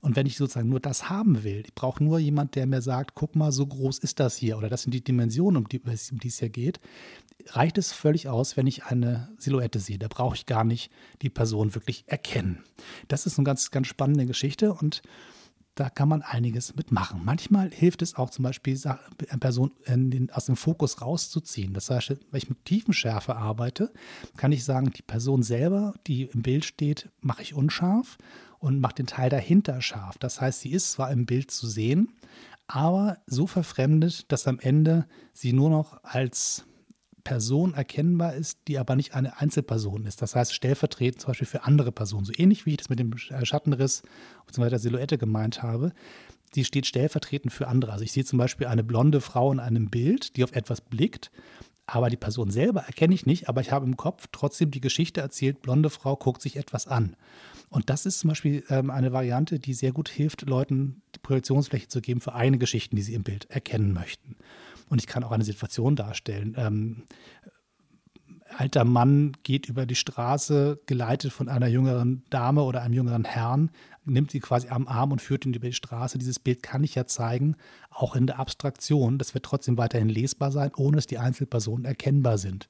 Und 0.00 0.16
wenn 0.16 0.26
ich 0.26 0.36
sozusagen 0.36 0.68
nur 0.68 0.80
das 0.80 1.08
haben 1.08 1.44
will, 1.44 1.62
ich 1.64 1.74
brauche 1.74 2.02
nur 2.02 2.18
jemand, 2.18 2.54
der 2.54 2.66
mir 2.66 2.82
sagt, 2.82 3.14
guck 3.14 3.36
mal, 3.36 3.52
so 3.52 3.66
groß 3.66 3.98
ist 3.98 4.20
das 4.20 4.36
hier 4.36 4.58
oder 4.58 4.68
das 4.68 4.82
sind 4.82 4.92
die 4.92 5.04
Dimensionen, 5.04 5.62
um 5.62 5.68
die, 5.68 5.80
um 5.80 5.90
es 5.90 6.38
hier 6.38 6.48
geht, 6.48 6.80
reicht 7.48 7.78
es 7.78 7.92
völlig 7.92 8.28
aus, 8.28 8.56
wenn 8.56 8.66
ich 8.66 8.84
eine 8.84 9.28
Silhouette 9.38 9.78
sehe. 9.78 9.98
Da 9.98 10.08
brauche 10.08 10.36
ich 10.36 10.46
gar 10.46 10.64
nicht 10.64 10.90
die 11.22 11.30
Person 11.30 11.74
wirklich 11.74 12.04
erkennen. 12.06 12.62
Das 13.08 13.26
ist 13.26 13.38
eine 13.38 13.44
ganz, 13.44 13.70
ganz 13.70 13.86
spannende 14.10 14.26
Geschichte 14.26 14.72
und 14.72 15.02
da 15.76 15.88
kann 15.88 16.08
man 16.08 16.22
einiges 16.22 16.74
mitmachen. 16.74 17.22
Manchmal 17.24 17.70
hilft 17.70 18.02
es 18.02 18.16
auch 18.16 18.28
zum 18.30 18.42
Beispiel, 18.42 18.78
eine 18.84 19.38
Person 19.38 19.70
aus 20.32 20.46
dem 20.46 20.56
Fokus 20.56 21.00
rauszuziehen. 21.00 21.72
Das 21.72 21.88
heißt, 21.88 22.10
wenn 22.10 22.38
ich 22.38 22.48
mit 22.48 22.64
Tiefenschärfe 22.64 23.36
arbeite, 23.36 23.92
kann 24.36 24.52
ich 24.52 24.64
sagen, 24.64 24.90
die 24.90 25.02
Person 25.02 25.42
selber, 25.42 25.94
die 26.06 26.24
im 26.24 26.42
Bild 26.42 26.64
steht, 26.64 27.08
mache 27.20 27.42
ich 27.42 27.54
unscharf 27.54 28.18
und 28.58 28.80
mache 28.80 28.96
den 28.96 29.06
Teil 29.06 29.30
dahinter 29.30 29.80
scharf. 29.80 30.18
Das 30.18 30.40
heißt, 30.40 30.60
sie 30.60 30.72
ist 30.72 30.92
zwar 30.92 31.12
im 31.12 31.24
Bild 31.24 31.50
zu 31.50 31.66
sehen, 31.66 32.12
aber 32.66 33.18
so 33.26 33.46
verfremdet, 33.46 34.30
dass 34.32 34.48
am 34.48 34.58
Ende 34.58 35.06
sie 35.32 35.52
nur 35.52 35.70
noch 35.70 36.02
als 36.02 36.66
Person 37.20 37.74
erkennbar 37.74 38.34
ist, 38.34 38.58
die 38.68 38.78
aber 38.78 38.96
nicht 38.96 39.14
eine 39.14 39.38
Einzelperson 39.38 40.04
ist. 40.04 40.22
Das 40.22 40.34
heißt, 40.34 40.54
stellvertretend 40.54 41.20
zum 41.20 41.28
Beispiel 41.28 41.46
für 41.46 41.64
andere 41.64 41.92
Personen. 41.92 42.24
So 42.24 42.32
ähnlich 42.36 42.66
wie 42.66 42.70
ich 42.70 42.76
das 42.78 42.88
mit 42.88 42.98
dem 42.98 43.16
Schattenriss 43.16 44.02
bzw. 44.46 44.70
der 44.70 44.78
Silhouette 44.78 45.18
gemeint 45.18 45.62
habe. 45.62 45.92
Die 46.54 46.64
steht 46.64 46.86
stellvertretend 46.86 47.52
für 47.52 47.68
andere. 47.68 47.92
Also 47.92 48.04
ich 48.04 48.12
sehe 48.12 48.24
zum 48.24 48.38
Beispiel 48.38 48.66
eine 48.66 48.82
blonde 48.82 49.20
Frau 49.20 49.52
in 49.52 49.60
einem 49.60 49.88
Bild, 49.90 50.36
die 50.36 50.44
auf 50.44 50.52
etwas 50.52 50.80
blickt 50.80 51.30
aber 51.92 52.08
die 52.08 52.16
Person 52.16 52.50
selber 52.50 52.82
erkenne 52.82 53.14
ich 53.14 53.26
nicht, 53.26 53.48
aber 53.48 53.60
ich 53.60 53.72
habe 53.72 53.84
im 53.84 53.96
Kopf 53.96 54.28
trotzdem 54.30 54.70
die 54.70 54.80
Geschichte 54.80 55.20
erzählt, 55.20 55.60
blonde 55.60 55.90
Frau 55.90 56.14
guckt 56.14 56.40
sich 56.40 56.56
etwas 56.56 56.86
an. 56.86 57.16
Und 57.68 57.90
das 57.90 58.06
ist 58.06 58.20
zum 58.20 58.28
Beispiel 58.28 58.62
ähm, 58.68 58.90
eine 58.90 59.12
Variante, 59.12 59.58
die 59.58 59.74
sehr 59.74 59.92
gut 59.92 60.08
hilft, 60.08 60.48
Leuten 60.48 61.02
die 61.14 61.18
Projektionsfläche 61.18 61.88
zu 61.88 62.00
geben 62.00 62.20
für 62.20 62.34
eine 62.34 62.58
Geschichte, 62.58 62.94
die 62.94 63.02
sie 63.02 63.14
im 63.14 63.24
Bild 63.24 63.50
erkennen 63.50 63.92
möchten. 63.92 64.36
Und 64.90 65.00
ich 65.00 65.06
kann 65.06 65.24
auch 65.24 65.32
eine 65.32 65.44
Situation 65.44 65.96
darstellen. 65.96 66.54
Ähm, 66.58 67.04
alter 68.58 68.84
Mann 68.84 69.32
geht 69.44 69.68
über 69.68 69.86
die 69.86 69.94
Straße, 69.94 70.80
geleitet 70.86 71.32
von 71.32 71.48
einer 71.48 71.68
jüngeren 71.68 72.24
Dame 72.28 72.62
oder 72.62 72.82
einem 72.82 72.94
jüngeren 72.94 73.24
Herrn, 73.24 73.70
nimmt 74.04 74.32
sie 74.32 74.40
quasi 74.40 74.68
am 74.68 74.88
Arm 74.88 75.12
und 75.12 75.22
führt 75.22 75.46
ihn 75.46 75.54
über 75.54 75.68
die 75.68 75.74
Straße. 75.74 76.18
Dieses 76.18 76.40
Bild 76.40 76.64
kann 76.64 76.82
ich 76.82 76.96
ja 76.96 77.06
zeigen, 77.06 77.56
auch 77.90 78.16
in 78.16 78.26
der 78.26 78.40
Abstraktion. 78.40 79.18
Das 79.18 79.32
wird 79.32 79.44
trotzdem 79.44 79.78
weiterhin 79.78 80.08
lesbar 80.08 80.50
sein, 80.50 80.72
ohne 80.76 80.96
dass 80.96 81.06
die 81.06 81.18
Einzelpersonen 81.18 81.84
erkennbar 81.84 82.36
sind. 82.38 82.68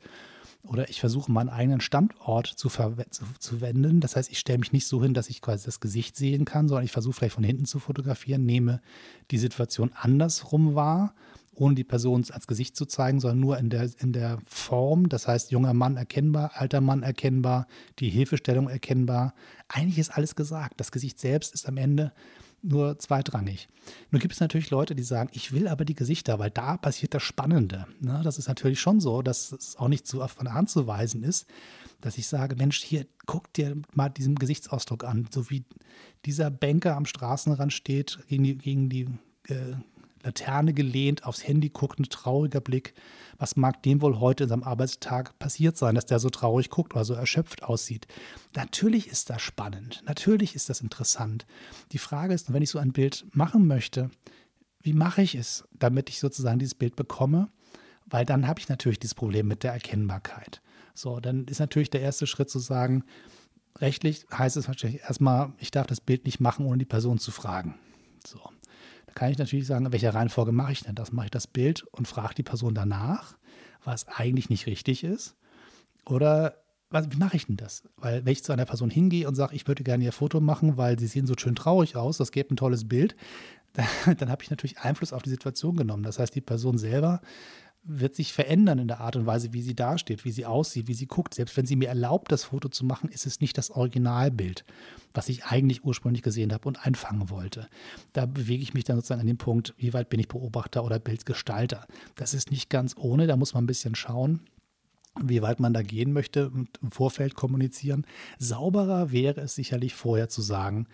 Oder 0.62 0.90
ich 0.90 1.00
versuche 1.00 1.32
meinen 1.32 1.48
eigenen 1.48 1.80
Standort 1.80 2.46
zu, 2.46 2.68
zu, 2.68 3.24
zu 3.38 3.60
wenden. 3.62 4.00
Das 4.00 4.16
heißt, 4.16 4.30
ich 4.30 4.38
stelle 4.38 4.58
mich 4.58 4.72
nicht 4.72 4.86
so 4.86 5.02
hin, 5.02 5.14
dass 5.14 5.30
ich 5.30 5.40
quasi 5.40 5.64
das 5.64 5.80
Gesicht 5.80 6.16
sehen 6.16 6.44
kann, 6.44 6.68
sondern 6.68 6.84
ich 6.84 6.92
versuche 6.92 7.14
vielleicht 7.14 7.34
von 7.34 7.44
hinten 7.44 7.64
zu 7.64 7.78
fotografieren, 7.78 8.44
nehme 8.44 8.82
die 9.30 9.38
Situation 9.38 9.92
andersrum 9.94 10.74
wahr 10.74 11.14
ohne 11.61 11.75
die 11.75 11.85
Person 11.85 12.25
als 12.31 12.47
Gesicht 12.47 12.75
zu 12.75 12.87
zeigen, 12.87 13.21
sondern 13.21 13.40
nur 13.40 13.59
in 13.59 13.69
der, 13.69 13.90
in 13.99 14.12
der 14.12 14.38
Form. 14.47 15.11
Das 15.11 15.29
heißt, 15.29 15.50
junger 15.50 15.75
Mann 15.75 15.97
erkennbar, 15.97 16.52
alter 16.55 16.81
Mann 16.81 17.02
erkennbar, 17.02 17.67
die 17.99 18.09
Hilfestellung 18.09 18.69
erkennbar. 18.69 19.35
Eigentlich 19.69 19.99
ist 19.99 20.11
alles 20.11 20.35
gesagt. 20.35 20.81
Das 20.81 20.90
Gesicht 20.90 21.21
selbst 21.21 21.52
ist 21.52 21.69
am 21.69 21.76
Ende 21.76 22.12
nur 22.62 22.99
zweitrangig. 22.99 23.69
Nun 24.11 24.21
gibt 24.21 24.33
es 24.33 24.40
natürlich 24.40 24.71
Leute, 24.71 24.95
die 24.95 25.02
sagen, 25.02 25.31
ich 25.33 25.52
will 25.52 25.69
aber 25.69 25.85
die 25.85 25.95
Gesichter, 25.95 26.38
weil 26.38 26.50
da 26.50 26.76
passiert 26.76 27.14
das 27.14 27.23
Spannende. 27.23 27.87
Ne? 28.00 28.21
Das 28.25 28.38
ist 28.38 28.49
natürlich 28.49 28.81
schon 28.81 29.00
so, 29.00 29.23
dass 29.23 29.52
es 29.52 29.76
auch 29.76 29.88
nicht 29.88 30.07
so 30.07 30.26
von 30.29 30.52
Hand 30.52 30.71
zu 30.71 30.87
weisen 30.87 31.23
ist, 31.23 31.47
dass 32.00 32.17
ich 32.17 32.26
sage, 32.26 32.57
Mensch, 32.57 32.83
hier, 32.83 33.07
guck 33.26 33.52
dir 33.52 33.76
mal 33.95 34.09
diesen 34.09 34.35
Gesichtsausdruck 34.35 35.05
an, 35.05 35.29
so 35.31 35.50
wie 35.50 35.64
dieser 36.25 36.50
Banker 36.50 36.97
am 36.97 37.05
Straßenrand 37.05 37.73
steht, 37.73 38.19
gegen 38.29 38.45
die, 38.45 38.57
gegen 38.57 38.88
die 38.88 39.09
äh, 39.49 39.75
Laterne 40.22 40.74
gelehnt, 40.74 41.24
aufs 41.24 41.46
Handy 41.46 41.70
guckt, 41.70 41.98
ein 41.98 42.04
trauriger 42.04 42.60
Blick. 42.60 42.94
Was 43.38 43.56
mag 43.56 43.82
dem 43.82 44.02
wohl 44.02 44.20
heute 44.20 44.44
in 44.44 44.50
seinem 44.50 44.62
Arbeitstag 44.62 45.38
passiert 45.38 45.76
sein, 45.76 45.94
dass 45.94 46.06
der 46.06 46.18
so 46.18 46.30
traurig 46.30 46.70
guckt 46.70 46.94
oder 46.94 47.04
so 47.04 47.14
erschöpft 47.14 47.62
aussieht? 47.62 48.06
Natürlich 48.54 49.08
ist 49.08 49.30
das 49.30 49.42
spannend, 49.42 50.02
natürlich 50.06 50.54
ist 50.54 50.68
das 50.68 50.80
interessant. 50.80 51.46
Die 51.92 51.98
Frage 51.98 52.34
ist, 52.34 52.52
wenn 52.52 52.62
ich 52.62 52.70
so 52.70 52.78
ein 52.78 52.92
Bild 52.92 53.24
machen 53.32 53.66
möchte, 53.66 54.10
wie 54.82 54.92
mache 54.92 55.22
ich 55.22 55.34
es, 55.34 55.64
damit 55.72 56.08
ich 56.08 56.20
sozusagen 56.20 56.58
dieses 56.58 56.74
Bild 56.74 56.96
bekomme? 56.96 57.48
Weil 58.06 58.24
dann 58.24 58.46
habe 58.46 58.60
ich 58.60 58.68
natürlich 58.68 58.98
dieses 58.98 59.14
Problem 59.14 59.46
mit 59.46 59.62
der 59.62 59.72
Erkennbarkeit. 59.72 60.60
So, 60.94 61.20
dann 61.20 61.44
ist 61.44 61.60
natürlich 61.60 61.90
der 61.90 62.00
erste 62.00 62.26
Schritt 62.26 62.50
zu 62.50 62.58
sagen, 62.58 63.04
rechtlich 63.78 64.26
heißt 64.32 64.56
es 64.56 64.68
wahrscheinlich 64.68 65.02
erstmal, 65.02 65.52
ich 65.58 65.70
darf 65.70 65.86
das 65.86 66.00
Bild 66.00 66.24
nicht 66.24 66.40
machen, 66.40 66.66
ohne 66.66 66.78
die 66.78 66.84
Person 66.84 67.18
zu 67.18 67.30
fragen. 67.30 67.78
So. 68.26 68.40
Da 69.11 69.14
kann 69.14 69.33
ich 69.33 69.38
natürlich 69.38 69.67
sagen, 69.67 69.87
in 69.87 69.93
welcher 69.93 70.14
Reihenfolge 70.14 70.52
mache 70.52 70.71
ich 70.71 70.85
denn 70.85 70.95
das? 70.95 71.11
Mache 71.11 71.26
ich 71.26 71.31
das 71.33 71.49
Bild 71.49 71.83
und 71.90 72.07
frage 72.07 72.35
die 72.35 72.45
Person 72.45 72.75
danach, 72.75 73.37
was 73.83 74.07
eigentlich 74.07 74.50
nicht 74.50 74.67
richtig 74.67 75.02
ist? 75.02 75.35
Oder 76.07 76.62
was, 76.90 77.11
wie 77.11 77.17
mache 77.17 77.37
ich 77.37 77.47
denn 77.47 77.57
das? 77.57 77.83
Weil 77.97 78.25
wenn 78.25 78.33
ich 78.33 78.45
zu 78.45 78.52
einer 78.52 78.67
Person 78.67 78.88
hingehe 78.88 79.26
und 79.26 79.35
sage, 79.35 79.57
ich 79.57 79.67
würde 79.67 79.83
gerne 79.83 80.05
ihr 80.05 80.12
Foto 80.12 80.40
machen, 80.40 80.76
weil 80.76 80.97
sie 80.97 81.09
sehen 81.09 81.26
so 81.26 81.35
schön 81.37 81.57
traurig 81.57 81.97
aus, 81.97 82.19
das 82.19 82.31
gäbe 82.31 82.55
ein 82.55 82.57
tolles 82.57 82.87
Bild, 82.87 83.17
dann, 83.73 84.17
dann 84.17 84.31
habe 84.31 84.45
ich 84.45 84.50
natürlich 84.50 84.79
Einfluss 84.79 85.12
auf 85.12 85.23
die 85.23 85.31
Situation 85.31 85.76
genommen. 85.76 86.05
Das 86.05 86.20
heißt, 86.20 86.35
die 86.35 86.40
Person 86.40 86.79
selber 86.79 87.20
wird 87.83 88.14
sich 88.14 88.33
verändern 88.33 88.79
in 88.79 88.88
der 88.88 89.01
Art 89.01 89.16
und 89.16 89.27
Weise, 89.27 89.53
wie 89.53 89.62
sie 89.62 89.75
dasteht, 89.75 90.25
wie 90.25 90.31
sie 90.31 90.47
aussieht, 90.47 90.87
wie 90.87 90.95
sie 90.95 91.07
guckt. 91.07 91.35
Selbst 91.35 91.57
wenn 91.57 91.66
sie 91.66 91.77
mir 91.77 91.88
erlaubt, 91.88 92.31
das 92.31 92.45
Foto 92.45 92.69
zu 92.69 92.85
machen, 92.85 93.09
ist 93.09 93.27
es 93.27 93.40
nicht 93.40 93.57
das 93.57 93.71
Originalbild, 93.71 94.64
was 95.14 95.29
ich 95.29 95.47
eigentlich 95.47 95.85
ursprünglich 95.85 96.23
gesehen 96.23 96.53
habe 96.53 96.69
und 96.69 96.87
einfangen 96.87 97.31
wollte. 97.31 97.69
Da 98.12 98.27
bewege 98.27 98.62
ich 98.62 98.75
mich 98.75 98.85
dann 98.85 98.97
sozusagen 98.97 99.23
an 99.23 99.27
dem 99.27 99.38
Punkt, 99.38 99.75
wie 99.79 99.95
weit 99.95 100.11
bin 100.11 100.21
ich 100.21 100.29
Beobachter 100.29 100.85
oder 100.85 100.99
Bildgestalter. 100.99 101.87
Das 102.16 102.35
ist 102.35 102.51
nicht 102.51 102.69
ganz 102.69 102.95
ohne, 102.97 103.27
da 103.27 103.37
muss 103.37 103.55
man 103.55 103.64
ein 103.64 103.69
bisschen 103.69 103.95
schauen 103.95 104.40
wie 105.21 105.43
weit 105.43 105.59
man 105.59 105.75
da 105.75 105.83
gehen 105.83 106.12
möchte 106.12 106.51
und 106.51 106.69
im 106.81 106.93
Vorfeld 106.93 107.35
kommunizieren. 107.35 108.07
Sauberer 108.38 109.11
wäre 109.11 109.40
es 109.40 109.57
sicherlich 109.57 109.95
vorher 109.95 110.29
zu 110.29 110.40
sagen, 110.40 110.87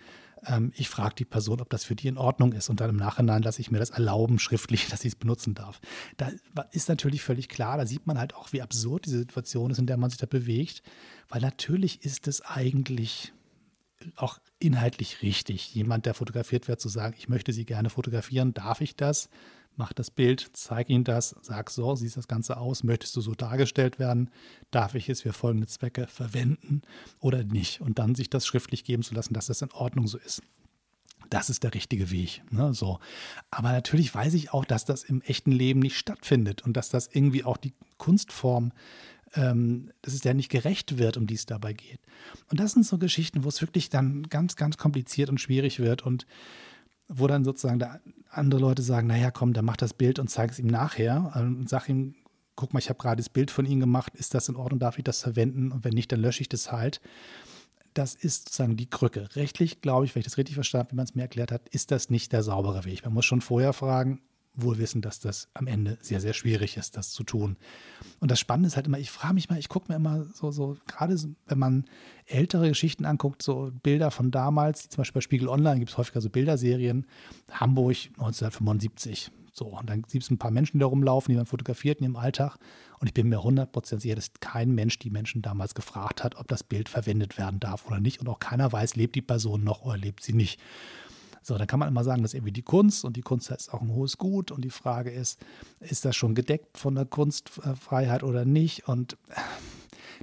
ähm, 0.45 0.71
ich 0.75 0.89
frage 0.89 1.15
die 1.15 1.25
Person, 1.25 1.61
ob 1.61 1.69
das 1.69 1.83
für 1.83 1.95
die 1.95 2.07
in 2.07 2.17
Ordnung 2.17 2.53
ist 2.53 2.69
und 2.69 2.79
dann 2.79 2.89
im 2.89 2.95
Nachhinein 2.95 3.41
lasse 3.41 3.61
ich 3.61 3.71
mir 3.71 3.79
das 3.79 3.89
erlauben, 3.89 4.39
schriftlich, 4.39 4.87
dass 4.87 5.05
ich 5.05 5.13
es 5.13 5.15
benutzen 5.15 5.53
darf. 5.53 5.79
Da 6.17 6.31
ist 6.71 6.89
natürlich 6.89 7.21
völlig 7.21 7.49
klar, 7.49 7.77
da 7.77 7.85
sieht 7.85 8.07
man 8.07 8.17
halt 8.17 8.35
auch, 8.35 8.53
wie 8.53 8.61
absurd 8.61 9.05
diese 9.05 9.19
Situation 9.19 9.71
ist, 9.71 9.79
in 9.79 9.87
der 9.87 9.97
man 9.97 10.09
sich 10.09 10.19
da 10.19 10.25
bewegt, 10.25 10.83
weil 11.29 11.41
natürlich 11.41 12.03
ist 12.03 12.27
es 12.27 12.41
eigentlich 12.41 13.33
auch 14.15 14.39
inhaltlich 14.59 15.21
richtig, 15.21 15.73
jemand, 15.73 16.05
der 16.05 16.13
fotografiert 16.13 16.67
wird, 16.67 16.79
zu 16.79 16.89
sagen, 16.89 17.15
ich 17.17 17.29
möchte 17.29 17.51
Sie 17.51 17.65
gerne 17.65 17.89
fotografieren, 17.89 18.53
darf 18.53 18.81
ich 18.81 18.95
das? 18.95 19.29
Mach 19.77 19.93
das 19.93 20.11
Bild, 20.11 20.49
zeig 20.53 20.89
ihnen 20.89 21.03
das, 21.03 21.35
sag 21.41 21.69
so, 21.69 21.95
siehst 21.95 22.17
das 22.17 22.27
Ganze 22.27 22.57
aus, 22.57 22.83
möchtest 22.83 23.15
du 23.15 23.21
so 23.21 23.33
dargestellt 23.33 23.99
werden, 23.99 24.29
darf 24.71 24.95
ich 24.95 25.07
es 25.09 25.21
für 25.21 25.33
folgende 25.33 25.67
Zwecke 25.67 26.07
verwenden 26.07 26.81
oder 27.19 27.43
nicht? 27.43 27.81
Und 27.81 27.99
dann 27.99 28.15
sich 28.15 28.29
das 28.29 28.45
schriftlich 28.45 28.83
geben 28.83 29.03
zu 29.03 29.13
lassen, 29.13 29.33
dass 29.33 29.47
das 29.47 29.61
in 29.61 29.71
Ordnung 29.71 30.07
so 30.07 30.17
ist. 30.17 30.41
Das 31.29 31.49
ist 31.49 31.63
der 31.63 31.73
richtige 31.73 32.09
Weg. 32.11 32.41
Ne? 32.51 32.73
So. 32.73 32.99
Aber 33.51 33.71
natürlich 33.71 34.13
weiß 34.13 34.33
ich 34.33 34.53
auch, 34.53 34.65
dass 34.65 34.85
das 34.85 35.03
im 35.03 35.21
echten 35.21 35.51
Leben 35.51 35.79
nicht 35.79 35.97
stattfindet 35.97 36.63
und 36.63 36.77
dass 36.77 36.89
das 36.89 37.09
irgendwie 37.11 37.43
auch 37.43 37.57
die 37.57 37.73
Kunstform, 37.97 38.71
ähm, 39.33 39.91
dass 40.01 40.13
es 40.13 40.23
ja 40.23 40.33
nicht 40.33 40.49
gerecht 40.49 40.97
wird, 40.97 41.17
um 41.17 41.27
die 41.27 41.35
es 41.35 41.45
dabei 41.45 41.73
geht. 41.73 41.99
Und 42.49 42.59
das 42.59 42.71
sind 42.71 42.85
so 42.85 42.97
Geschichten, 42.97 43.43
wo 43.43 43.49
es 43.49 43.61
wirklich 43.61 43.89
dann 43.89 44.23
ganz, 44.23 44.55
ganz 44.55 44.77
kompliziert 44.77 45.29
und 45.29 45.41
schwierig 45.41 45.79
wird 45.79 46.03
und 46.03 46.25
wo 47.07 47.27
dann 47.27 47.43
sozusagen 47.43 47.83
andere 48.29 48.61
Leute 48.61 48.81
sagen, 48.81 49.07
naja, 49.07 49.31
komm, 49.31 49.53
dann 49.53 49.65
mach 49.65 49.77
das 49.77 49.93
Bild 49.93 50.19
und 50.19 50.29
zeig 50.29 50.51
es 50.51 50.59
ihm 50.59 50.67
nachher 50.67 51.31
und 51.35 51.69
sag 51.69 51.89
ihm, 51.89 52.15
guck 52.55 52.73
mal, 52.73 52.79
ich 52.79 52.89
habe 52.89 52.99
gerade 52.99 53.17
das 53.17 53.29
Bild 53.29 53.51
von 53.51 53.65
ihm 53.65 53.79
gemacht, 53.79 54.15
ist 54.15 54.33
das 54.33 54.49
in 54.49 54.55
Ordnung, 54.55 54.79
darf 54.79 54.97
ich 54.97 55.03
das 55.03 55.21
verwenden 55.21 55.71
und 55.71 55.85
wenn 55.85 55.93
nicht, 55.93 56.11
dann 56.11 56.19
lösche 56.19 56.41
ich 56.41 56.49
das 56.49 56.71
halt. 56.71 56.99
Das 57.93 58.13
ist 58.13 58.45
sozusagen 58.45 58.77
die 58.77 58.89
Krücke. 58.89 59.29
Rechtlich, 59.35 59.81
glaube 59.81 60.05
ich, 60.05 60.13
wenn 60.13 60.19
ich 60.19 60.25
das 60.25 60.37
richtig 60.37 60.55
verstanden 60.55 60.87
habe, 60.87 60.91
wie 60.91 60.95
man 60.97 61.05
es 61.05 61.15
mir 61.15 61.21
erklärt 61.23 61.51
hat, 61.51 61.69
ist 61.69 61.91
das 61.91 62.09
nicht 62.09 62.31
der 62.31 62.43
saubere 62.43 62.85
Weg. 62.85 63.03
Man 63.05 63.13
muss 63.13 63.25
schon 63.25 63.41
vorher 63.41 63.73
fragen, 63.73 64.21
wohl 64.57 64.77
wissen, 64.77 65.01
dass 65.01 65.19
das 65.19 65.47
am 65.53 65.67
Ende 65.67 65.97
sehr, 66.01 66.19
sehr 66.19 66.33
schwierig 66.33 66.77
ist, 66.77 66.97
das 66.97 67.11
zu 67.11 67.23
tun. 67.23 67.57
Und 68.19 68.31
das 68.31 68.39
Spannende 68.39 68.67
ist 68.67 68.75
halt 68.75 68.87
immer, 68.87 68.99
ich 68.99 69.11
frage 69.11 69.35
mich 69.35 69.49
mal, 69.49 69.59
ich 69.59 69.69
gucke 69.69 69.91
mir 69.91 69.95
immer 69.95 70.25
so, 70.33 70.51
so, 70.51 70.77
gerade 70.87 71.15
wenn 71.45 71.59
man 71.59 71.85
ältere 72.25 72.67
Geschichten 72.67 73.05
anguckt, 73.05 73.41
so 73.43 73.71
Bilder 73.83 74.11
von 74.11 74.31
damals, 74.31 74.89
zum 74.89 74.97
Beispiel 75.01 75.19
bei 75.19 75.21
Spiegel 75.21 75.47
Online 75.47 75.79
gibt 75.79 75.91
es 75.91 75.97
häufiger 75.97 76.21
so 76.21 76.29
Bilderserien, 76.29 77.05
Hamburg 77.51 77.95
1975. 78.17 79.31
So, 79.57 79.65
und 79.65 79.89
dann 79.89 80.03
gibt 80.03 80.23
es 80.23 80.29
ein 80.29 80.37
paar 80.37 80.51
Menschen, 80.51 80.77
die 80.77 80.81
da 80.81 80.85
rumlaufen, 80.85 81.31
die 81.31 81.37
man 81.37 81.47
fotografiert 81.47 81.97
in 81.97 82.03
ihrem 82.03 82.15
Alltag. 82.15 82.57
Und 82.99 83.07
ich 83.07 83.13
bin 83.15 83.27
mir 83.27 83.39
100% 83.39 83.99
sicher, 83.99 84.13
dass 84.13 84.31
kein 84.39 84.75
Mensch 84.75 84.99
die 84.99 85.09
Menschen 85.09 85.41
damals 85.41 85.73
gefragt 85.73 86.23
hat, 86.23 86.35
ob 86.35 86.47
das 86.47 86.63
Bild 86.63 86.89
verwendet 86.89 87.39
werden 87.39 87.59
darf 87.59 87.87
oder 87.87 87.99
nicht. 87.99 88.19
Und 88.19 88.29
auch 88.29 88.37
keiner 88.37 88.71
weiß, 88.71 88.95
lebt 88.95 89.15
die 89.15 89.23
Person 89.23 89.63
noch 89.63 89.81
oder 89.81 89.97
lebt 89.97 90.21
sie 90.21 90.33
nicht. 90.33 90.59
So, 91.47 91.57
dann 91.57 91.65
kann 91.65 91.79
man 91.79 91.87
immer 91.87 92.03
sagen, 92.03 92.23
das 92.23 92.31
ist 92.31 92.35
irgendwie 92.39 92.51
die 92.51 92.61
Kunst 92.61 93.05
und 93.05 93.15
die 93.15 93.21
Kunst 93.21 93.49
ist 93.51 93.73
auch 93.73 93.81
ein 93.81 93.93
hohes 93.93 94.17
Gut 94.17 94.51
und 94.51 94.65
die 94.65 94.69
Frage 94.69 95.11
ist, 95.11 95.39
ist 95.79 96.03
das 96.03 96.13
schon 96.13 96.35
gedeckt 96.35 96.77
von 96.77 96.93
der 96.93 97.05
Kunstfreiheit 97.05 98.21
oder 98.23 98.43
nicht? 98.43 98.89
Und 98.89 99.15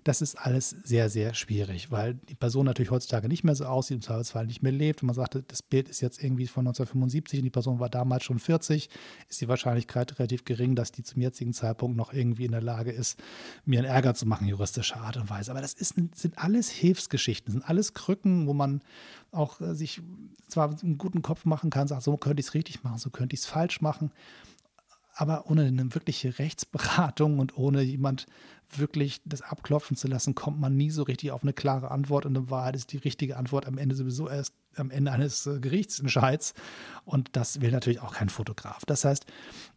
das 0.03 0.21
ist 0.21 0.37
alles 0.37 0.71
sehr, 0.71 1.09
sehr 1.09 1.35
schwierig, 1.35 1.91
weil 1.91 2.15
die 2.15 2.35
Person 2.35 2.67
natürlich 2.67 2.91
heutzutage 2.91 3.29
nicht 3.29 3.45
mehr 3.45 3.55
so 3.55 3.67
aussieht, 3.67 3.97
im 3.97 4.03
Zweifelsfall 4.03 4.47
nicht 4.47 4.63
mehr 4.63 4.73
lebt. 4.73 5.03
Wenn 5.03 5.07
man 5.07 5.15
sagte, 5.15 5.45
das 5.47 5.63
Bild 5.63 5.89
ist 5.89 6.01
jetzt 6.01 6.23
irgendwie 6.23 6.47
von 6.47 6.67
1975 6.67 7.41
und 7.41 7.45
die 7.45 7.51
Person 7.51 7.79
war 7.79 7.89
damals 7.89 8.25
schon 8.25 8.39
40, 8.39 8.91
ist 9.29 9.41
die 9.41 9.49
Wahrscheinlichkeit 9.49 10.19
relativ 10.19 10.45
gering, 10.45 10.75
dass 10.75 10.93
die 10.93 11.03
zum 11.03 11.23
jetzigen 11.23 11.53
Zeitpunkt 11.53 11.97
noch 11.97 12.13
irgendwie 12.13 12.45
in 12.45 12.53
der 12.53 12.63
Lage 12.63 12.91
ist, 12.91 13.23
mir 13.65 13.79
einen 13.79 13.89
Ärger 13.89 14.15
zu 14.15 14.27
machen, 14.27 14.47
juristischer 14.49 15.01
Art 15.01 15.17
und 15.17 15.31
Weise. 15.31 15.51
Aber 15.51 15.61
das 15.61 15.75
ist, 15.75 15.95
sind 15.95 16.39
alles 16.39 16.71
Hilfsgeschichten, 16.71 17.53
sind 17.53 17.69
alles 17.69 17.95
Krücken, 17.95 18.47
wo 18.47 18.55
man 18.55 18.83
auch 19.31 19.61
äh, 19.61 19.75
sich 19.75 20.03
zwar 20.49 20.71
einen 20.83 20.99
guten 20.99 21.23
Kopf 21.23 21.45
machen 21.45 21.71
kann, 21.71 21.89
sagt, 21.89 22.03
so 22.03 22.17
könnte 22.17 22.41
ich 22.41 22.47
es 22.47 22.55
richtig 22.55 22.83
machen, 22.85 22.99
so 22.99 23.11
könnte 23.11 23.35
ich 23.35 23.41
es 23.41 23.47
falsch 23.47 23.81
machen. 23.81 24.11
Aber 25.15 25.49
ohne 25.49 25.65
eine 25.65 25.95
wirkliche 25.95 26.39
Rechtsberatung 26.39 27.39
und 27.39 27.57
ohne 27.57 27.83
jemand 27.83 28.27
wirklich 28.77 29.21
das 29.25 29.43
abklopfen 29.43 29.97
zu 29.97 30.09
lassen, 30.09 30.35
kommt 30.35 30.59
man 30.59 30.77
nie 30.77 30.91
so 30.91 31.05
richtig 31.05 31.31
auf 31.31 31.43
eine 31.43 31.53
klare 31.53 31.91
Antwort. 31.91 32.27
Und 32.27 32.35
in 32.37 32.51
Wahrheit 32.51 32.75
ist 32.75 32.93
die 32.93 32.97
richtige 32.97 33.37
Antwort 33.37 33.67
am 33.67 33.79
Ende 33.79 33.95
sowieso 33.95 34.29
erst 34.29 34.55
am 34.77 34.91
Ende 34.91 35.13
eines 35.13 35.47
äh, 35.47 35.61
Gerichtsentscheids. 35.61 36.55
Und 37.05 37.31
das 37.37 37.61
will 37.61 37.71
natürlich 37.71 38.01
auch 38.01 38.15
kein 38.15 38.29
Fotograf. 38.29 38.85
Das 38.87 39.05
heißt, 39.05 39.27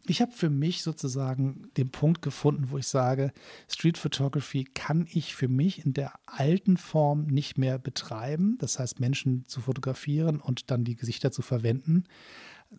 ich 0.06 0.20
habe 0.20 0.32
für 0.32 0.50
mich 0.50 0.82
sozusagen 0.82 1.70
den 1.76 1.90
Punkt 1.90 2.20
gefunden, 2.20 2.70
wo 2.70 2.78
ich 2.78 2.88
sage, 2.88 3.32
Street 3.68 3.96
Photography 3.96 4.64
kann 4.64 5.06
ich 5.12 5.36
für 5.36 5.46
mich 5.46 5.84
in 5.84 5.92
der 5.92 6.14
alten 6.26 6.76
Form 6.76 7.26
nicht 7.26 7.58
mehr 7.58 7.78
betreiben. 7.78 8.56
Das 8.58 8.80
heißt, 8.80 8.98
Menschen 8.98 9.44
zu 9.46 9.60
fotografieren 9.60 10.40
und 10.40 10.72
dann 10.72 10.82
die 10.82 10.96
Gesichter 10.96 11.30
zu 11.30 11.42
verwenden 11.42 12.04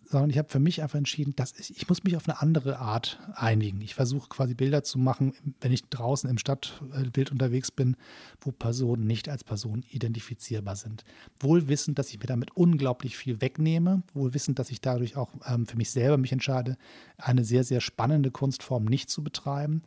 sondern 0.04 0.30
ich 0.30 0.38
habe 0.38 0.48
für 0.48 0.60
mich 0.60 0.82
einfach 0.82 0.98
entschieden, 0.98 1.34
dass 1.34 1.58
ich, 1.58 1.76
ich 1.76 1.88
muss 1.88 2.04
mich 2.04 2.16
auf 2.16 2.28
eine 2.28 2.40
andere 2.40 2.78
Art 2.78 3.18
einigen. 3.34 3.80
Ich 3.80 3.94
versuche 3.94 4.28
quasi 4.28 4.54
Bilder 4.54 4.84
zu 4.84 4.98
machen, 4.98 5.34
wenn 5.60 5.72
ich 5.72 5.88
draußen 5.88 6.30
im 6.30 6.38
Stadtbild 6.38 7.32
unterwegs 7.32 7.70
bin, 7.72 7.96
wo 8.40 8.52
Personen 8.52 9.06
nicht 9.06 9.28
als 9.28 9.42
Personen 9.42 9.84
identifizierbar 9.90 10.76
sind. 10.76 11.04
Wohl 11.40 11.66
wissend, 11.68 11.98
dass 11.98 12.10
ich 12.10 12.20
mir 12.20 12.26
damit 12.26 12.56
unglaublich 12.56 13.16
viel 13.16 13.40
wegnehme, 13.40 14.02
wohl 14.14 14.32
wissend, 14.32 14.58
dass 14.60 14.70
ich 14.70 14.80
dadurch 14.80 15.16
auch 15.16 15.30
ähm, 15.46 15.66
für 15.66 15.76
mich 15.76 15.90
selber 15.90 16.18
mich 16.18 16.32
entscheide, 16.32 16.76
eine 17.16 17.44
sehr, 17.44 17.64
sehr 17.64 17.80
spannende 17.80 18.30
Kunstform 18.30 18.84
nicht 18.84 19.10
zu 19.10 19.24
betreiben. 19.24 19.82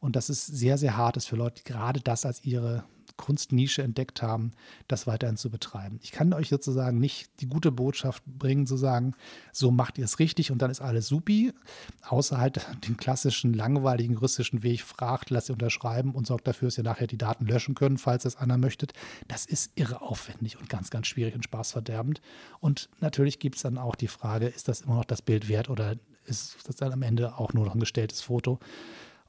Und 0.00 0.16
dass 0.16 0.28
es 0.28 0.46
sehr, 0.46 0.78
sehr 0.78 0.96
hart 0.96 1.16
ist 1.16 1.28
für 1.28 1.36
Leute, 1.36 1.62
gerade 1.64 2.00
das 2.00 2.26
als 2.26 2.44
ihre 2.44 2.84
Kunstnische 3.16 3.82
entdeckt 3.82 4.22
haben, 4.22 4.52
das 4.88 5.06
weiterhin 5.06 5.36
zu 5.36 5.50
betreiben. 5.50 5.98
Ich 6.02 6.12
kann 6.12 6.32
euch 6.32 6.48
sozusagen 6.48 6.98
nicht 6.98 7.30
die 7.40 7.46
gute 7.46 7.70
Botschaft 7.70 8.24
bringen, 8.26 8.66
zu 8.66 8.76
sagen, 8.76 9.14
so 9.52 9.70
macht 9.70 9.98
ihr 9.98 10.04
es 10.04 10.18
richtig 10.18 10.50
und 10.50 10.60
dann 10.60 10.70
ist 10.70 10.80
alles 10.80 11.06
supi, 11.06 11.52
außer 12.08 12.38
halt 12.38 12.66
den 12.88 12.96
klassischen 12.96 13.54
langweiligen 13.54 14.14
juristischen 14.14 14.62
Weg, 14.62 14.82
fragt, 14.82 15.30
lasst 15.30 15.48
ihr 15.48 15.54
unterschreiben 15.54 16.12
und 16.12 16.26
sorgt 16.26 16.46
dafür, 16.46 16.68
dass 16.68 16.78
ihr 16.78 16.84
nachher 16.84 17.06
die 17.06 17.18
Daten 17.18 17.46
löschen 17.46 17.74
könnt, 17.74 18.00
falls 18.00 18.24
das 18.24 18.36
einer 18.36 18.58
möchtet. 18.58 18.92
Das 19.28 19.46
ist 19.46 19.72
irre 19.76 20.02
aufwendig 20.02 20.58
und 20.58 20.68
ganz, 20.68 20.90
ganz 20.90 21.06
schwierig 21.06 21.34
und 21.34 21.44
spaßverderbend. 21.44 22.20
Und 22.60 22.88
natürlich 23.00 23.38
gibt 23.38 23.56
es 23.56 23.62
dann 23.62 23.78
auch 23.78 23.94
die 23.94 24.08
Frage, 24.08 24.46
ist 24.46 24.68
das 24.68 24.82
immer 24.82 24.96
noch 24.96 25.04
das 25.04 25.22
Bild 25.22 25.48
wert 25.48 25.70
oder 25.70 25.96
ist 26.26 26.56
das 26.66 26.76
dann 26.76 26.92
am 26.92 27.02
Ende 27.02 27.38
auch 27.38 27.52
nur 27.52 27.66
noch 27.66 27.74
ein 27.74 27.80
gestelltes 27.80 28.22
Foto? 28.22 28.58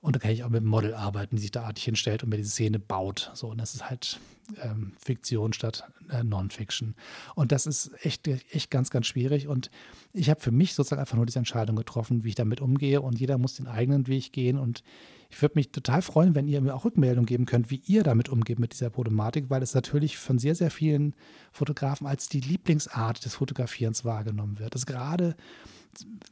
Und 0.05 0.15
da 0.15 0.19
kann 0.19 0.29
ich 0.29 0.43
auch 0.43 0.49
mit 0.49 0.61
einem 0.61 0.69
Model 0.69 0.93
arbeiten, 0.93 1.35
die 1.35 1.41
sich 1.41 1.49
da 1.49 1.63
artig 1.63 1.83
hinstellt 1.83 2.21
und 2.21 2.29
mir 2.29 2.37
diese 2.37 2.51
Szene 2.51 2.77
baut. 2.77 3.31
So, 3.33 3.47
und 3.47 3.57
das 3.57 3.73
ist 3.73 3.89
halt 3.89 4.19
ähm, 4.61 4.91
Fiktion 5.03 5.51
statt 5.51 5.83
äh, 6.11 6.23
Non-Fiction. 6.23 6.93
Und 7.33 7.51
das 7.51 7.65
ist 7.65 7.89
echt, 8.05 8.27
echt 8.27 8.69
ganz, 8.69 8.91
ganz 8.91 9.07
schwierig. 9.07 9.47
Und 9.47 9.71
ich 10.13 10.29
habe 10.29 10.39
für 10.39 10.51
mich 10.51 10.75
sozusagen 10.75 10.99
einfach 10.99 11.15
nur 11.17 11.25
diese 11.25 11.39
Entscheidung 11.39 11.75
getroffen, 11.75 12.23
wie 12.23 12.29
ich 12.29 12.35
damit 12.35 12.61
umgehe. 12.61 13.01
Und 13.01 13.19
jeder 13.19 13.39
muss 13.39 13.55
den 13.55 13.65
eigenen 13.65 14.05
Weg 14.05 14.31
gehen. 14.31 14.59
Und 14.59 14.83
ich 15.31 15.41
würde 15.41 15.55
mich 15.55 15.71
total 15.71 16.03
freuen, 16.03 16.35
wenn 16.35 16.47
ihr 16.47 16.61
mir 16.61 16.75
auch 16.75 16.85
Rückmeldung 16.85 17.25
geben 17.25 17.47
könnt, 17.47 17.71
wie 17.71 17.81
ihr 17.87 18.03
damit 18.03 18.29
umgeht 18.29 18.59
mit 18.59 18.73
dieser 18.73 18.91
Problematik, 18.91 19.49
weil 19.49 19.63
es 19.63 19.73
natürlich 19.73 20.19
von 20.19 20.37
sehr, 20.37 20.53
sehr 20.53 20.69
vielen 20.69 21.15
Fotografen 21.51 22.05
als 22.05 22.29
die 22.29 22.41
Lieblingsart 22.41 23.25
des 23.25 23.33
Fotografierens 23.33 24.05
wahrgenommen 24.05 24.59
wird. 24.59 24.75
Das 24.75 24.85
gerade 24.85 25.35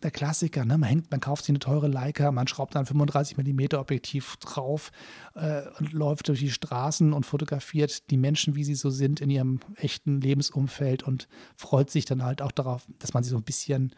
der 0.02 0.12
Klassiker, 0.12 0.66
ne? 0.66 0.78
man, 0.78 0.90
hängt, 0.90 1.12
man 1.12 1.20
kauft 1.20 1.46
sich 1.46 1.50
eine 1.50 1.60
teure 1.60 1.88
Leica, 1.88 2.32
man 2.32 2.48
schraubt 2.48 2.76
dann 2.76 2.86
35 2.86 3.38
mm 3.38 3.76
Objektiv 3.76 4.38
drauf 4.38 4.92
äh, 5.36 5.64
und 5.80 5.94
läuft 5.94 6.28
durch 6.28 6.40
die 6.40 6.52
Straßen 6.52 7.14
und 7.14 7.26
fotografiert 7.26 8.10
die 8.10 8.18
Menschen, 8.18 8.56
wie 8.56 8.64
sie 8.64 8.76
so 8.76 8.90
sind 8.90 9.22
in 9.22 9.30
ihrem 9.30 9.60
echten 9.76 10.22
Lebensumfeld 10.22 11.04
und 11.04 11.28
freut 11.56 11.90
sich 11.90 12.06
dann 12.06 12.24
halt 12.24 12.42
auch 12.42 12.52
darauf, 12.52 12.86
dass 13.00 13.14
man 13.14 13.24
sie 13.24 13.30
so 13.30 13.38
ein 13.38 13.44
bisschen 13.44 13.94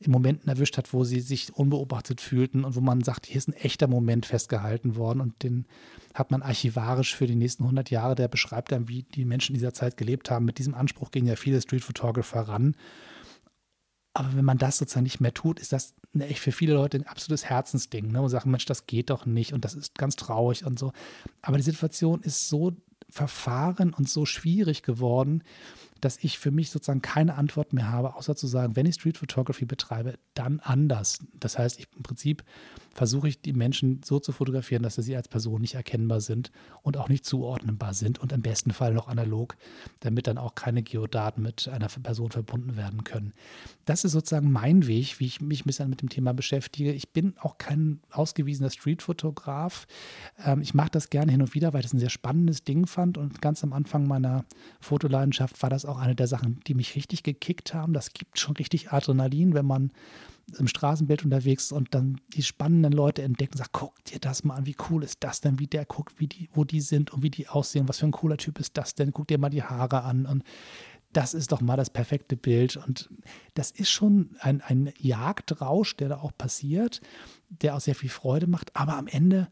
in 0.00 0.12
Momenten 0.12 0.48
erwischt 0.48 0.78
hat, 0.78 0.92
wo 0.92 1.02
sie 1.02 1.20
sich 1.20 1.52
unbeobachtet 1.52 2.20
fühlten 2.20 2.64
und 2.64 2.76
wo 2.76 2.80
man 2.80 3.02
sagt, 3.02 3.26
hier 3.26 3.36
ist 3.36 3.48
ein 3.48 3.54
echter 3.54 3.88
Moment 3.88 4.26
festgehalten 4.26 4.94
worden 4.94 5.20
und 5.20 5.42
den 5.42 5.66
hat 6.14 6.30
man 6.30 6.42
archivarisch 6.42 7.16
für 7.16 7.26
die 7.26 7.34
nächsten 7.34 7.64
100 7.64 7.90
Jahre, 7.90 8.14
der 8.14 8.28
beschreibt 8.28 8.70
dann, 8.70 8.88
wie 8.88 9.02
die 9.02 9.24
Menschen 9.24 9.54
dieser 9.54 9.74
Zeit 9.74 9.96
gelebt 9.96 10.30
haben. 10.30 10.44
Mit 10.44 10.58
diesem 10.58 10.74
Anspruch 10.74 11.10
gingen 11.10 11.26
ja 11.26 11.36
viele 11.36 11.60
Street 11.60 11.82
Photographer 11.82 12.42
ran 12.42 12.76
aber 14.18 14.34
wenn 14.34 14.44
man 14.44 14.58
das 14.58 14.78
sozusagen 14.78 15.04
nicht 15.04 15.20
mehr 15.20 15.32
tut, 15.32 15.60
ist 15.60 15.72
das 15.72 15.94
echt 16.18 16.40
für 16.40 16.50
viele 16.50 16.74
Leute 16.74 16.98
ein 16.98 17.06
absolutes 17.06 17.44
Herzensding. 17.44 18.10
Ne? 18.10 18.20
Und 18.20 18.28
sagen, 18.30 18.50
Mensch, 18.50 18.64
das 18.64 18.86
geht 18.86 19.10
doch 19.10 19.26
nicht 19.26 19.52
und 19.52 19.64
das 19.64 19.74
ist 19.74 19.96
ganz 19.96 20.16
traurig 20.16 20.66
und 20.66 20.76
so. 20.76 20.92
Aber 21.40 21.56
die 21.56 21.62
Situation 21.62 22.20
ist 22.22 22.48
so 22.48 22.72
verfahren 23.08 23.94
und 23.94 24.08
so 24.08 24.26
schwierig 24.26 24.82
geworden, 24.82 25.44
dass 26.00 26.18
ich 26.22 26.38
für 26.38 26.50
mich 26.50 26.70
sozusagen 26.70 27.02
keine 27.02 27.34
Antwort 27.34 27.72
mehr 27.72 27.90
habe, 27.90 28.14
außer 28.14 28.36
zu 28.36 28.46
sagen, 28.46 28.76
wenn 28.76 28.86
ich 28.86 28.96
Street 28.96 29.18
Photography 29.18 29.64
betreibe, 29.64 30.14
dann 30.34 30.60
anders. 30.60 31.18
Das 31.34 31.58
heißt, 31.58 31.78
ich 31.78 31.88
im 31.96 32.02
Prinzip 32.02 32.44
versuche 32.98 33.28
ich 33.28 33.40
die 33.40 33.52
Menschen 33.52 34.00
so 34.04 34.18
zu 34.18 34.32
fotografieren, 34.32 34.82
dass 34.82 34.96
sie 34.96 35.16
als 35.16 35.28
Person 35.28 35.60
nicht 35.60 35.74
erkennbar 35.74 36.20
sind 36.20 36.50
und 36.82 36.96
auch 36.96 37.08
nicht 37.08 37.24
zuordnenbar 37.24 37.94
sind 37.94 38.18
und 38.18 38.32
im 38.32 38.42
besten 38.42 38.72
Fall 38.72 38.92
noch 38.92 39.06
analog, 39.06 39.56
damit 40.00 40.26
dann 40.26 40.36
auch 40.36 40.56
keine 40.56 40.82
Geodaten 40.82 41.42
mit 41.42 41.68
einer 41.68 41.86
Person 41.86 42.30
verbunden 42.30 42.76
werden 42.76 43.04
können. 43.04 43.34
Das 43.84 44.04
ist 44.04 44.12
sozusagen 44.12 44.50
mein 44.50 44.86
Weg, 44.86 45.20
wie 45.20 45.26
ich 45.26 45.40
mich 45.40 45.64
ein 45.64 45.66
bisschen 45.66 45.90
mit 45.90 46.02
dem 46.02 46.08
Thema 46.08 46.34
beschäftige. 46.34 46.92
Ich 46.92 47.12
bin 47.12 47.34
auch 47.38 47.58
kein 47.58 48.00
ausgewiesener 48.10 48.70
Streetfotograf. 48.70 49.86
Ähm, 50.44 50.60
ich 50.60 50.74
mache 50.74 50.90
das 50.90 51.10
gerne 51.10 51.30
hin 51.30 51.42
und 51.42 51.54
wieder, 51.54 51.72
weil 51.72 51.80
ich 51.80 51.86
das 51.86 51.94
ein 51.94 52.00
sehr 52.00 52.10
spannendes 52.10 52.64
Ding 52.64 52.86
fand 52.86 53.16
und 53.16 53.40
ganz 53.40 53.62
am 53.62 53.72
Anfang 53.72 54.08
meiner 54.08 54.44
Fotoleidenschaft 54.80 55.62
war 55.62 55.70
das 55.70 55.84
auch 55.88 55.98
eine 55.98 56.14
der 56.14 56.26
Sachen, 56.26 56.60
die 56.66 56.74
mich 56.74 56.94
richtig 56.96 57.22
gekickt 57.22 57.74
haben. 57.74 57.92
Das 57.92 58.12
gibt 58.12 58.38
schon 58.38 58.56
richtig 58.56 58.92
Adrenalin, 58.92 59.54
wenn 59.54 59.66
man 59.66 59.92
im 60.58 60.66
Straßenbild 60.66 61.24
unterwegs 61.24 61.64
ist 61.64 61.72
und 61.72 61.94
dann 61.94 62.20
die 62.28 62.42
spannenden 62.42 62.92
Leute 62.92 63.22
entdecken 63.22 63.52
und 63.52 63.58
sagt, 63.58 63.72
guck 63.72 64.02
dir 64.04 64.18
das 64.18 64.44
mal 64.44 64.54
an, 64.54 64.66
wie 64.66 64.76
cool 64.88 65.04
ist 65.04 65.18
das 65.20 65.40
denn, 65.40 65.58
wie 65.58 65.66
der 65.66 65.84
guckt, 65.84 66.18
wie 66.20 66.26
die, 66.26 66.48
wo 66.54 66.64
die 66.64 66.80
sind 66.80 67.12
und 67.12 67.22
wie 67.22 67.30
die 67.30 67.48
aussehen, 67.48 67.88
was 67.88 67.98
für 67.98 68.06
ein 68.06 68.12
cooler 68.12 68.38
Typ 68.38 68.58
ist 68.58 68.76
das 68.76 68.94
denn, 68.94 69.12
guck 69.12 69.28
dir 69.28 69.38
mal 69.38 69.50
die 69.50 69.62
Haare 69.62 70.02
an 70.04 70.24
und 70.24 70.42
das 71.12 71.34
ist 71.34 71.52
doch 71.52 71.60
mal 71.60 71.76
das 71.76 71.90
perfekte 71.90 72.36
Bild. 72.36 72.76
Und 72.76 73.08
das 73.54 73.70
ist 73.70 73.90
schon 73.90 74.36
ein, 74.40 74.60
ein 74.60 74.92
Jagdrausch, 74.98 75.96
der 75.96 76.10
da 76.10 76.18
auch 76.18 76.32
passiert, 76.36 77.00
der 77.48 77.76
auch 77.76 77.80
sehr 77.80 77.94
viel 77.94 78.10
Freude 78.10 78.46
macht. 78.46 78.76
Aber 78.76 78.96
am 78.96 79.06
Ende 79.06 79.48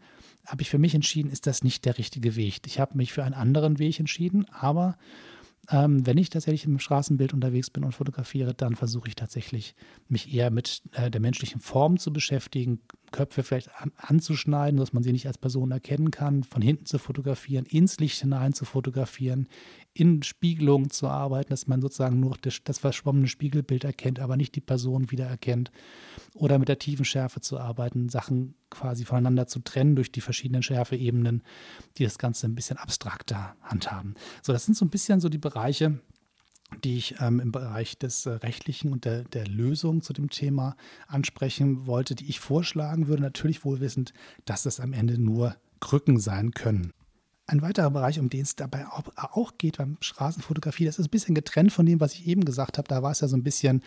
habe 0.46 0.62
ich 0.62 0.70
für 0.70 0.78
mich 0.78 0.94
entschieden, 0.94 1.30
ist 1.30 1.46
das 1.46 1.64
nicht 1.64 1.84
der 1.84 1.98
richtige 1.98 2.36
Weg. 2.36 2.60
Ich 2.66 2.78
habe 2.78 2.96
mich 2.96 3.12
für 3.12 3.24
einen 3.24 3.34
anderen 3.34 3.78
Weg 3.78 3.98
entschieden, 3.98 4.46
aber 4.50 4.96
ähm, 5.70 6.06
wenn 6.06 6.18
ich 6.18 6.30
tatsächlich 6.30 6.64
im 6.64 6.78
Straßenbild 6.78 7.34
unterwegs 7.34 7.70
bin 7.70 7.84
und 7.84 7.92
fotografiere, 7.92 8.54
dann 8.54 8.76
versuche 8.76 9.08
ich 9.08 9.14
tatsächlich, 9.14 9.74
mich 10.08 10.32
eher 10.32 10.50
mit 10.50 10.82
äh, 10.92 11.10
der 11.10 11.20
menschlichen 11.20 11.60
Form 11.60 11.98
zu 11.98 12.12
beschäftigen, 12.12 12.80
Köpfe 13.16 13.42
vielleicht 13.42 13.70
an, 13.80 13.92
anzuschneiden, 13.96 14.78
dass 14.78 14.92
man 14.92 15.02
sie 15.02 15.10
nicht 15.10 15.26
als 15.26 15.38
Person 15.38 15.70
erkennen 15.70 16.10
kann, 16.10 16.44
von 16.44 16.60
hinten 16.60 16.84
zu 16.84 16.98
fotografieren, 16.98 17.64
ins 17.64 17.98
Licht 17.98 18.20
hinein 18.20 18.52
zu 18.52 18.66
fotografieren, 18.66 19.48
in 19.94 20.22
Spiegelungen 20.22 20.90
zu 20.90 21.08
arbeiten, 21.08 21.48
dass 21.48 21.66
man 21.66 21.80
sozusagen 21.80 22.20
nur 22.20 22.36
das, 22.42 22.60
das 22.62 22.78
verschwommene 22.78 23.26
Spiegelbild 23.26 23.84
erkennt, 23.84 24.20
aber 24.20 24.36
nicht 24.36 24.54
die 24.54 24.60
Person 24.60 25.10
wiedererkennt. 25.10 25.70
Oder 26.34 26.58
mit 26.58 26.68
der 26.68 26.78
tiefen 26.78 27.06
Schärfe 27.06 27.40
zu 27.40 27.58
arbeiten, 27.58 28.10
Sachen 28.10 28.54
quasi 28.68 29.06
voneinander 29.06 29.46
zu 29.46 29.60
trennen 29.60 29.96
durch 29.96 30.12
die 30.12 30.20
verschiedenen 30.20 30.62
Schärfeebenen, 30.62 31.42
die 31.96 32.04
das 32.04 32.18
Ganze 32.18 32.46
ein 32.46 32.54
bisschen 32.54 32.76
abstrakter 32.76 33.56
handhaben. 33.62 34.14
So, 34.42 34.52
das 34.52 34.66
sind 34.66 34.76
so 34.76 34.84
ein 34.84 34.90
bisschen 34.90 35.20
so 35.20 35.30
die 35.30 35.38
Bereiche, 35.38 36.00
die 36.84 36.96
ich 36.98 37.16
ähm, 37.20 37.40
im 37.40 37.52
Bereich 37.52 37.98
des 37.98 38.26
äh, 38.26 38.30
Rechtlichen 38.30 38.92
und 38.92 39.04
der, 39.04 39.24
der 39.24 39.46
Lösung 39.46 40.02
zu 40.02 40.12
dem 40.12 40.30
Thema 40.30 40.76
ansprechen 41.06 41.86
wollte, 41.86 42.14
die 42.14 42.28
ich 42.28 42.40
vorschlagen 42.40 43.06
würde, 43.06 43.22
natürlich 43.22 43.64
wohlwissend, 43.64 44.12
dass 44.44 44.64
das 44.64 44.80
am 44.80 44.92
Ende 44.92 45.18
nur 45.18 45.56
Krücken 45.80 46.18
sein 46.18 46.52
können. 46.52 46.92
Ein 47.48 47.62
weiterer 47.62 47.92
Bereich, 47.92 48.18
um 48.18 48.28
den 48.28 48.40
es 48.40 48.56
dabei 48.56 48.86
auch 48.88 49.52
geht 49.56 49.78
beim 49.78 49.98
Straßenfotografie, 50.00 50.84
das 50.84 50.98
ist 50.98 51.06
ein 51.06 51.10
bisschen 51.10 51.36
getrennt 51.36 51.72
von 51.72 51.86
dem, 51.86 52.00
was 52.00 52.14
ich 52.14 52.26
eben 52.26 52.44
gesagt 52.44 52.76
habe. 52.76 52.88
Da 52.88 53.04
war 53.04 53.12
es 53.12 53.20
ja 53.20 53.28
so 53.28 53.36
ein 53.36 53.44
bisschen 53.44 53.84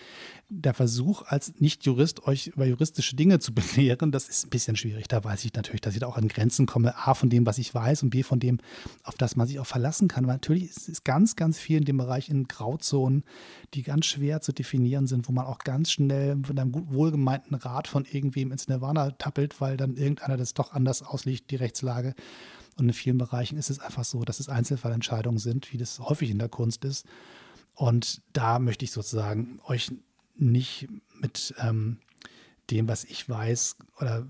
der 0.47 0.73
Versuch, 0.73 1.23
als 1.25 1.59
Nicht-Jurist 1.59 2.25
euch 2.25 2.47
über 2.47 2.65
juristische 2.65 3.17
Dinge 3.17 3.39
zu 3.39 3.53
belehren. 3.53 4.13
Das 4.13 4.29
ist 4.29 4.45
ein 4.45 4.49
bisschen 4.49 4.77
schwierig. 4.77 5.09
Da 5.09 5.21
weiß 5.25 5.43
ich 5.43 5.53
natürlich, 5.53 5.81
dass 5.81 5.93
ich 5.93 5.99
da 5.99 6.07
auch 6.07 6.15
an 6.15 6.29
Grenzen 6.29 6.67
komme. 6.67 6.95
A, 6.97 7.13
von 7.13 7.29
dem, 7.29 7.45
was 7.45 7.57
ich 7.57 7.75
weiß 7.75 8.03
und 8.03 8.11
B, 8.11 8.23
von 8.23 8.39
dem, 8.39 8.59
auf 9.03 9.15
das 9.15 9.35
man 9.35 9.45
sich 9.45 9.59
auch 9.59 9.67
verlassen 9.67 10.07
kann. 10.07 10.25
Weil 10.25 10.35
natürlich 10.35 10.63
ist 10.63 10.87
es 10.87 11.03
ganz, 11.03 11.35
ganz 11.35 11.59
viel 11.59 11.79
in 11.79 11.85
dem 11.85 11.97
Bereich 11.97 12.29
in 12.29 12.47
Grauzonen, 12.47 13.25
die 13.73 13.83
ganz 13.83 14.05
schwer 14.05 14.39
zu 14.39 14.53
definieren 14.53 15.05
sind, 15.05 15.27
wo 15.27 15.33
man 15.33 15.45
auch 15.45 15.59
ganz 15.59 15.91
schnell 15.91 16.37
mit 16.37 16.57
einem 16.57 16.73
wohlgemeinten 16.93 17.55
Rat 17.55 17.89
von 17.89 18.05
irgendwem 18.09 18.53
ins 18.53 18.69
Nirvana 18.69 19.11
tappelt, 19.11 19.59
weil 19.59 19.75
dann 19.75 19.97
irgendeiner 19.97 20.37
das 20.37 20.53
doch 20.53 20.71
anders 20.71 21.03
auslegt, 21.03 21.51
die 21.51 21.57
Rechtslage. 21.57 22.15
Und 22.79 22.89
in 22.89 22.93
vielen 22.93 23.17
Bereichen 23.17 23.57
ist 23.57 23.69
es 23.69 23.79
einfach 23.79 24.03
so, 24.03 24.23
dass 24.23 24.39
es 24.39 24.49
Einzelfallentscheidungen 24.49 25.39
sind, 25.39 25.73
wie 25.73 25.77
das 25.77 25.99
häufig 25.99 26.29
in 26.29 26.39
der 26.39 26.49
Kunst 26.49 26.85
ist. 26.85 27.05
Und 27.73 28.21
da 28.33 28.59
möchte 28.59 28.85
ich 28.85 28.91
sozusagen 28.91 29.59
euch 29.65 29.91
nicht 30.35 30.87
mit 31.19 31.53
ähm, 31.59 31.97
dem, 32.69 32.87
was 32.87 33.03
ich 33.03 33.27
weiß 33.27 33.77
oder 33.99 34.25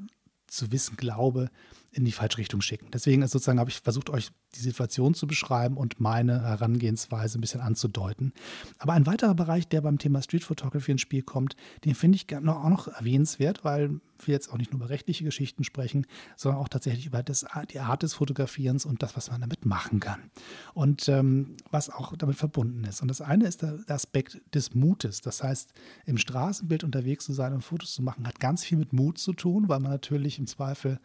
zu 0.47 0.71
wissen 0.71 0.97
glaube, 0.97 1.49
in 1.91 2.05
die 2.05 2.12
falsche 2.12 2.38
Richtung 2.38 2.62
schicken. 2.62 2.89
Deswegen 2.91 3.21
ist 3.21 3.31
sozusagen 3.31 3.59
habe 3.59 3.69
ich 3.69 3.79
versucht, 3.79 4.09
euch 4.09 4.29
die 4.55 4.59
Situation 4.59 5.13
zu 5.13 5.27
beschreiben 5.27 5.77
und 5.77 5.99
meine 5.99 6.41
Herangehensweise 6.41 7.38
ein 7.38 7.41
bisschen 7.41 7.62
anzudeuten. 7.62 8.33
Aber 8.77 8.93
ein 8.93 9.05
weiterer 9.05 9.35
Bereich, 9.35 9.67
der 9.67 9.81
beim 9.81 9.97
Thema 9.97 10.21
Street 10.21 10.43
Photography 10.43 10.91
ins 10.91 11.01
Spiel 11.01 11.23
kommt, 11.23 11.55
den 11.85 11.95
finde 11.95 12.17
ich 12.17 12.35
auch 12.35 12.69
noch 12.69 12.88
erwähnenswert, 12.88 13.63
weil 13.63 13.99
wir 14.27 14.34
jetzt 14.34 14.51
auch 14.51 14.58
nicht 14.58 14.71
nur 14.71 14.82
über 14.82 14.89
rechtliche 14.89 15.23
Geschichten 15.23 15.63
sprechen, 15.63 16.05
sondern 16.36 16.62
auch 16.62 16.69
tatsächlich 16.69 17.05
über 17.05 17.23
das, 17.23 17.45
die 17.71 17.79
Art 17.79 18.03
des 18.03 18.13
Fotografierens 18.13 18.86
und 18.86 19.03
das, 19.03 19.15
was 19.15 19.32
man 19.32 19.41
damit 19.41 19.65
machen 19.65 19.99
kann. 19.99 20.32
Und 20.73 21.08
ähm, 21.10 21.58
was 21.71 21.89
auch 21.89 22.15
damit 22.15 22.36
verbunden 22.36 22.84
ist. 22.84 23.01
Und 23.01 23.08
das 23.08 23.21
eine 23.21 23.47
ist 23.47 23.62
der, 23.62 23.77
der 23.77 23.95
Aspekt 23.95 24.41
des 24.53 24.73
Mutes. 24.73 25.21
Das 25.21 25.43
heißt, 25.43 25.73
im 26.05 26.17
Straßenbild 26.17 26.84
unterwegs 26.84 27.25
zu 27.25 27.34
sein 27.34 27.53
und 27.53 27.62
Fotos 27.62 27.93
zu 27.93 28.01
machen, 28.01 28.27
hat 28.27 28.39
ganz 28.39 28.63
viel 28.63 28.77
mit 28.77 28.93
Mut 28.93 29.17
zu 29.17 29.34
tun, 29.34 29.69
weil 29.69 29.79
man 29.79 29.91
natürlich 29.91 30.39
im 30.39 30.47
Zweifel 30.47 30.99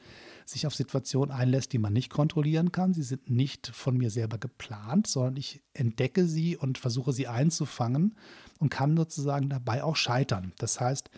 sich 0.45 0.67
auf 0.67 0.75
Situationen 0.75 1.35
einlässt, 1.35 1.73
die 1.73 1.79
man 1.79 1.93
nicht 1.93 2.11
kontrollieren 2.11 2.73
kann. 2.73 2.95
Sie 2.95 3.03
sind 3.03 3.31
nicht 3.31 3.69
von 3.69 3.97
mir 3.97 4.11
selber 4.11 4.39
geplant, 4.39 5.07
sondern 5.07 5.37
ich 5.37 5.63
entdecke 5.73 6.27
sie 6.27 6.57
und 6.57 6.79
versuche 6.79 7.13
sie 7.13 7.29
einzufangen 7.29 8.15
und 8.59 8.71
kann 8.71 8.97
sozusagen 8.97 9.49
dabei 9.49 9.83
auch 9.83 9.97
scheitern. 9.97 10.53
Das 10.59 10.81
heißt, 10.81 11.11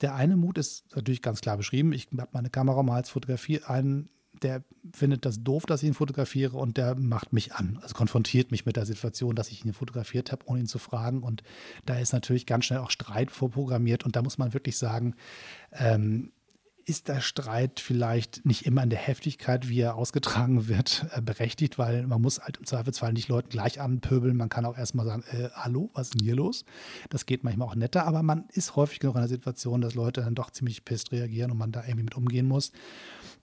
der 0.00 0.14
eine 0.14 0.36
Mut 0.36 0.58
ist 0.58 0.84
natürlich 0.94 1.22
ganz 1.22 1.40
klar 1.40 1.56
beschrieben. 1.56 1.92
Ich 1.92 2.08
habe 2.18 2.30
meine 2.32 2.50
Kamera 2.50 2.82
mal 2.82 2.96
als 2.96 3.10
Fotografie 3.10 3.62
einen, 3.62 4.08
der 4.42 4.62
findet 4.92 5.24
das 5.24 5.42
doof, 5.42 5.64
dass 5.64 5.82
ich 5.82 5.88
ihn 5.88 5.94
fotografiere 5.94 6.56
und 6.56 6.76
der 6.76 6.94
macht 6.94 7.32
mich 7.32 7.54
an, 7.54 7.78
also 7.82 7.94
konfrontiert 7.94 8.50
mich 8.50 8.66
mit 8.66 8.76
der 8.76 8.84
Situation, 8.84 9.34
dass 9.34 9.50
ich 9.50 9.64
ihn 9.64 9.72
fotografiert 9.72 10.30
habe, 10.32 10.44
ohne 10.46 10.60
ihn 10.60 10.66
zu 10.66 10.78
fragen. 10.78 11.22
Und 11.22 11.42
da 11.86 11.98
ist 11.98 12.12
natürlich 12.12 12.46
ganz 12.46 12.66
schnell 12.66 12.80
auch 12.80 12.90
Streit 12.90 13.30
vorprogrammiert 13.30 14.04
und 14.04 14.16
da 14.16 14.22
muss 14.22 14.38
man 14.38 14.52
wirklich 14.52 14.76
sagen, 14.76 15.14
ähm, 15.72 16.32
ist 16.88 17.08
der 17.08 17.20
Streit 17.20 17.80
vielleicht 17.80 18.46
nicht 18.46 18.64
immer 18.64 18.84
in 18.84 18.90
der 18.90 18.98
Heftigkeit, 19.00 19.68
wie 19.68 19.80
er 19.80 19.96
ausgetragen 19.96 20.68
wird, 20.68 21.06
äh, 21.10 21.20
berechtigt, 21.20 21.78
weil 21.78 22.06
man 22.06 22.22
muss 22.22 22.40
halt 22.40 22.58
im 22.58 22.64
Zweifelsfall 22.64 23.12
nicht 23.12 23.28
Leuten 23.28 23.48
gleich 23.48 23.80
anpöbeln. 23.80 24.36
Man 24.36 24.48
kann 24.48 24.64
auch 24.64 24.78
erstmal 24.78 25.04
sagen, 25.04 25.24
äh, 25.32 25.48
hallo, 25.52 25.90
was 25.94 26.08
ist 26.08 26.14
denn 26.14 26.24
hier 26.24 26.36
los? 26.36 26.64
Das 27.10 27.26
geht 27.26 27.42
manchmal 27.42 27.66
auch 27.66 27.74
netter, 27.74 28.06
aber 28.06 28.22
man 28.22 28.44
ist 28.52 28.76
häufig 28.76 29.00
genug 29.00 29.16
in 29.16 29.22
der 29.22 29.28
Situation, 29.28 29.80
dass 29.80 29.94
Leute 29.94 30.20
dann 30.20 30.36
doch 30.36 30.52
ziemlich 30.52 30.84
pisst 30.84 31.10
reagieren 31.10 31.50
und 31.50 31.58
man 31.58 31.72
da 31.72 31.82
irgendwie 31.82 32.04
mit 32.04 32.16
umgehen 32.16 32.46
muss. 32.46 32.70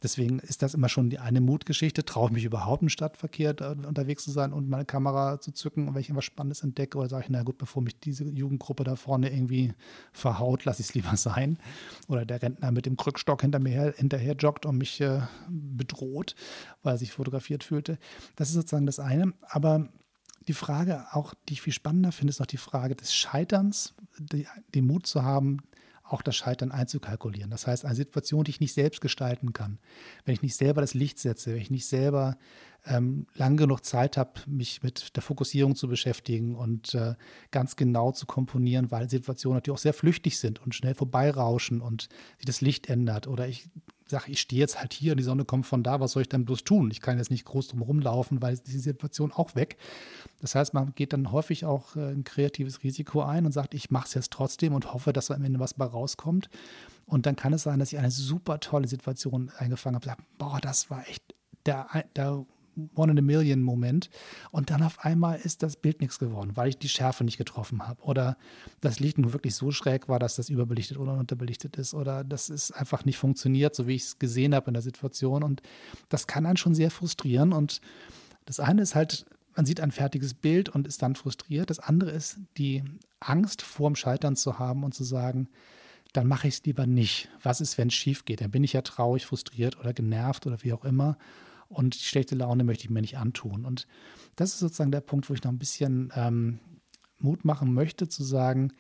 Deswegen 0.03 0.39
ist 0.39 0.61
das 0.61 0.73
immer 0.73 0.89
schon 0.89 1.09
die 1.09 1.19
eine 1.19 1.39
Mutgeschichte. 1.39 2.03
Traue 2.03 2.27
ich 2.27 2.33
mich 2.33 2.43
überhaupt 2.43 2.81
im 2.81 2.89
Stadtverkehr 2.89 3.55
unterwegs 3.87 4.25
zu 4.25 4.31
sein 4.31 4.51
und 4.51 4.69
meine 4.69 4.83
Kamera 4.83 5.39
zu 5.39 5.51
zücken 5.51 5.87
und 5.87 5.93
wenn 5.93 6.01
ich 6.01 6.09
irgendwas 6.09 6.25
Spannendes 6.25 6.61
entdecke 6.61 6.97
oder 6.97 7.07
sage 7.07 7.23
ich, 7.23 7.29
na 7.29 7.43
gut, 7.43 7.57
bevor 7.57 7.81
mich 7.81 7.97
diese 7.99 8.25
Jugendgruppe 8.25 8.83
da 8.83 8.97
vorne 8.97 9.33
irgendwie 9.33 9.73
verhaut, 10.11 10.65
lasse 10.65 10.81
ich 10.81 10.89
es 10.89 10.93
lieber 10.93 11.15
sein. 11.15 11.57
Oder 12.09 12.25
der 12.25 12.41
Rentner 12.41 12.71
mit 12.71 12.85
dem 12.85 12.97
Krückstock 12.97 13.32
hinter 13.41 13.59
mir 13.59 13.71
her, 13.71 13.93
hinterher 13.95 14.35
joggt 14.35 14.65
und 14.65 14.77
mich 14.77 15.01
äh, 15.01 15.21
bedroht, 15.49 16.35
weil 16.81 16.95
er 16.95 16.97
sich 16.97 17.11
fotografiert 17.11 17.63
fühlte. 17.63 17.97
Das 18.35 18.49
ist 18.49 18.55
sozusagen 18.55 18.85
das 18.85 18.99
eine. 18.99 19.33
Aber 19.49 19.89
die 20.47 20.53
Frage, 20.53 21.05
auch 21.11 21.33
die 21.47 21.53
ich 21.53 21.61
viel 21.61 21.73
spannender 21.73 22.11
finde, 22.11 22.31
ist 22.31 22.39
noch 22.39 22.45
die 22.45 22.57
Frage 22.57 22.95
des 22.95 23.13
Scheiterns, 23.13 23.93
die, 24.17 24.47
den 24.75 24.85
Mut 24.85 25.07
zu 25.07 25.23
haben, 25.23 25.61
auch 26.13 26.21
das 26.21 26.35
Scheitern 26.35 26.71
einzukalkulieren. 26.71 27.49
Das 27.49 27.65
heißt, 27.67 27.85
eine 27.85 27.95
Situation, 27.95 28.43
die 28.43 28.51
ich 28.51 28.59
nicht 28.59 28.73
selbst 28.73 29.01
gestalten 29.01 29.51
kann, 29.51 29.79
wenn 30.25 30.33
ich 30.33 30.43
nicht 30.43 30.55
selber 30.55 30.79
das 30.79 30.93
Licht 30.93 31.19
setze, 31.19 31.53
wenn 31.53 31.61
ich 31.61 31.71
nicht 31.71 31.87
selber 31.87 32.37
ähm, 32.85 33.25
lang 33.33 33.57
genug 33.57 33.83
Zeit 33.83 34.15
habe, 34.17 34.31
mich 34.45 34.83
mit 34.83 35.15
der 35.15 35.23
Fokussierung 35.23 35.75
zu 35.75 35.87
beschäftigen 35.87 36.55
und 36.55 36.93
äh, 36.93 37.15
ganz 37.49 37.75
genau 37.75 38.11
zu 38.11 38.25
komponieren, 38.25 38.91
weil 38.91 39.09
Situationen 39.09 39.57
natürlich 39.57 39.77
auch 39.77 39.81
sehr 39.81 39.93
flüchtig 39.93 40.37
sind 40.37 40.61
und 40.61 40.75
schnell 40.75 40.93
vorbeirauschen 40.93 41.81
und 41.81 42.09
sich 42.37 42.45
das 42.45 42.61
Licht 42.61 42.89
ändert 42.89 43.27
oder 43.27 43.47
ich 43.47 43.69
sage, 44.09 44.31
ich 44.31 44.41
stehe 44.41 44.59
jetzt 44.59 44.79
halt 44.79 44.93
hier 44.93 45.13
und 45.13 45.17
die 45.17 45.23
Sonne 45.23 45.45
kommt 45.45 45.65
von 45.65 45.83
da, 45.83 45.99
was 45.99 46.11
soll 46.11 46.23
ich 46.23 46.29
denn 46.29 46.45
bloß 46.45 46.63
tun? 46.63 46.91
Ich 46.91 47.01
kann 47.01 47.17
jetzt 47.17 47.31
nicht 47.31 47.45
groß 47.45 47.69
drum 47.69 47.81
rumlaufen, 47.81 48.41
weil 48.41 48.57
die 48.57 48.77
Situation 48.77 49.31
auch 49.31 49.55
weg. 49.55 49.77
Das 50.41 50.55
heißt, 50.55 50.73
man 50.73 50.93
geht 50.95 51.13
dann 51.13 51.31
häufig 51.31 51.65
auch 51.65 51.95
äh, 51.95 52.11
ein 52.11 52.23
kreatives 52.23 52.83
Risiko 52.83 53.21
ein 53.21 53.45
und 53.45 53.51
sagt, 53.51 53.73
ich 53.73 53.91
mache 53.91 54.07
es 54.07 54.13
jetzt 54.13 54.31
trotzdem 54.31 54.73
und 54.73 54.93
hoffe, 54.93 55.13
dass 55.13 55.31
am 55.31 55.43
Ende 55.43 55.59
was 55.59 55.73
bei 55.73 55.85
rauskommt. 55.85 56.49
Und 57.05 57.25
dann 57.25 57.35
kann 57.35 57.53
es 57.53 57.63
sein, 57.63 57.79
dass 57.79 57.91
ich 57.91 57.99
eine 57.99 58.11
super 58.11 58.59
tolle 58.59 58.87
Situation 58.87 59.51
eingefangen 59.57 59.95
habe. 59.95 60.21
Boah, 60.37 60.59
das 60.61 60.89
war 60.89 61.07
echt 61.07 61.23
der, 61.65 61.87
der 62.15 62.45
One 62.95 63.11
in 63.11 63.19
a 63.19 63.21
Million 63.21 63.61
Moment. 63.61 64.09
Und 64.51 64.69
dann 64.69 64.83
auf 64.83 65.03
einmal 65.05 65.39
ist 65.39 65.63
das 65.63 65.75
Bild 65.75 66.01
nichts 66.01 66.19
geworden, 66.19 66.51
weil 66.55 66.69
ich 66.69 66.77
die 66.77 66.89
Schärfe 66.89 67.23
nicht 67.23 67.37
getroffen 67.37 67.87
habe. 67.87 68.01
Oder 68.03 68.37
das 68.81 68.99
Licht 68.99 69.17
nur 69.17 69.33
wirklich 69.33 69.55
so 69.55 69.71
schräg 69.71 70.09
war, 70.09 70.19
dass 70.19 70.35
das 70.35 70.49
überbelichtet 70.49 70.97
oder 70.97 71.13
unterbelichtet 71.13 71.77
ist. 71.77 71.93
Oder 71.93 72.23
das 72.23 72.49
ist 72.49 72.71
einfach 72.71 73.05
nicht 73.05 73.17
funktioniert, 73.17 73.75
so 73.75 73.87
wie 73.87 73.95
ich 73.95 74.03
es 74.03 74.19
gesehen 74.19 74.55
habe 74.55 74.67
in 74.67 74.73
der 74.73 74.83
Situation. 74.83 75.43
Und 75.43 75.61
das 76.09 76.27
kann 76.27 76.45
einen 76.45 76.57
schon 76.57 76.75
sehr 76.75 76.91
frustrieren. 76.91 77.53
Und 77.53 77.81
das 78.45 78.59
eine 78.59 78.81
ist 78.81 78.95
halt, 78.95 79.25
man 79.55 79.65
sieht 79.65 79.79
ein 79.79 79.91
fertiges 79.91 80.33
Bild 80.33 80.69
und 80.69 80.87
ist 80.87 81.01
dann 81.01 81.15
frustriert. 81.15 81.69
Das 81.69 81.79
andere 81.79 82.11
ist 82.11 82.39
die 82.57 82.83
Angst 83.19 83.61
vorm 83.61 83.95
Scheitern 83.95 84.35
zu 84.35 84.59
haben 84.59 84.83
und 84.83 84.93
zu 84.93 85.03
sagen, 85.03 85.47
dann 86.13 86.27
mache 86.27 86.47
ich 86.47 86.55
es 86.55 86.63
lieber 86.63 86.85
nicht. 86.85 87.29
Was 87.41 87.59
ist, 87.59 87.77
wenn 87.77 87.87
es 87.87 87.95
schief 87.95 88.23
geht? 88.25 88.41
Dann 88.41 88.51
bin 88.51 88.63
ich 88.63 88.73
ja 88.73 88.81
traurig, 88.81 89.25
frustriert 89.25 89.79
oder 89.79 89.93
genervt 89.93 90.45
oder 90.45 90.61
wie 90.61 90.73
auch 90.73 90.85
immer. 90.85 91.17
Und 91.73 91.95
die 91.95 92.03
schlechte 92.03 92.35
Laune 92.35 92.63
möchte 92.63 92.85
ich 92.85 92.89
mir 92.89 93.01
nicht 93.01 93.17
antun. 93.17 93.65
Und 93.65 93.87
das 94.35 94.53
ist 94.53 94.59
sozusagen 94.59 94.91
der 94.91 95.01
Punkt, 95.01 95.29
wo 95.29 95.33
ich 95.33 95.43
noch 95.43 95.51
ein 95.51 95.59
bisschen 95.59 96.11
ähm, 96.15 96.59
Mut 97.19 97.45
machen 97.45 97.73
möchte, 97.73 98.07
zu 98.07 98.23
sagen, 98.23 98.73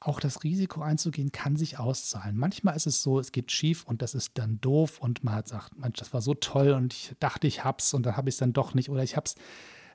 auch 0.00 0.18
das 0.18 0.42
Risiko 0.44 0.80
einzugehen, 0.80 1.30
kann 1.30 1.56
sich 1.56 1.78
auszahlen. 1.78 2.36
Manchmal 2.36 2.74
ist 2.74 2.86
es 2.86 3.02
so, 3.02 3.18
es 3.18 3.32
geht 3.32 3.52
schief 3.52 3.84
und 3.84 4.00
das 4.00 4.14
ist 4.14 4.38
dann 4.38 4.58
doof 4.60 4.98
und 4.98 5.22
man 5.24 5.34
hat 5.34 5.48
sagt, 5.48 5.78
Mensch, 5.78 5.98
das 5.98 6.14
war 6.14 6.22
so 6.22 6.32
toll 6.32 6.70
und 6.70 6.94
ich 6.94 7.14
dachte, 7.20 7.46
ich 7.46 7.64
hab's 7.64 7.92
und 7.92 8.06
dann 8.06 8.16
habe 8.16 8.30
ich 8.30 8.36
es 8.36 8.38
dann 8.38 8.54
doch 8.54 8.72
nicht 8.72 8.88
oder 8.88 9.02
ich 9.02 9.16
hab's 9.16 9.34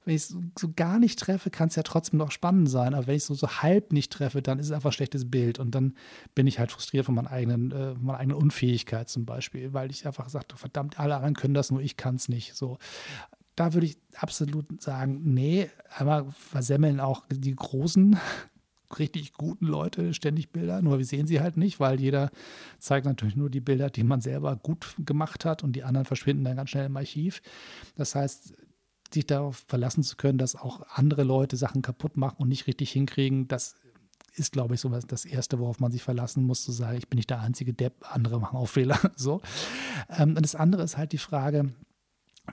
wenn 0.06 0.16
ich 0.16 0.22
es 0.22 0.38
so 0.58 0.72
gar 0.76 1.00
nicht 1.00 1.20
treffe, 1.20 1.50
kann 1.50 1.68
es 1.68 1.76
ja 1.76 1.84
trotzdem 1.84 2.20
noch 2.20 2.32
spannend 2.32 2.70
sein. 2.70 2.94
Aber 2.94 3.08
wenn 3.08 3.16
ich 3.16 3.24
es 3.24 3.28
so, 3.28 3.34
so 3.34 3.48
halb 3.48 3.92
nicht 3.92 4.12
treffe, 4.12 4.42
dann 4.42 4.60
ist 4.60 4.68
es 4.68 4.72
einfach 4.72 4.92
ein 4.92 4.94
schlechtes 4.94 5.30
Bild. 5.30 5.58
Und 5.58 5.74
dann 5.74 5.96
bin 6.36 6.46
ich 6.46 6.60
halt 6.60 6.72
frustriert 6.72 7.06
von 7.06 7.16
meiner 7.16 7.32
eigenen, 7.32 7.72
äh, 7.72 7.96
meiner 7.96 8.20
eigenen 8.20 8.38
Unfähigkeit 8.38 9.10
zum 9.10 9.26
Beispiel, 9.26 9.74
weil 9.74 9.90
ich 9.90 10.06
einfach 10.06 10.30
sagte, 10.30 10.58
verdammt, 10.58 11.00
alle 11.00 11.16
anderen 11.16 11.36
können 11.36 11.56
das, 11.56 11.72
nur 11.72 11.82
ich 11.82 11.98
kann 11.98 12.16
es 12.16 12.30
nicht. 12.30 12.56
So. 12.56 12.78
Da 13.56 13.74
würde 13.74 13.88
ich 13.88 13.98
absolut 14.16 14.82
sagen, 14.82 15.22
nee, 15.24 15.70
einmal 15.90 16.26
versemmeln 16.32 17.00
auch 17.00 17.24
die 17.32 17.56
großen 17.56 18.18
richtig 19.00 19.34
guten 19.34 19.66
Leute 19.66 20.14
ständig 20.14 20.52
Bilder, 20.52 20.82
nur 20.84 21.00
wir 21.00 21.06
sehen 21.06 21.26
sie 21.26 21.42
halt 21.42 21.58
nicht, 21.58 21.80
weil 21.80 22.00
jeder 22.00 22.30
zeigt 22.78 23.08
natürlich 23.08 23.36
nur 23.36 23.50
die 23.50 23.60
Bilder, 23.60 23.90
die 23.90 24.04
man 24.04 24.22
selber 24.22 24.56
gut 24.56 24.94
gemacht 25.00 25.46
hat 25.46 25.64
und 25.64 25.74
die 25.74 25.84
anderen 25.84 26.06
verschwinden 26.06 26.44
dann 26.44 26.56
ganz 26.56 26.70
schnell 26.70 26.86
im 26.86 26.96
Archiv. 26.96 27.42
Das 27.96 28.14
heißt, 28.14 28.54
sich 29.16 29.26
darauf 29.26 29.66
verlassen 29.68 30.04
zu 30.04 30.16
können, 30.16 30.38
dass 30.38 30.56
auch 30.56 30.82
andere 30.94 31.24
Leute 31.24 31.58
Sachen 31.58 31.82
kaputt 31.82 32.18
machen 32.18 32.38
und 32.38 32.50
nicht 32.50 32.68
richtig 32.68 32.92
hinkriegen, 32.92 33.48
das 33.48 33.76
ist, 34.36 34.52
glaube 34.52 34.76
ich, 34.76 34.82
so 34.82 34.90
das 34.90 35.26
Erste, 35.26 35.60
worauf 35.60 35.80
man 35.80 35.92
sich 35.92 36.04
verlassen 36.04 36.44
muss, 36.44 36.64
zu 36.64 36.72
sagen, 36.72 36.98
ich 36.98 37.08
bin 37.08 37.18
nicht 37.18 37.30
der 37.30 37.40
einzige 37.40 37.74
Depp, 37.74 38.06
andere 38.14 38.40
machen 38.40 38.58
auch 38.58 38.68
Fehler. 38.68 39.00
so. 39.16 39.42
Ähm, 40.10 40.30
und 40.30 40.42
das 40.42 40.56
andere 40.56 40.84
ist 40.84 40.98
halt 40.98 41.12
die 41.12 41.18
Frage, 41.18 41.74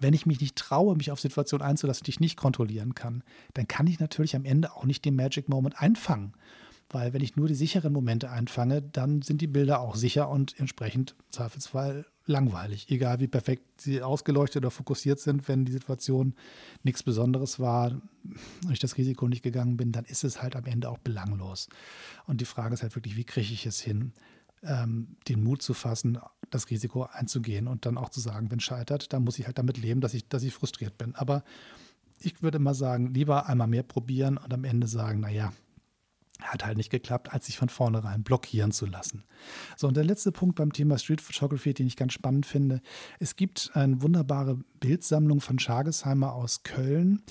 wenn 0.00 0.14
ich 0.14 0.26
mich 0.26 0.40
nicht 0.40 0.56
traue, 0.56 0.96
mich 0.96 1.10
auf 1.10 1.20
Situationen 1.20 1.66
einzulassen, 1.66 2.04
die 2.04 2.10
ich 2.10 2.20
nicht 2.20 2.36
kontrollieren 2.36 2.94
kann, 2.94 3.22
dann 3.54 3.68
kann 3.68 3.86
ich 3.86 4.00
natürlich 4.00 4.34
am 4.36 4.44
Ende 4.44 4.74
auch 4.74 4.84
nicht 4.84 5.04
den 5.04 5.16
Magic 5.16 5.48
Moment 5.48 5.80
einfangen. 5.80 6.32
Weil 6.92 7.12
wenn 7.12 7.22
ich 7.22 7.36
nur 7.36 7.48
die 7.48 7.54
sicheren 7.54 7.92
Momente 7.92 8.30
einfange, 8.30 8.82
dann 8.82 9.22
sind 9.22 9.40
die 9.40 9.46
Bilder 9.46 9.80
auch 9.80 9.96
sicher 9.96 10.28
und 10.28 10.58
entsprechend 10.60 11.16
im 11.18 11.32
Zweifelsfall 11.32 12.06
langweilig. 12.26 12.88
Egal 12.90 13.20
wie 13.20 13.26
perfekt 13.26 13.80
sie 13.80 14.02
ausgeleuchtet 14.02 14.58
oder 14.62 14.70
fokussiert 14.70 15.18
sind, 15.18 15.48
wenn 15.48 15.64
die 15.64 15.72
Situation 15.72 16.34
nichts 16.82 17.02
Besonderes 17.02 17.58
war 17.58 17.90
und 17.90 18.72
ich 18.72 18.78
das 18.78 18.96
Risiko 18.96 19.26
nicht 19.28 19.42
gegangen 19.42 19.76
bin, 19.76 19.92
dann 19.92 20.04
ist 20.04 20.22
es 20.22 20.42
halt 20.42 20.54
am 20.54 20.66
Ende 20.66 20.88
auch 20.88 20.98
belanglos. 20.98 21.68
Und 22.26 22.40
die 22.40 22.44
Frage 22.44 22.74
ist 22.74 22.82
halt 22.82 22.94
wirklich, 22.94 23.16
wie 23.16 23.24
kriege 23.24 23.52
ich 23.52 23.66
es 23.66 23.80
hin, 23.80 24.12
ähm, 24.62 25.16
den 25.28 25.42
Mut 25.42 25.62
zu 25.62 25.74
fassen, 25.74 26.18
das 26.50 26.70
Risiko 26.70 27.04
einzugehen 27.04 27.66
und 27.66 27.86
dann 27.86 27.98
auch 27.98 28.10
zu 28.10 28.20
sagen, 28.20 28.50
wenn 28.50 28.60
scheitert, 28.60 29.12
dann 29.12 29.24
muss 29.24 29.38
ich 29.38 29.46
halt 29.46 29.58
damit 29.58 29.78
leben, 29.78 30.00
dass 30.00 30.14
ich, 30.14 30.28
dass 30.28 30.42
ich 30.42 30.52
frustriert 30.52 30.98
bin. 30.98 31.14
Aber 31.14 31.42
ich 32.20 32.42
würde 32.42 32.58
mal 32.58 32.74
sagen, 32.74 33.12
lieber 33.12 33.48
einmal 33.48 33.66
mehr 33.66 33.82
probieren 33.82 34.36
und 34.36 34.52
am 34.52 34.64
Ende 34.64 34.86
sagen, 34.86 35.20
naja, 35.20 35.52
hat 36.44 36.64
halt 36.64 36.76
nicht 36.76 36.90
geklappt, 36.90 37.32
als 37.32 37.46
sich 37.46 37.58
von 37.58 37.68
vornherein 37.68 38.22
blockieren 38.22 38.72
zu 38.72 38.86
lassen. 38.86 39.24
So, 39.76 39.88
und 39.88 39.96
der 39.96 40.04
letzte 40.04 40.32
Punkt 40.32 40.56
beim 40.56 40.72
Thema 40.72 40.98
Street 40.98 41.20
Photography, 41.20 41.74
den 41.74 41.86
ich 41.86 41.96
ganz 41.96 42.12
spannend 42.12 42.46
finde. 42.46 42.80
Es 43.18 43.36
gibt 43.36 43.70
eine 43.74 44.02
wunderbare 44.02 44.58
Bildsammlung 44.80 45.40
von 45.40 45.58
Schargesheimer 45.58 46.32
aus 46.32 46.62
Köln. 46.62 47.22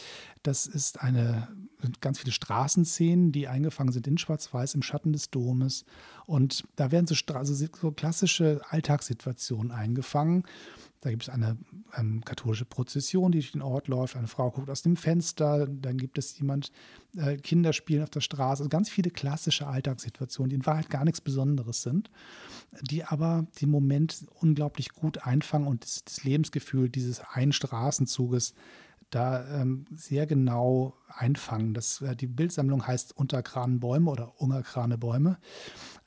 Das 0.43 0.65
ist 0.65 1.01
eine 1.01 1.47
ganz 1.99 2.19
viele 2.19 2.31
Straßenszenen, 2.31 3.31
die 3.31 3.47
eingefangen 3.47 3.91
sind 3.91 4.07
in 4.07 4.17
Schwarz-Weiß 4.17 4.75
im 4.75 4.83
Schatten 4.83 5.13
des 5.13 5.29
Domes. 5.29 5.85
Und 6.25 6.63
da 6.75 6.91
werden 6.91 7.07
so, 7.07 7.15
also 7.33 7.53
so 7.53 7.91
klassische 7.91 8.61
Alltagssituationen 8.69 9.71
eingefangen. 9.71 10.43
Da 11.01 11.09
gibt 11.09 11.23
es 11.23 11.29
eine 11.29 11.57
ähm, 11.97 12.23
katholische 12.23 12.65
Prozession, 12.65 13.31
die 13.31 13.39
durch 13.39 13.51
den 13.51 13.63
Ort 13.63 13.87
läuft. 13.87 14.15
Eine 14.15 14.27
Frau 14.27 14.51
guckt 14.51 14.69
aus 14.69 14.83
dem 14.83 14.95
Fenster. 14.95 15.67
Dann 15.67 15.97
gibt 15.97 16.19
es 16.19 16.37
jemand, 16.37 16.71
äh, 17.17 17.37
Kinder 17.37 17.73
spielen 17.73 18.03
auf 18.03 18.11
der 18.11 18.21
Straße. 18.21 18.61
Also 18.61 18.69
ganz 18.69 18.89
viele 18.89 19.09
klassische 19.09 19.65
Alltagssituationen, 19.65 20.51
die 20.51 20.55
in 20.57 20.65
Wahrheit 20.65 20.91
gar 20.91 21.03
nichts 21.03 21.19
Besonderes 21.19 21.81
sind, 21.81 22.11
die 22.81 23.03
aber 23.03 23.47
den 23.59 23.71
Moment 23.71 24.25
unglaublich 24.39 24.93
gut 24.93 25.25
einfangen 25.25 25.67
und 25.67 25.83
das, 25.83 26.03
das 26.05 26.23
Lebensgefühl 26.23 26.87
dieses 26.89 27.19
einen 27.19 27.51
Straßenzuges 27.51 28.53
da 29.09 29.61
ähm, 29.61 29.85
sehr 29.91 30.25
genau 30.25 30.95
einfangen. 31.07 31.73
Das, 31.73 32.01
äh, 32.01 32.15
die 32.15 32.27
Bildsammlung 32.27 32.87
heißt 32.87 33.15
Unter 33.15 33.43
Kranenbäume 33.43 34.09
oder 34.09 34.39
Unger 34.39 34.63
Kranebäume. 34.63 35.37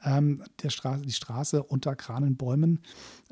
Ähm, 0.02 0.42
der 0.62 0.70
Straße, 0.70 1.02
die 1.02 1.12
Straße 1.12 1.62
unter 1.62 1.96
Kranenbäumen 1.96 2.80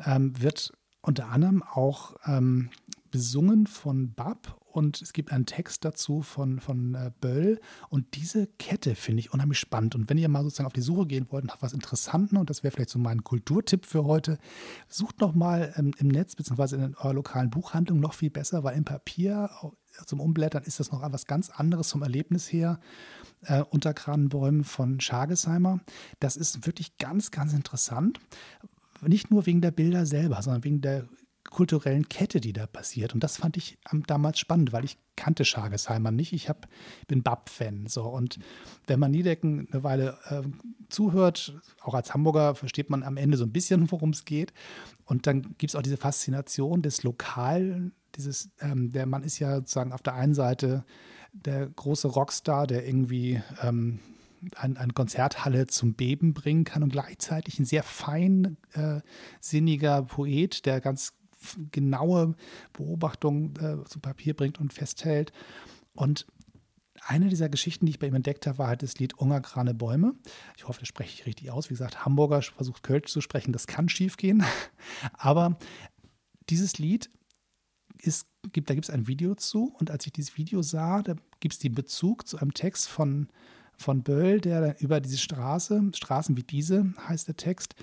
ähm, 0.04 0.40
wird 0.40 0.72
unter 1.02 1.28
anderem 1.28 1.62
auch 1.62 2.16
ähm, 2.26 2.70
besungen 3.10 3.66
von 3.66 4.14
Bab 4.14 4.58
und 4.72 5.02
es 5.02 5.12
gibt 5.12 5.32
einen 5.32 5.44
Text 5.44 5.84
dazu 5.84 6.22
von, 6.22 6.58
von 6.58 6.94
äh, 6.94 7.10
Böll. 7.20 7.60
Und 7.90 8.14
diese 8.14 8.46
Kette 8.58 8.94
finde 8.94 9.20
ich 9.20 9.32
unheimlich 9.32 9.58
spannend. 9.58 9.94
Und 9.94 10.08
wenn 10.08 10.16
ihr 10.16 10.30
mal 10.30 10.42
sozusagen 10.42 10.66
auf 10.66 10.72
die 10.72 10.80
Suche 10.80 11.06
gehen 11.06 11.30
wollt 11.30 11.44
nach 11.44 11.60
was 11.60 11.74
Interessanten, 11.74 12.38
und 12.38 12.48
das 12.48 12.62
wäre 12.62 12.72
vielleicht 12.72 12.88
so 12.88 12.98
mein 12.98 13.22
Kulturtipp 13.22 13.84
für 13.84 14.04
heute, 14.04 14.38
sucht 14.88 15.20
noch 15.20 15.34
mal 15.34 15.74
ähm, 15.76 15.92
im 15.98 16.08
Netz 16.08 16.34
beziehungsweise 16.34 16.76
in 16.76 16.94
eurer 16.96 17.12
lokalen 17.12 17.50
Buchhandlung 17.50 18.00
noch 18.00 18.14
viel 18.14 18.30
besser, 18.30 18.64
weil 18.64 18.76
im 18.76 18.84
Papier 18.84 19.50
zum 20.06 20.20
Umblättern 20.20 20.62
ist 20.62 20.80
das 20.80 20.90
noch 20.90 21.02
etwas 21.02 21.26
ganz 21.26 21.50
anderes 21.50 21.92
vom 21.92 22.02
Erlebnis 22.02 22.50
her. 22.50 22.80
Äh, 23.44 23.62
unter 23.70 23.92
von 24.64 25.00
Schagesheimer. 25.00 25.80
Das 26.20 26.36
ist 26.36 26.64
wirklich 26.64 26.96
ganz, 26.96 27.30
ganz 27.32 27.52
interessant. 27.52 28.20
Nicht 29.08 29.30
nur 29.30 29.46
wegen 29.46 29.60
der 29.60 29.70
Bilder 29.70 30.06
selber, 30.06 30.40
sondern 30.42 30.64
wegen 30.64 30.80
der 30.80 31.08
kulturellen 31.50 32.08
Kette, 32.08 32.40
die 32.40 32.52
da 32.52 32.66
passiert. 32.66 33.14
Und 33.14 33.22
das 33.22 33.36
fand 33.36 33.56
ich 33.56 33.78
damals 34.06 34.38
spannend, 34.38 34.72
weil 34.72 34.84
ich 34.84 34.98
kannte 35.16 35.44
Schargesheimer 35.44 36.10
nicht. 36.10 36.32
Ich 36.32 36.48
hab, 36.48 36.68
bin 37.08 37.22
Bab-Fan. 37.22 37.86
So. 37.88 38.04
Und 38.04 38.38
wenn 38.86 39.00
man 39.00 39.10
Niedecken 39.10 39.68
eine 39.70 39.84
Weile 39.84 40.18
äh, 40.28 40.42
zuhört, 40.88 41.60
auch 41.80 41.94
als 41.94 42.14
Hamburger, 42.14 42.54
versteht 42.54 42.90
man 42.90 43.02
am 43.02 43.16
Ende 43.16 43.36
so 43.36 43.44
ein 43.44 43.52
bisschen, 43.52 43.90
worum 43.92 44.10
es 44.10 44.24
geht. 44.24 44.52
Und 45.04 45.26
dann 45.26 45.42
gibt 45.58 45.70
es 45.70 45.76
auch 45.76 45.82
diese 45.82 45.96
Faszination 45.96 46.82
des 46.82 47.02
Lokalen, 47.02 47.92
dieses, 48.16 48.50
ähm, 48.60 48.90
der 48.90 49.06
Mann 49.06 49.22
ist 49.22 49.38
ja 49.38 49.56
sozusagen 49.56 49.92
auf 49.92 50.02
der 50.02 50.14
einen 50.14 50.34
Seite 50.34 50.84
der 51.32 51.66
große 51.66 52.08
Rockstar, 52.08 52.66
der 52.66 52.86
irgendwie 52.86 53.40
ähm, 53.62 54.00
eine 54.56 54.78
ein 54.78 54.94
Konzerthalle 54.94 55.66
zum 55.66 55.94
Beben 55.94 56.34
bringen 56.34 56.64
kann 56.64 56.82
und 56.82 56.92
gleichzeitig 56.92 57.58
ein 57.58 57.64
sehr 57.64 57.82
feinsinniger 57.82 59.98
äh, 59.98 60.02
Poet, 60.02 60.66
der 60.66 60.80
ganz 60.80 61.14
genaue 61.70 62.34
Beobachtungen 62.72 63.54
äh, 63.56 63.84
zu 63.88 64.00
Papier 64.00 64.34
bringt 64.34 64.60
und 64.60 64.72
festhält. 64.72 65.32
Und 65.94 66.26
eine 67.04 67.28
dieser 67.28 67.48
Geschichten, 67.48 67.86
die 67.86 67.90
ich 67.90 67.98
bei 67.98 68.06
ihm 68.06 68.14
entdeckt 68.14 68.46
habe, 68.46 68.58
war 68.58 68.68
halt 68.68 68.82
das 68.82 68.98
Lied 68.98 69.18
Ungergrane 69.18 69.74
Bäume. 69.74 70.14
Ich 70.56 70.68
hoffe, 70.68 70.80
das 70.80 70.88
spreche 70.88 71.14
ich 71.14 71.26
richtig 71.26 71.50
aus. 71.50 71.68
Wie 71.68 71.74
gesagt, 71.74 72.04
Hamburger 72.04 72.42
versucht 72.42 72.82
Kölsch 72.82 73.10
zu 73.10 73.20
sprechen, 73.20 73.52
das 73.52 73.66
kann 73.66 73.88
schief 73.88 74.16
gehen. 74.16 74.44
Aber 75.14 75.58
dieses 76.48 76.78
Lied 76.78 77.10
ist, 77.98 78.26
gibt, 78.52 78.70
da 78.70 78.74
gibt 78.74 78.84
es 78.84 78.90
ein 78.90 79.08
Video 79.08 79.34
zu. 79.34 79.74
Und 79.78 79.90
als 79.90 80.06
ich 80.06 80.12
dieses 80.12 80.36
Video 80.36 80.62
sah, 80.62 81.02
da 81.02 81.14
gibt 81.40 81.54
es 81.54 81.58
den 81.58 81.74
Bezug 81.74 82.26
zu 82.26 82.38
einem 82.38 82.54
Text 82.54 82.88
von, 82.88 83.28
von 83.82 84.02
Böll, 84.02 84.40
der 84.40 84.80
über 84.80 85.00
diese 85.00 85.18
Straße, 85.18 85.90
Straßen 85.94 86.36
wie 86.36 86.42
diese 86.42 86.92
heißt 87.06 87.28
der 87.28 87.36
Text, 87.36 87.74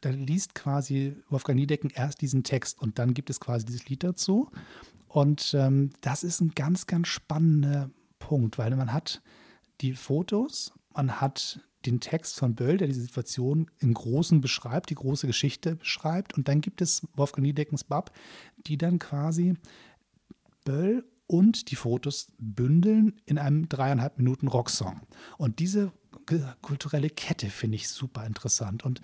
da 0.00 0.10
liest 0.10 0.54
quasi 0.54 1.16
Wolfgang 1.28 1.58
Niedecken 1.58 1.90
erst 1.90 2.20
diesen 2.20 2.44
Text 2.44 2.80
und 2.80 2.98
dann 2.98 3.14
gibt 3.14 3.30
es 3.30 3.40
quasi 3.40 3.64
dieses 3.64 3.88
Lied 3.88 4.02
dazu. 4.02 4.50
Und 5.08 5.54
ähm, 5.56 5.90
das 6.00 6.24
ist 6.24 6.40
ein 6.40 6.50
ganz, 6.54 6.86
ganz 6.86 7.08
spannender 7.08 7.90
Punkt, 8.18 8.58
weil 8.58 8.74
man 8.76 8.92
hat 8.92 9.22
die 9.80 9.94
Fotos, 9.94 10.72
man 10.94 11.20
hat 11.20 11.60
den 11.86 12.00
Text 12.00 12.36
von 12.36 12.54
Böll, 12.54 12.78
der 12.78 12.88
die 12.88 12.94
Situation 12.94 13.70
im 13.78 13.94
Großen 13.94 14.40
beschreibt, 14.40 14.90
die 14.90 14.94
große 14.94 15.26
Geschichte 15.26 15.76
beschreibt. 15.76 16.34
Und 16.34 16.48
dann 16.48 16.60
gibt 16.60 16.80
es 16.80 17.06
Wolfgang 17.14 17.46
Niedeckens 17.46 17.84
Bab, 17.84 18.10
die 18.66 18.78
dann 18.78 18.98
quasi 18.98 19.54
Böll 20.64 21.04
und 21.26 21.70
die 21.70 21.76
Fotos 21.76 22.32
bündeln 22.38 23.20
in 23.24 23.38
einem 23.38 23.68
dreieinhalb 23.68 24.18
Minuten 24.18 24.48
Rocksong. 24.48 25.00
Und 25.38 25.58
diese 25.58 25.92
kulturelle 26.62 27.10
Kette 27.10 27.50
finde 27.50 27.76
ich 27.76 27.88
super 27.88 28.26
interessant. 28.26 28.84
Und 28.84 29.00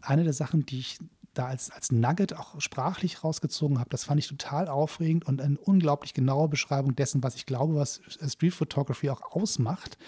eine 0.00 0.24
der 0.24 0.32
Sachen, 0.32 0.66
die 0.66 0.80
ich 0.80 0.98
da 1.34 1.46
als, 1.46 1.70
als 1.70 1.90
Nugget 1.90 2.34
auch 2.34 2.60
sprachlich 2.60 3.24
rausgezogen 3.24 3.78
habe, 3.78 3.90
das 3.90 4.04
fand 4.04 4.20
ich 4.20 4.28
total 4.28 4.68
aufregend 4.68 5.26
und 5.26 5.40
eine 5.40 5.58
unglaublich 5.58 6.14
genaue 6.14 6.48
Beschreibung 6.48 6.94
dessen, 6.94 7.22
was 7.22 7.34
ich 7.34 7.46
glaube, 7.46 7.74
was 7.74 8.00
Street 8.28 8.54
Photography 8.54 9.10
auch 9.10 9.22
ausmacht. 9.32 9.98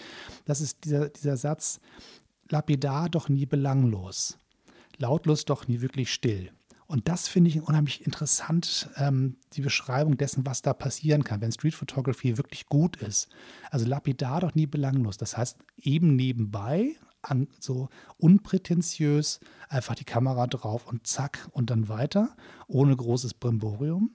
Das 0.45 0.61
ist 0.61 0.85
dieser, 0.85 1.09
dieser 1.09 1.37
Satz, 1.37 1.79
lapidar 2.49 3.09
doch 3.09 3.29
nie 3.29 3.45
belanglos, 3.45 4.37
lautlos 4.97 5.45
doch 5.45 5.67
nie 5.67 5.81
wirklich 5.81 6.13
still. 6.13 6.51
Und 6.87 7.09
das 7.09 7.27
finde 7.27 7.49
ich 7.49 7.61
unheimlich 7.61 8.05
interessant, 8.05 8.89
ähm, 8.95 9.35
die 9.53 9.61
Beschreibung 9.61 10.17
dessen, 10.17 10.45
was 10.45 10.61
da 10.61 10.73
passieren 10.73 11.25
kann, 11.25 11.41
wenn 11.41 11.51
Street 11.51 11.75
Photography 11.75 12.37
wirklich 12.37 12.67
gut 12.67 12.95
ist. 12.95 13.27
Also 13.69 13.85
lapidar 13.85 14.39
doch 14.39 14.55
nie 14.55 14.67
belanglos. 14.67 15.17
Das 15.17 15.35
heißt, 15.35 15.57
eben 15.77 16.15
nebenbei, 16.15 16.95
an, 17.21 17.47
so 17.59 17.89
unprätentiös, 18.17 19.41
einfach 19.67 19.95
die 19.95 20.05
Kamera 20.05 20.47
drauf 20.47 20.87
und 20.87 21.05
zack 21.05 21.49
und 21.51 21.69
dann 21.69 21.89
weiter, 21.89 22.35
ohne 22.67 22.95
großes 22.95 23.33
Brimborium. 23.33 24.11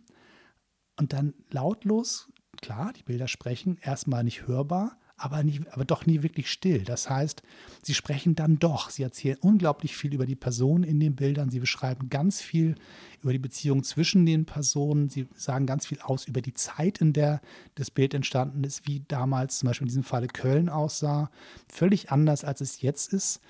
Und 0.97 1.13
dann 1.13 1.35
lautlos, 1.51 2.31
klar, 2.63 2.95
die 2.95 3.03
Bilder 3.03 3.29
sprechen, 3.29 3.77
erstmal 3.83 4.25
nicht 4.25 4.47
hörbar, 4.47 4.99
aber, 5.23 5.45
nie, 5.45 5.61
aber 5.71 5.85
doch 5.85 6.05
nie 6.05 6.23
wirklich 6.23 6.51
still. 6.51 6.83
Das 6.83 7.09
heißt, 7.09 7.43
sie 7.83 7.95
sprechen 7.95 8.35
dann 8.35 8.59
doch. 8.59 8.91
Sie 8.91 9.05
erzählen 9.05 9.39
unglaublich 9.41 9.97
viel 9.97 10.13
über 10.13 10.27
die 10.27 10.35
Personen 10.35 10.83
in 10.83 10.99
den 10.99 11.15
Bildern. 11.15 11.49
Sie 11.49 11.61
beschreiben 11.61 12.09
ganz 12.09 12.41
viel 12.41 12.75
über 13.23 13.33
die 13.33 13.39
Beziehung 13.39 13.85
zwischen 13.85 14.27
den 14.27 14.47
Personen. 14.47 15.09
Sie 15.09 15.29
sagen 15.37 15.67
ganz 15.67 15.87
viel 15.87 16.01
aus 16.01 16.27
über 16.27 16.43
die 16.43 16.55
Zeit, 16.55 17.01
in 17.01 17.13
der 17.13 17.41
das 17.77 17.93
Bild 17.93 18.15
entstanden 18.15 18.65
ist, 18.65 18.87
wie 18.89 19.05
damals 19.07 19.59
zum 19.59 19.69
Beispiel 19.69 19.85
in 19.85 19.91
diesem 19.91 20.03
Falle 20.03 20.27
Köln 20.27 20.69
aussah. 20.69 21.31
Völlig 21.69 22.11
anders, 22.11 22.43
als 22.45 22.61
es 22.61 22.83
jetzt 22.83 23.13
ist. 23.13 23.41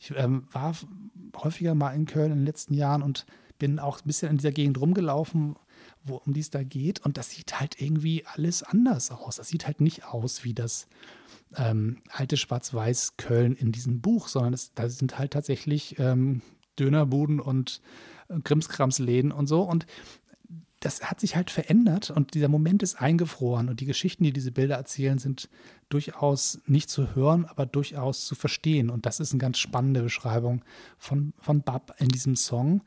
Ich 0.00 0.12
ähm, 0.16 0.48
war 0.50 0.74
häufiger 1.36 1.76
mal 1.76 1.92
in 1.92 2.06
Köln 2.06 2.32
in 2.32 2.38
den 2.38 2.46
letzten 2.46 2.74
Jahren 2.74 3.02
und 3.02 3.24
bin 3.58 3.78
auch 3.78 4.00
ein 4.00 4.06
bisschen 4.06 4.30
in 4.30 4.38
dieser 4.38 4.50
Gegend 4.50 4.80
rumgelaufen, 4.80 5.54
wo, 6.02 6.16
um 6.16 6.32
die 6.32 6.40
es 6.40 6.50
da 6.50 6.64
geht. 6.64 7.00
Und 7.04 7.18
das 7.18 7.30
sieht 7.30 7.60
halt 7.60 7.80
irgendwie 7.80 8.24
alles 8.26 8.64
anders 8.64 9.12
aus. 9.12 9.36
Das 9.36 9.48
sieht 9.48 9.66
halt 9.66 9.80
nicht 9.80 10.06
aus 10.06 10.42
wie 10.42 10.54
das 10.54 10.88
ähm, 11.56 11.98
alte 12.10 12.36
Schwarz-Weiß 12.36 13.16
Köln 13.16 13.54
in 13.54 13.72
diesem 13.72 14.00
Buch, 14.00 14.28
sondern 14.28 14.58
da 14.74 14.88
sind 14.88 15.18
halt 15.18 15.32
tatsächlich 15.32 15.98
ähm, 15.98 16.42
Dönerbuden 16.78 17.40
und 17.40 17.80
äh, 18.28 18.40
Krimskramsläden 18.40 19.32
und 19.32 19.46
so. 19.46 19.62
Und 19.62 19.86
das 20.80 21.02
hat 21.02 21.20
sich 21.20 21.36
halt 21.36 21.50
verändert 21.50 22.10
und 22.10 22.32
dieser 22.32 22.48
Moment 22.48 22.82
ist 22.82 23.00
eingefroren 23.00 23.68
und 23.68 23.80
die 23.80 23.86
Geschichten, 23.86 24.24
die 24.24 24.32
diese 24.32 24.50
Bilder 24.50 24.76
erzählen, 24.76 25.18
sind 25.18 25.50
durchaus 25.90 26.60
nicht 26.66 26.88
zu 26.88 27.14
hören, 27.14 27.44
aber 27.44 27.66
durchaus 27.66 28.24
zu 28.24 28.34
verstehen. 28.34 28.88
Und 28.88 29.04
das 29.04 29.20
ist 29.20 29.32
eine 29.32 29.40
ganz 29.40 29.58
spannende 29.58 30.02
Beschreibung 30.02 30.64
von, 30.96 31.34
von 31.38 31.62
Bab 31.62 31.94
in 31.98 32.08
diesem 32.08 32.34
Song. 32.34 32.80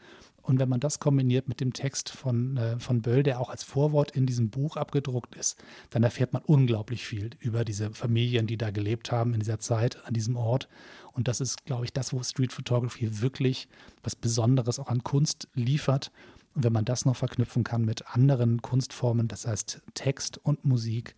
Und 0.44 0.60
wenn 0.60 0.68
man 0.68 0.82
das 0.82 1.00
kombiniert 1.00 1.48
mit 1.48 1.62
dem 1.62 1.72
Text 1.72 2.10
von, 2.10 2.58
äh, 2.58 2.78
von 2.78 3.02
Böll, 3.02 3.24
der 3.24 3.40
auch 3.40 3.50
als 3.50 3.64
Vorwort 3.64 4.12
in 4.12 4.26
diesem 4.26 4.50
Buch 4.50 4.76
abgedruckt 4.76 5.36
ist, 5.36 5.58
dann 5.90 6.04
erfährt 6.04 6.34
man 6.34 6.44
unglaublich 6.46 7.06
viel 7.06 7.32
über 7.40 7.64
diese 7.64 7.92
Familien, 7.92 8.46
die 8.46 8.58
da 8.58 8.70
gelebt 8.70 9.12
haben 9.12 9.34
in 9.34 9.40
dieser 9.40 9.60
Zeit, 9.60 10.06
an 10.06 10.14
diesem 10.14 10.36
Ort. 10.36 10.68
Und 11.14 11.30
das 11.30 11.40
ist, 11.40 11.66
glaube 11.66 11.86
ich, 11.86 11.94
das, 11.94 12.12
wo 12.12 12.22
Street 12.22 12.52
Photography 12.52 13.22
wirklich 13.22 13.70
was 14.04 14.16
Besonderes 14.18 14.80
auch 14.80 14.88
an 14.88 15.04
Kunst 15.04 15.48
liefert. 15.54 16.12
Und 16.56 16.66
wenn 16.66 16.74
man 16.74 16.86
das 16.86 17.06
noch 17.06 17.16
verknüpfen 17.16 17.64
kann 17.64 17.86
mit 17.86 18.06
anderen 18.14 18.62
Kunstformen, 18.62 19.30
das 19.30 19.48
heißt 19.48 19.82
Text 19.94 20.40
und 20.44 20.66
Musik, 20.66 21.16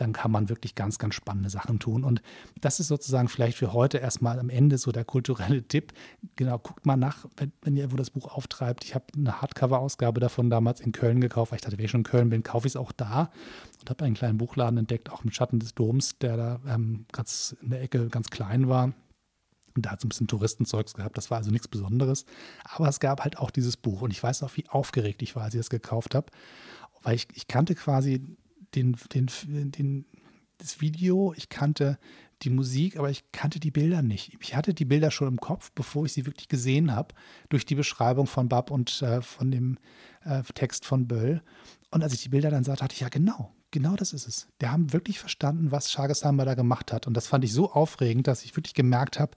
dann 0.00 0.12
kann 0.12 0.30
man 0.30 0.48
wirklich 0.48 0.74
ganz, 0.74 0.98
ganz 0.98 1.14
spannende 1.14 1.50
Sachen 1.50 1.78
tun. 1.78 2.04
Und 2.04 2.22
das 2.60 2.80
ist 2.80 2.88
sozusagen 2.88 3.28
vielleicht 3.28 3.58
für 3.58 3.72
heute 3.72 3.98
erstmal 3.98 4.38
am 4.38 4.48
Ende 4.48 4.78
so 4.78 4.92
der 4.92 5.04
kulturelle 5.04 5.62
Tipp. 5.68 5.92
Genau, 6.36 6.58
guckt 6.58 6.86
mal 6.86 6.96
nach, 6.96 7.26
wenn, 7.36 7.52
wenn 7.62 7.76
ihr 7.76 7.82
irgendwo 7.82 7.96
das 7.96 8.10
Buch 8.10 8.26
auftreibt. 8.26 8.84
Ich 8.84 8.94
habe 8.94 9.06
eine 9.16 9.40
Hardcover-Ausgabe 9.40 10.20
davon 10.20 10.50
damals 10.50 10.80
in 10.80 10.92
Köln 10.92 11.20
gekauft, 11.20 11.52
weil 11.52 11.56
ich 11.56 11.62
dachte, 11.62 11.78
wenn 11.78 11.84
ich 11.84 11.90
schon 11.90 12.00
in 12.00 12.04
Köln 12.04 12.30
bin, 12.30 12.42
kaufe 12.42 12.66
ich 12.66 12.72
es 12.72 12.76
auch 12.76 12.92
da. 12.92 13.30
Und 13.80 13.90
habe 13.90 14.04
einen 14.04 14.14
kleinen 14.14 14.38
Buchladen 14.38 14.78
entdeckt, 14.78 15.10
auch 15.10 15.24
mit 15.24 15.34
Schatten 15.34 15.58
des 15.58 15.74
Doms, 15.74 16.18
der 16.18 16.36
da 16.36 16.60
ähm, 16.68 17.06
ganz 17.12 17.56
in 17.62 17.70
der 17.70 17.82
Ecke 17.82 18.08
ganz 18.08 18.30
klein 18.30 18.68
war. 18.68 18.92
Und 19.76 19.84
da 19.84 19.90
hat 19.90 19.98
es 19.98 20.04
ein 20.04 20.08
bisschen 20.08 20.26
Touristenzeugs 20.26 20.94
gehabt. 20.94 21.18
Das 21.18 21.30
war 21.30 21.38
also 21.38 21.50
nichts 21.50 21.68
Besonderes. 21.68 22.24
Aber 22.64 22.88
es 22.88 22.98
gab 22.98 23.22
halt 23.22 23.38
auch 23.38 23.50
dieses 23.50 23.76
Buch. 23.76 24.00
Und 24.00 24.10
ich 24.10 24.22
weiß 24.22 24.42
auch, 24.42 24.56
wie 24.56 24.66
aufgeregt 24.68 25.22
ich 25.22 25.36
war, 25.36 25.44
als 25.44 25.54
ich 25.54 25.60
das 25.60 25.70
gekauft 25.70 26.14
habe. 26.14 26.28
Weil 27.02 27.14
ich, 27.14 27.28
ich 27.34 27.46
kannte 27.46 27.74
quasi 27.74 28.36
den, 28.76 28.96
den, 29.12 29.26
den, 29.72 30.04
das 30.58 30.80
Video, 30.80 31.34
ich 31.36 31.48
kannte 31.48 31.98
die 32.42 32.50
Musik, 32.50 32.98
aber 32.98 33.10
ich 33.10 33.32
kannte 33.32 33.58
die 33.60 33.70
Bilder 33.70 34.02
nicht. 34.02 34.36
Ich 34.40 34.54
hatte 34.54 34.74
die 34.74 34.84
Bilder 34.84 35.10
schon 35.10 35.28
im 35.28 35.38
Kopf, 35.38 35.72
bevor 35.74 36.04
ich 36.04 36.12
sie 36.12 36.26
wirklich 36.26 36.48
gesehen 36.48 36.94
habe, 36.94 37.14
durch 37.48 37.64
die 37.64 37.74
Beschreibung 37.74 38.26
von 38.26 38.48
Bab 38.48 38.70
und 38.70 39.00
äh, 39.02 39.22
von 39.22 39.50
dem 39.50 39.78
äh, 40.24 40.42
Text 40.54 40.84
von 40.84 41.08
Böll. 41.08 41.42
Und 41.90 42.02
als 42.02 42.12
ich 42.12 42.22
die 42.22 42.28
Bilder 42.28 42.50
dann 42.50 42.64
sah, 42.64 42.76
dachte 42.76 42.94
ich, 42.94 43.00
ja 43.00 43.08
genau, 43.08 43.52
genau 43.76 43.94
das 43.94 44.14
ist 44.14 44.26
es. 44.26 44.48
Die 44.62 44.68
haben 44.68 44.94
wirklich 44.94 45.18
verstanden, 45.18 45.70
was 45.70 45.90
Chagasamba 45.90 46.46
da 46.46 46.54
gemacht 46.54 46.94
hat. 46.94 47.06
Und 47.06 47.14
das 47.14 47.26
fand 47.26 47.44
ich 47.44 47.52
so 47.52 47.70
aufregend, 47.70 48.26
dass 48.26 48.42
ich 48.42 48.56
wirklich 48.56 48.72
gemerkt 48.72 49.20
habe, 49.20 49.32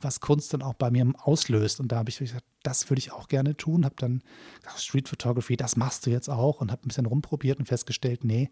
was 0.00 0.18
Kunst 0.18 0.52
dann 0.52 0.62
auch 0.62 0.74
bei 0.74 0.90
mir 0.90 1.12
auslöst. 1.22 1.78
Und 1.78 1.92
da 1.92 1.98
habe 1.98 2.10
ich 2.10 2.18
gesagt, 2.18 2.44
das 2.64 2.90
würde 2.90 2.98
ich 2.98 3.12
auch 3.12 3.28
gerne 3.28 3.56
tun. 3.56 3.84
Habe 3.84 3.94
dann 3.96 4.24
gesagt, 4.62 4.80
Street 4.80 5.08
Photography, 5.08 5.56
das 5.56 5.76
machst 5.76 6.06
du 6.06 6.10
jetzt 6.10 6.28
auch. 6.28 6.60
Und 6.60 6.72
habe 6.72 6.82
ein 6.84 6.88
bisschen 6.88 7.06
rumprobiert 7.06 7.60
und 7.60 7.66
festgestellt, 7.66 8.24
nee, 8.24 8.50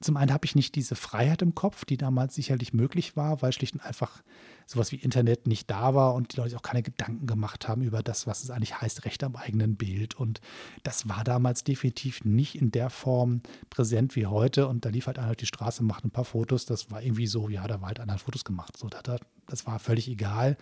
zum 0.00 0.16
einen 0.16 0.32
habe 0.32 0.44
ich 0.44 0.54
nicht 0.54 0.74
diese 0.76 0.94
Freiheit 0.94 1.42
im 1.42 1.54
Kopf, 1.54 1.84
die 1.84 1.96
damals 1.96 2.34
sicherlich 2.34 2.72
möglich 2.72 3.16
war, 3.16 3.42
weil 3.42 3.52
schlicht 3.52 3.74
und 3.74 3.80
einfach 3.80 4.22
sowas 4.66 4.92
wie 4.92 4.96
Internet 4.96 5.46
nicht 5.46 5.70
da 5.70 5.94
war 5.94 6.14
und 6.14 6.32
die 6.32 6.36
Leute 6.36 6.56
auch 6.56 6.62
keine 6.62 6.82
Gedanken 6.82 7.26
gemacht 7.26 7.68
haben 7.68 7.82
über 7.82 8.02
das, 8.02 8.26
was 8.26 8.44
es 8.44 8.50
eigentlich 8.50 8.80
heißt, 8.80 9.04
Recht 9.04 9.24
am 9.24 9.34
eigenen 9.34 9.76
Bild. 9.76 10.14
Und 10.14 10.40
das 10.84 11.08
war 11.08 11.24
damals 11.24 11.64
definitiv 11.64 12.24
nicht 12.24 12.54
in 12.54 12.70
der 12.70 12.90
Form 12.90 13.40
präsent 13.70 14.14
wie 14.14 14.26
heute. 14.26 14.68
Und 14.68 14.84
da 14.84 14.90
lief 14.90 15.06
halt 15.06 15.18
einer 15.18 15.30
auf 15.30 15.36
die 15.36 15.46
Straße, 15.46 15.82
macht 15.82 16.04
ein 16.04 16.10
paar 16.10 16.26
Fotos. 16.26 16.66
Das 16.66 16.90
war 16.90 17.02
irgendwie 17.02 17.26
so, 17.26 17.48
ja, 17.48 17.66
da 17.66 17.80
war 17.80 17.88
halt 17.88 18.00
einer 18.00 18.18
Fotos 18.18 18.44
gemacht. 18.44 18.76
So, 18.76 18.88
das 18.88 19.66
war 19.66 19.78
völlig 19.78 20.08
egal. 20.08 20.56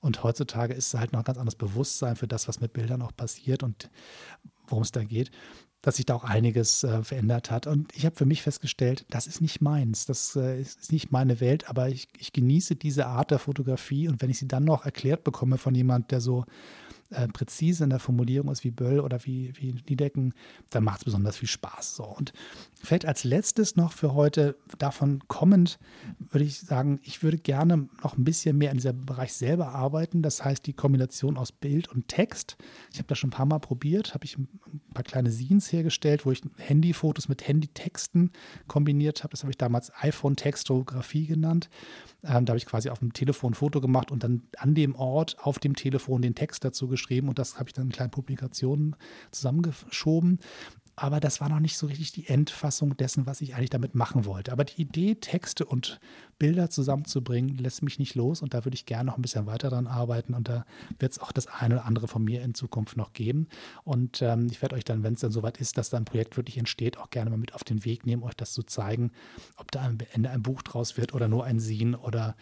Und 0.00 0.24
heutzutage 0.24 0.74
ist 0.74 0.92
halt 0.94 1.12
noch 1.12 1.20
ein 1.20 1.24
ganz 1.24 1.38
anderes 1.38 1.56
Bewusstsein 1.56 2.16
für 2.16 2.26
das, 2.28 2.48
was 2.48 2.60
mit 2.60 2.72
Bildern 2.72 3.02
auch 3.02 3.16
passiert 3.16 3.62
und 3.62 3.88
worum 4.66 4.82
es 4.82 4.92
da 4.92 5.04
geht 5.04 5.30
dass 5.84 5.96
sich 5.96 6.06
da 6.06 6.14
auch 6.14 6.24
einiges 6.24 6.82
äh, 6.82 7.02
verändert 7.02 7.50
hat. 7.50 7.66
Und 7.66 7.94
ich 7.94 8.06
habe 8.06 8.16
für 8.16 8.24
mich 8.24 8.40
festgestellt, 8.40 9.04
das 9.10 9.26
ist 9.26 9.42
nicht 9.42 9.60
meins, 9.60 10.06
das 10.06 10.34
äh, 10.34 10.60
ist 10.60 10.92
nicht 10.92 11.12
meine 11.12 11.40
Welt, 11.40 11.68
aber 11.68 11.90
ich, 11.90 12.08
ich 12.18 12.32
genieße 12.32 12.76
diese 12.76 13.06
Art 13.06 13.30
der 13.30 13.38
Fotografie 13.38 14.08
und 14.08 14.22
wenn 14.22 14.30
ich 14.30 14.38
sie 14.38 14.48
dann 14.48 14.64
noch 14.64 14.86
erklärt 14.86 15.24
bekomme 15.24 15.58
von 15.58 15.74
jemand, 15.74 16.10
der 16.10 16.22
so 16.22 16.46
äh, 17.14 17.28
präzise 17.28 17.84
in 17.84 17.90
der 17.90 17.98
Formulierung 17.98 18.50
ist 18.50 18.64
wie 18.64 18.70
Böll 18.70 19.00
oder 19.00 19.24
wie, 19.24 19.52
wie 19.56 19.74
Niedecken, 19.88 20.34
dann 20.70 20.84
macht 20.84 20.98
es 20.98 21.04
besonders 21.04 21.36
viel 21.36 21.48
Spaß. 21.48 21.96
So. 21.96 22.04
Und 22.04 22.32
vielleicht 22.82 23.06
als 23.06 23.24
letztes 23.24 23.76
noch 23.76 23.92
für 23.92 24.14
heute 24.14 24.56
davon 24.78 25.20
kommend, 25.28 25.78
würde 26.18 26.44
ich 26.44 26.58
sagen, 26.58 27.00
ich 27.02 27.22
würde 27.22 27.38
gerne 27.38 27.88
noch 28.02 28.16
ein 28.16 28.24
bisschen 28.24 28.58
mehr 28.58 28.70
in 28.70 28.78
diesem 28.78 29.06
Bereich 29.06 29.32
selber 29.32 29.68
arbeiten. 29.68 30.22
Das 30.22 30.44
heißt, 30.44 30.66
die 30.66 30.72
Kombination 30.72 31.36
aus 31.36 31.52
Bild 31.52 31.88
und 31.88 32.08
Text. 32.08 32.56
Ich 32.92 32.98
habe 32.98 33.08
das 33.08 33.18
schon 33.18 33.28
ein 33.28 33.36
paar 33.36 33.46
Mal 33.46 33.60
probiert, 33.60 34.14
habe 34.14 34.24
ich 34.24 34.36
ein 34.36 34.48
paar 34.92 35.04
kleine 35.04 35.30
Scenes 35.30 35.72
hergestellt, 35.72 36.26
wo 36.26 36.32
ich 36.32 36.42
Handyfotos 36.58 37.28
mit 37.28 37.46
Handytexten 37.46 38.32
kombiniert 38.66 39.22
habe. 39.22 39.30
Das 39.30 39.42
habe 39.42 39.50
ich 39.50 39.58
damals 39.58 39.92
iPhone-Textografie 40.00 41.26
genannt. 41.26 41.70
Ähm, 42.24 42.44
da 42.44 42.50
habe 42.52 42.58
ich 42.58 42.66
quasi 42.66 42.90
auf 42.90 42.98
dem 42.98 43.12
Telefon 43.12 43.52
ein 43.52 43.54
Foto 43.54 43.80
gemacht 43.80 44.10
und 44.10 44.24
dann 44.24 44.42
an 44.58 44.74
dem 44.74 44.94
Ort 44.94 45.36
auf 45.40 45.58
dem 45.58 45.76
Telefon 45.76 46.22
den 46.22 46.34
Text 46.34 46.64
dazu 46.64 46.88
geschrieben 46.88 47.03
und 47.28 47.38
das 47.38 47.58
habe 47.58 47.68
ich 47.68 47.72
dann 47.72 47.86
in 47.86 47.92
kleinen 47.92 48.10
Publikationen 48.10 48.96
zusammengeschoben. 49.30 50.38
Aber 50.96 51.18
das 51.18 51.40
war 51.40 51.48
noch 51.48 51.58
nicht 51.58 51.76
so 51.76 51.86
richtig 51.86 52.12
die 52.12 52.28
Endfassung 52.28 52.96
dessen, 52.96 53.26
was 53.26 53.40
ich 53.40 53.54
eigentlich 53.54 53.70
damit 53.70 53.96
machen 53.96 54.26
wollte. 54.26 54.52
Aber 54.52 54.64
die 54.64 54.80
Idee, 54.80 55.16
Texte 55.16 55.64
und 55.64 55.98
Bilder 56.38 56.70
zusammenzubringen, 56.70 57.58
lässt 57.58 57.82
mich 57.82 57.98
nicht 57.98 58.14
los 58.14 58.42
und 58.42 58.54
da 58.54 58.64
würde 58.64 58.76
ich 58.76 58.86
gerne 58.86 59.06
noch 59.06 59.16
ein 59.16 59.22
bisschen 59.22 59.46
weiter 59.46 59.70
dran 59.70 59.88
arbeiten 59.88 60.34
und 60.34 60.48
da 60.48 60.64
wird 61.00 61.12
es 61.12 61.18
auch 61.18 61.32
das 61.32 61.48
eine 61.48 61.76
oder 61.76 61.86
andere 61.86 62.06
von 62.06 62.22
mir 62.22 62.42
in 62.42 62.54
Zukunft 62.54 62.96
noch 62.96 63.12
geben. 63.12 63.48
Und 63.82 64.22
ähm, 64.22 64.46
ich 64.50 64.62
werde 64.62 64.76
euch 64.76 64.84
dann, 64.84 65.02
wenn 65.02 65.14
es 65.14 65.20
dann 65.20 65.32
soweit 65.32 65.58
ist, 65.58 65.78
dass 65.78 65.90
da 65.90 65.96
ein 65.96 66.04
Projekt 66.04 66.36
wirklich 66.36 66.58
entsteht, 66.58 66.96
auch 66.96 67.10
gerne 67.10 67.30
mal 67.30 67.38
mit 67.38 67.54
auf 67.54 67.64
den 67.64 67.84
Weg 67.84 68.06
nehmen, 68.06 68.22
euch 68.22 68.34
das 68.34 68.52
zu 68.52 68.62
zeigen, 68.62 69.10
ob 69.56 69.72
da 69.72 69.84
am 69.84 69.98
Ende 70.12 70.30
ein 70.30 70.42
Buch 70.42 70.62
draus 70.62 70.96
wird 70.96 71.12
oder 71.12 71.26
nur 71.26 71.44
ein 71.44 71.58
Scene 71.58 71.98
oder 71.98 72.36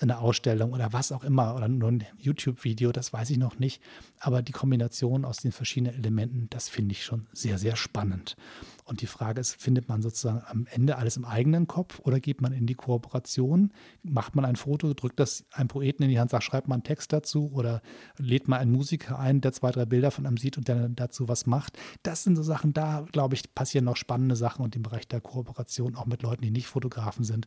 eine 0.00 0.18
Ausstellung 0.18 0.72
oder 0.72 0.92
was 0.92 1.12
auch 1.12 1.24
immer 1.24 1.54
oder 1.54 1.68
nur 1.68 1.90
ein 1.90 2.04
YouTube-Video, 2.18 2.92
das 2.92 3.12
weiß 3.12 3.30
ich 3.30 3.38
noch 3.38 3.58
nicht. 3.58 3.80
Aber 4.18 4.42
die 4.42 4.52
Kombination 4.52 5.24
aus 5.24 5.38
den 5.38 5.52
verschiedenen 5.52 5.94
Elementen, 5.94 6.48
das 6.50 6.68
finde 6.68 6.92
ich 6.92 7.04
schon 7.04 7.26
sehr, 7.32 7.58
sehr 7.58 7.76
spannend. 7.76 8.36
Und 8.84 9.00
die 9.00 9.06
Frage 9.06 9.40
ist, 9.40 9.54
findet 9.54 9.88
man 9.88 10.02
sozusagen 10.02 10.42
am 10.46 10.66
Ende 10.66 10.96
alles 10.96 11.16
im 11.16 11.24
eigenen 11.24 11.66
Kopf 11.66 12.00
oder 12.00 12.18
geht 12.18 12.40
man 12.40 12.52
in 12.52 12.66
die 12.66 12.74
Kooperation? 12.74 13.72
Macht 14.02 14.34
man 14.34 14.44
ein 14.44 14.56
Foto, 14.56 14.92
drückt 14.92 15.20
das 15.20 15.44
einem 15.52 15.68
Poeten 15.68 16.02
in 16.02 16.10
die 16.10 16.18
Hand, 16.18 16.30
sagt, 16.30 16.44
schreibt 16.44 16.68
man 16.68 16.76
einen 16.76 16.84
Text 16.84 17.12
dazu 17.12 17.50
oder 17.52 17.80
lädt 18.18 18.48
man 18.48 18.58
einen 18.58 18.72
Musiker 18.72 19.18
ein, 19.18 19.40
der 19.40 19.52
zwei, 19.52 19.70
drei 19.70 19.84
Bilder 19.84 20.10
von 20.10 20.26
einem 20.26 20.36
sieht 20.36 20.58
und 20.58 20.66
der 20.66 20.88
dazu 20.88 21.28
was 21.28 21.46
macht? 21.46 21.78
Das 22.02 22.24
sind 22.24 22.34
so 22.34 22.42
Sachen, 22.42 22.72
da 22.72 23.06
glaube 23.12 23.34
ich, 23.34 23.54
passieren 23.54 23.84
noch 23.84 23.96
spannende 23.96 24.36
Sachen 24.36 24.64
und 24.64 24.74
im 24.74 24.82
Bereich 24.82 25.06
der 25.06 25.20
Kooperation 25.20 25.94
auch 25.94 26.06
mit 26.06 26.22
Leuten, 26.22 26.42
die 26.42 26.50
nicht 26.50 26.66
Fotografen 26.66 27.24
sind. 27.24 27.46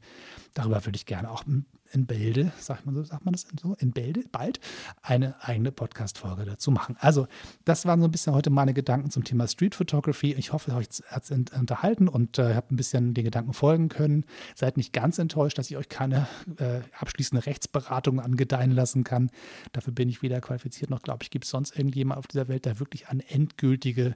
Darüber 0.53 0.85
würde 0.85 0.95
ich 0.95 1.05
gerne 1.05 1.29
auch 1.29 1.43
in 1.91 2.05
Bälde, 2.05 2.51
sagt 2.59 2.85
man 2.85 2.95
so, 2.95 3.03
sagt 3.03 3.25
man 3.25 3.33
das 3.33 3.47
so, 3.61 3.75
in 3.75 3.91
Bälde, 3.91 4.23
bald 4.31 4.59
eine 5.01 5.41
eigene 5.43 5.71
Podcast-Folge 5.71 6.45
dazu 6.45 6.71
machen. 6.71 6.97
Also, 6.99 7.27
das 7.63 7.85
waren 7.85 8.01
so 8.01 8.07
ein 8.07 8.11
bisschen 8.11 8.33
heute 8.33 8.49
meine 8.49 8.73
Gedanken 8.73 9.11
zum 9.11 9.23
Thema 9.23 9.47
Street 9.47 9.75
Photography. 9.75 10.33
Ich 10.33 10.53
hoffe, 10.53 10.73
euch 10.73 10.87
hat 11.07 11.24
es 11.29 11.51
unterhalten 11.57 12.07
und 12.07 12.39
äh, 12.39 12.55
habt 12.55 12.71
ein 12.71 12.75
bisschen 12.75 13.13
den 13.13 13.23
Gedanken 13.23 13.53
folgen 13.53 13.89
können. 13.89 14.25
Seid 14.55 14.77
nicht 14.77 14.93
ganz 14.93 15.17
enttäuscht, 15.17 15.57
dass 15.57 15.69
ich 15.69 15.77
euch 15.77 15.89
keine 15.89 16.27
äh, 16.57 16.81
abschließende 16.99 17.45
Rechtsberatung 17.45 18.19
angedeihen 18.19 18.71
lassen 18.71 19.03
kann. 19.03 19.29
Dafür 19.73 19.93
bin 19.93 20.09
ich 20.09 20.21
weder 20.21 20.41
qualifiziert 20.41 20.89
noch, 20.89 21.01
glaube 21.01 21.23
ich, 21.23 21.29
gibt 21.29 21.45
es 21.45 21.51
sonst 21.51 21.77
irgendjemand 21.77 22.19
auf 22.19 22.27
dieser 22.27 22.47
Welt, 22.47 22.65
der 22.65 22.79
wirklich 22.79 23.07
eine 23.09 23.27
endgültige 23.29 24.15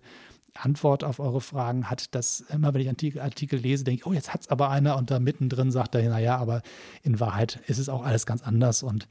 Antwort 0.55 1.03
auf 1.03 1.19
eure 1.19 1.41
Fragen 1.41 1.89
hat, 1.89 2.13
dass 2.15 2.41
immer, 2.41 2.73
wenn 2.73 2.81
ich 2.81 2.89
Artikel, 2.89 3.21
Artikel 3.21 3.59
lese, 3.59 3.83
denke 3.83 4.01
ich, 4.01 4.05
oh, 4.05 4.13
jetzt 4.13 4.33
hat 4.33 4.41
es 4.41 4.47
aber 4.49 4.69
einer 4.69 4.97
und 4.97 5.11
da 5.11 5.19
mittendrin 5.19 5.71
sagt 5.71 5.95
er, 5.95 6.07
naja, 6.09 6.37
aber 6.37 6.61
in 7.03 7.19
Wahrheit 7.19 7.61
ist 7.67 7.77
es 7.77 7.89
auch 7.89 8.03
alles 8.03 8.25
ganz 8.25 8.41
anders. 8.41 8.83
Und 8.83 9.07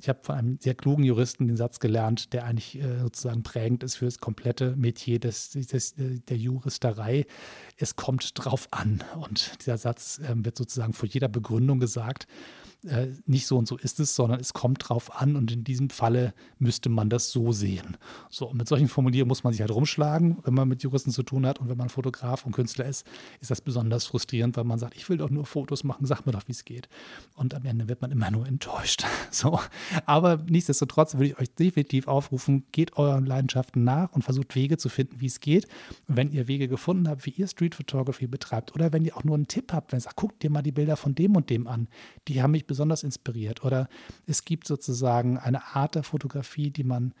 ich 0.00 0.08
habe 0.08 0.20
von 0.22 0.34
einem 0.34 0.58
sehr 0.60 0.74
klugen 0.74 1.04
Juristen 1.04 1.46
den 1.46 1.56
Satz 1.56 1.78
gelernt, 1.78 2.32
der 2.32 2.44
eigentlich 2.44 2.80
äh, 2.80 3.00
sozusagen 3.00 3.42
prägend 3.42 3.82
ist 3.82 3.96
für 3.96 4.06
das 4.06 4.18
komplette 4.18 4.74
Metier 4.76 5.18
des, 5.18 5.50
des, 5.50 5.94
der 5.96 6.36
Juristerei. 6.36 7.26
Es 7.76 7.96
kommt 7.96 8.32
drauf 8.34 8.68
an. 8.70 9.04
Und 9.20 9.60
dieser 9.60 9.76
Satz 9.76 10.18
äh, 10.18 10.34
wird 10.36 10.56
sozusagen 10.56 10.94
vor 10.94 11.08
jeder 11.08 11.28
Begründung 11.28 11.80
gesagt 11.80 12.26
äh, 12.86 13.08
nicht 13.26 13.46
so 13.46 13.58
und 13.58 13.68
so 13.68 13.76
ist 13.76 14.00
es, 14.00 14.14
sondern 14.14 14.40
es 14.40 14.54
kommt 14.54 14.88
drauf 14.88 15.20
an 15.20 15.36
und 15.36 15.52
in 15.52 15.64
diesem 15.64 15.90
Falle 15.90 16.32
müsste 16.58 16.88
man 16.88 17.10
das 17.10 17.30
so 17.30 17.52
sehen. 17.52 17.98
So, 18.30 18.48
und 18.48 18.56
mit 18.56 18.68
solchen 18.68 18.88
Formulierungen 18.88 19.28
muss 19.28 19.44
man 19.44 19.52
sich 19.52 19.60
halt 19.60 19.70
rumschlagen, 19.70 20.38
wenn 20.44 20.54
man 20.54 20.68
mit 20.68 20.82
Juristen 20.82 21.10
zu 21.10 21.22
tun 21.22 21.46
hat 21.46 21.60
und 21.60 21.68
wenn 21.68 21.76
man 21.76 21.90
Fotograf 21.90 22.46
und 22.46 22.52
Künstler 22.52 22.86
ist, 22.86 23.06
ist 23.40 23.50
das 23.50 23.60
besonders 23.60 24.06
frustrierend, 24.06 24.56
weil 24.56 24.64
man 24.64 24.78
sagt, 24.78 24.96
ich 24.96 25.08
will 25.08 25.18
doch 25.18 25.28
nur 25.28 25.44
Fotos 25.44 25.84
machen, 25.84 26.06
sag 26.06 26.24
mir 26.24 26.32
doch, 26.32 26.48
wie 26.48 26.52
es 26.52 26.64
geht. 26.64 26.88
Und 27.34 27.54
am 27.54 27.64
Ende 27.66 27.88
wird 27.88 28.00
man 28.00 28.10
immer 28.10 28.30
nur 28.30 28.46
enttäuscht. 28.46 29.04
So, 29.32 29.60
aber 30.06 30.38
nichtsdestotrotz 30.48 31.14
würde 31.14 31.26
ich 31.26 31.38
euch 31.38 31.54
definitiv 31.54 32.08
aufrufen, 32.08 32.64
geht 32.72 32.96
euren 32.96 33.26
Leidenschaften 33.26 33.84
nach 33.84 34.12
und 34.12 34.22
versucht 34.22 34.56
Wege 34.56 34.76
zu 34.76 34.88
finden, 34.88 35.20
wie 35.20 35.26
es 35.26 35.38
geht. 35.38 35.68
Und 36.08 36.16
wenn 36.16 36.32
ihr 36.32 36.48
Wege 36.48 36.66
gefunden 36.66 37.08
habt, 37.08 37.26
wie 37.26 37.30
ihr 37.30 37.46
Street 37.46 37.76
Photography 37.76 38.26
betreibt 38.26 38.74
oder 38.74 38.92
wenn 38.92 39.04
ihr 39.04 39.16
auch 39.16 39.22
nur 39.22 39.36
einen 39.36 39.46
Tipp 39.46 39.72
habt, 39.72 39.92
wenn 39.92 39.98
ihr 39.98 40.02
sagt, 40.02 40.16
guckt 40.16 40.42
dir 40.42 40.50
mal 40.50 40.62
die 40.62 40.72
Bilder 40.72 40.96
von 40.96 41.14
dem 41.14 41.36
und 41.36 41.48
dem 41.48 41.68
an, 41.68 41.86
die 42.26 42.42
haben 42.42 42.50
mich 42.50 42.66
besonders 42.70 43.02
inspiriert. 43.02 43.64
Oder 43.64 43.88
es 44.28 44.44
gibt 44.44 44.68
sozusagen 44.68 45.38
eine 45.38 45.74
Art 45.74 45.96
der 45.96 46.04
Fotografie, 46.04 46.70
die 46.70 46.84
man, 46.84 47.14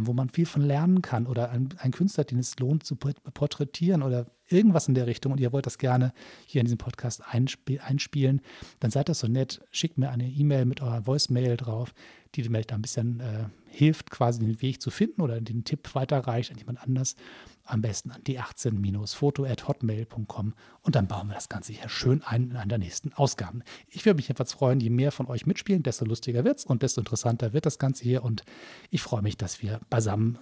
wo 0.00 0.12
man 0.12 0.28
viel 0.28 0.46
von 0.46 0.62
lernen 0.62 1.02
kann. 1.02 1.26
Oder 1.26 1.50
ein, 1.50 1.68
ein 1.78 1.92
Künstler, 1.92 2.24
den 2.24 2.38
es 2.38 2.58
lohnt 2.58 2.84
zu 2.84 2.96
porträtieren 2.96 4.02
oder 4.02 4.26
irgendwas 4.48 4.88
in 4.88 4.94
der 4.94 5.06
Richtung 5.06 5.32
und 5.32 5.40
ihr 5.40 5.52
wollt 5.52 5.66
das 5.66 5.76
gerne 5.78 6.12
hier 6.46 6.60
in 6.60 6.66
diesem 6.66 6.78
Podcast 6.78 7.22
einspiel 7.26 7.80
einspielen, 7.80 8.40
dann 8.80 8.90
seid 8.90 9.08
das 9.08 9.20
so 9.20 9.26
nett, 9.26 9.60
schickt 9.70 9.98
mir 9.98 10.10
eine 10.10 10.28
E-Mail 10.28 10.64
mit 10.64 10.80
eurer 10.80 11.06
Voicemail 11.06 11.56
drauf, 11.56 11.94
die 12.34 12.42
dem 12.42 12.52
da 12.52 12.74
ein 12.74 12.82
bisschen 12.82 13.20
äh, 13.20 13.44
hilft, 13.68 14.10
quasi 14.10 14.40
den 14.40 14.60
Weg 14.60 14.82
zu 14.82 14.90
finden 14.90 15.22
oder 15.22 15.40
den 15.40 15.62
Tipp 15.64 15.94
weiterreicht 15.94 16.50
an 16.50 16.58
jemand 16.58 16.82
anders. 16.82 17.16
Am 17.64 17.80
besten 17.82 18.10
an 18.12 18.22
die 18.24 18.38
18-foto.hotmail.com 18.38 20.54
und 20.82 20.94
dann 20.94 21.08
bauen 21.08 21.26
wir 21.28 21.34
das 21.34 21.48
Ganze 21.48 21.72
hier 21.72 21.88
schön 21.88 22.22
ein 22.22 22.50
in 22.50 22.56
einer 22.56 22.66
der 22.66 22.78
nächsten 22.78 23.12
Ausgaben. 23.14 23.64
Ich 23.88 24.04
würde 24.04 24.16
mich 24.16 24.28
jedenfalls 24.28 24.52
freuen, 24.52 24.78
je 24.78 24.90
mehr 24.90 25.10
von 25.10 25.26
euch 25.26 25.46
mitspielen, 25.46 25.82
desto 25.82 26.04
lustiger 26.04 26.44
wird 26.44 26.58
es 26.58 26.64
und 26.64 26.82
desto 26.82 27.00
interessanter 27.00 27.52
wird 27.52 27.66
das 27.66 27.80
Ganze 27.80 28.04
hier 28.04 28.22
und 28.22 28.44
ich 28.90 29.02
freue 29.02 29.22
mich, 29.22 29.36
dass 29.36 29.62
wir 29.62 29.65
beisammen 29.90 30.38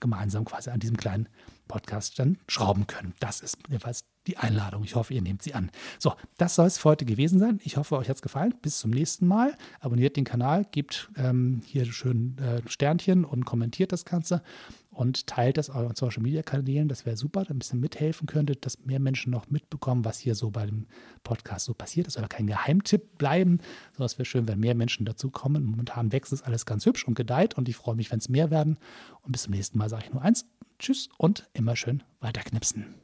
gemeinsam 0.00 0.44
quasi 0.44 0.70
an 0.70 0.80
diesem 0.80 0.96
kleinen 0.96 1.28
Podcast 1.68 2.18
dann 2.18 2.38
schrauben 2.46 2.86
können. 2.86 3.14
Das 3.20 3.40
ist 3.40 3.56
jedenfalls 3.68 4.04
die 4.26 4.36
Einladung. 4.38 4.84
Ich 4.84 4.94
hoffe, 4.94 5.14
ihr 5.14 5.22
nehmt 5.22 5.42
sie 5.42 5.54
an. 5.54 5.70
So, 5.98 6.14
das 6.38 6.54
soll 6.54 6.66
es 6.66 6.78
für 6.78 6.90
heute 6.90 7.04
gewesen 7.04 7.38
sein. 7.38 7.60
Ich 7.64 7.76
hoffe, 7.76 7.96
euch 7.96 8.08
hat 8.08 8.16
es 8.16 8.22
gefallen. 8.22 8.54
Bis 8.62 8.78
zum 8.78 8.90
nächsten 8.90 9.26
Mal. 9.26 9.54
Abonniert 9.80 10.16
den 10.16 10.24
Kanal, 10.24 10.66
gebt 10.70 11.10
ähm, 11.16 11.62
hier 11.64 11.84
schön 11.86 12.36
äh, 12.38 12.60
Sternchen 12.68 13.24
und 13.24 13.44
kommentiert 13.44 13.92
das 13.92 14.04
Ganze 14.04 14.42
und 14.94 15.26
teilt 15.26 15.58
das 15.58 15.70
euren 15.70 15.94
Social 15.94 16.22
Media 16.22 16.42
Kanälen. 16.42 16.88
Das 16.88 17.04
wäre 17.04 17.16
super, 17.16 17.44
ein 17.48 17.58
bisschen 17.58 17.80
mithelfen 17.80 18.26
könntet, 18.26 18.64
dass 18.64 18.84
mehr 18.84 19.00
Menschen 19.00 19.30
noch 19.30 19.50
mitbekommen, 19.50 20.04
was 20.04 20.18
hier 20.18 20.34
so 20.34 20.50
bei 20.50 20.66
dem 20.66 20.86
Podcast 21.22 21.66
so 21.66 21.74
passiert. 21.74 22.06
Das 22.06 22.14
soll 22.14 22.26
kein 22.28 22.46
Geheimtipp 22.46 23.18
bleiben, 23.18 23.58
sondern 23.92 24.06
es 24.06 24.18
wäre 24.18 24.26
schön, 24.26 24.48
wenn 24.48 24.60
mehr 24.60 24.74
Menschen 24.74 25.04
dazu 25.04 25.30
kommen. 25.30 25.64
Momentan 25.64 26.12
wächst 26.12 26.32
es 26.32 26.42
alles 26.42 26.66
ganz 26.66 26.86
hübsch 26.86 27.06
und 27.06 27.14
gedeiht 27.14 27.54
und 27.54 27.68
ich 27.68 27.76
freue 27.76 27.96
mich, 27.96 28.10
wenn 28.10 28.18
es 28.18 28.28
mehr 28.28 28.50
werden. 28.50 28.78
Und 29.22 29.32
bis 29.32 29.42
zum 29.42 29.52
nächsten 29.52 29.78
Mal 29.78 29.88
sage 29.88 30.04
ich 30.06 30.12
nur 30.12 30.22
eins. 30.22 30.46
Tschüss 30.78 31.08
und 31.18 31.48
immer 31.52 31.76
schön 31.76 32.02
weiterknipsen. 32.20 33.03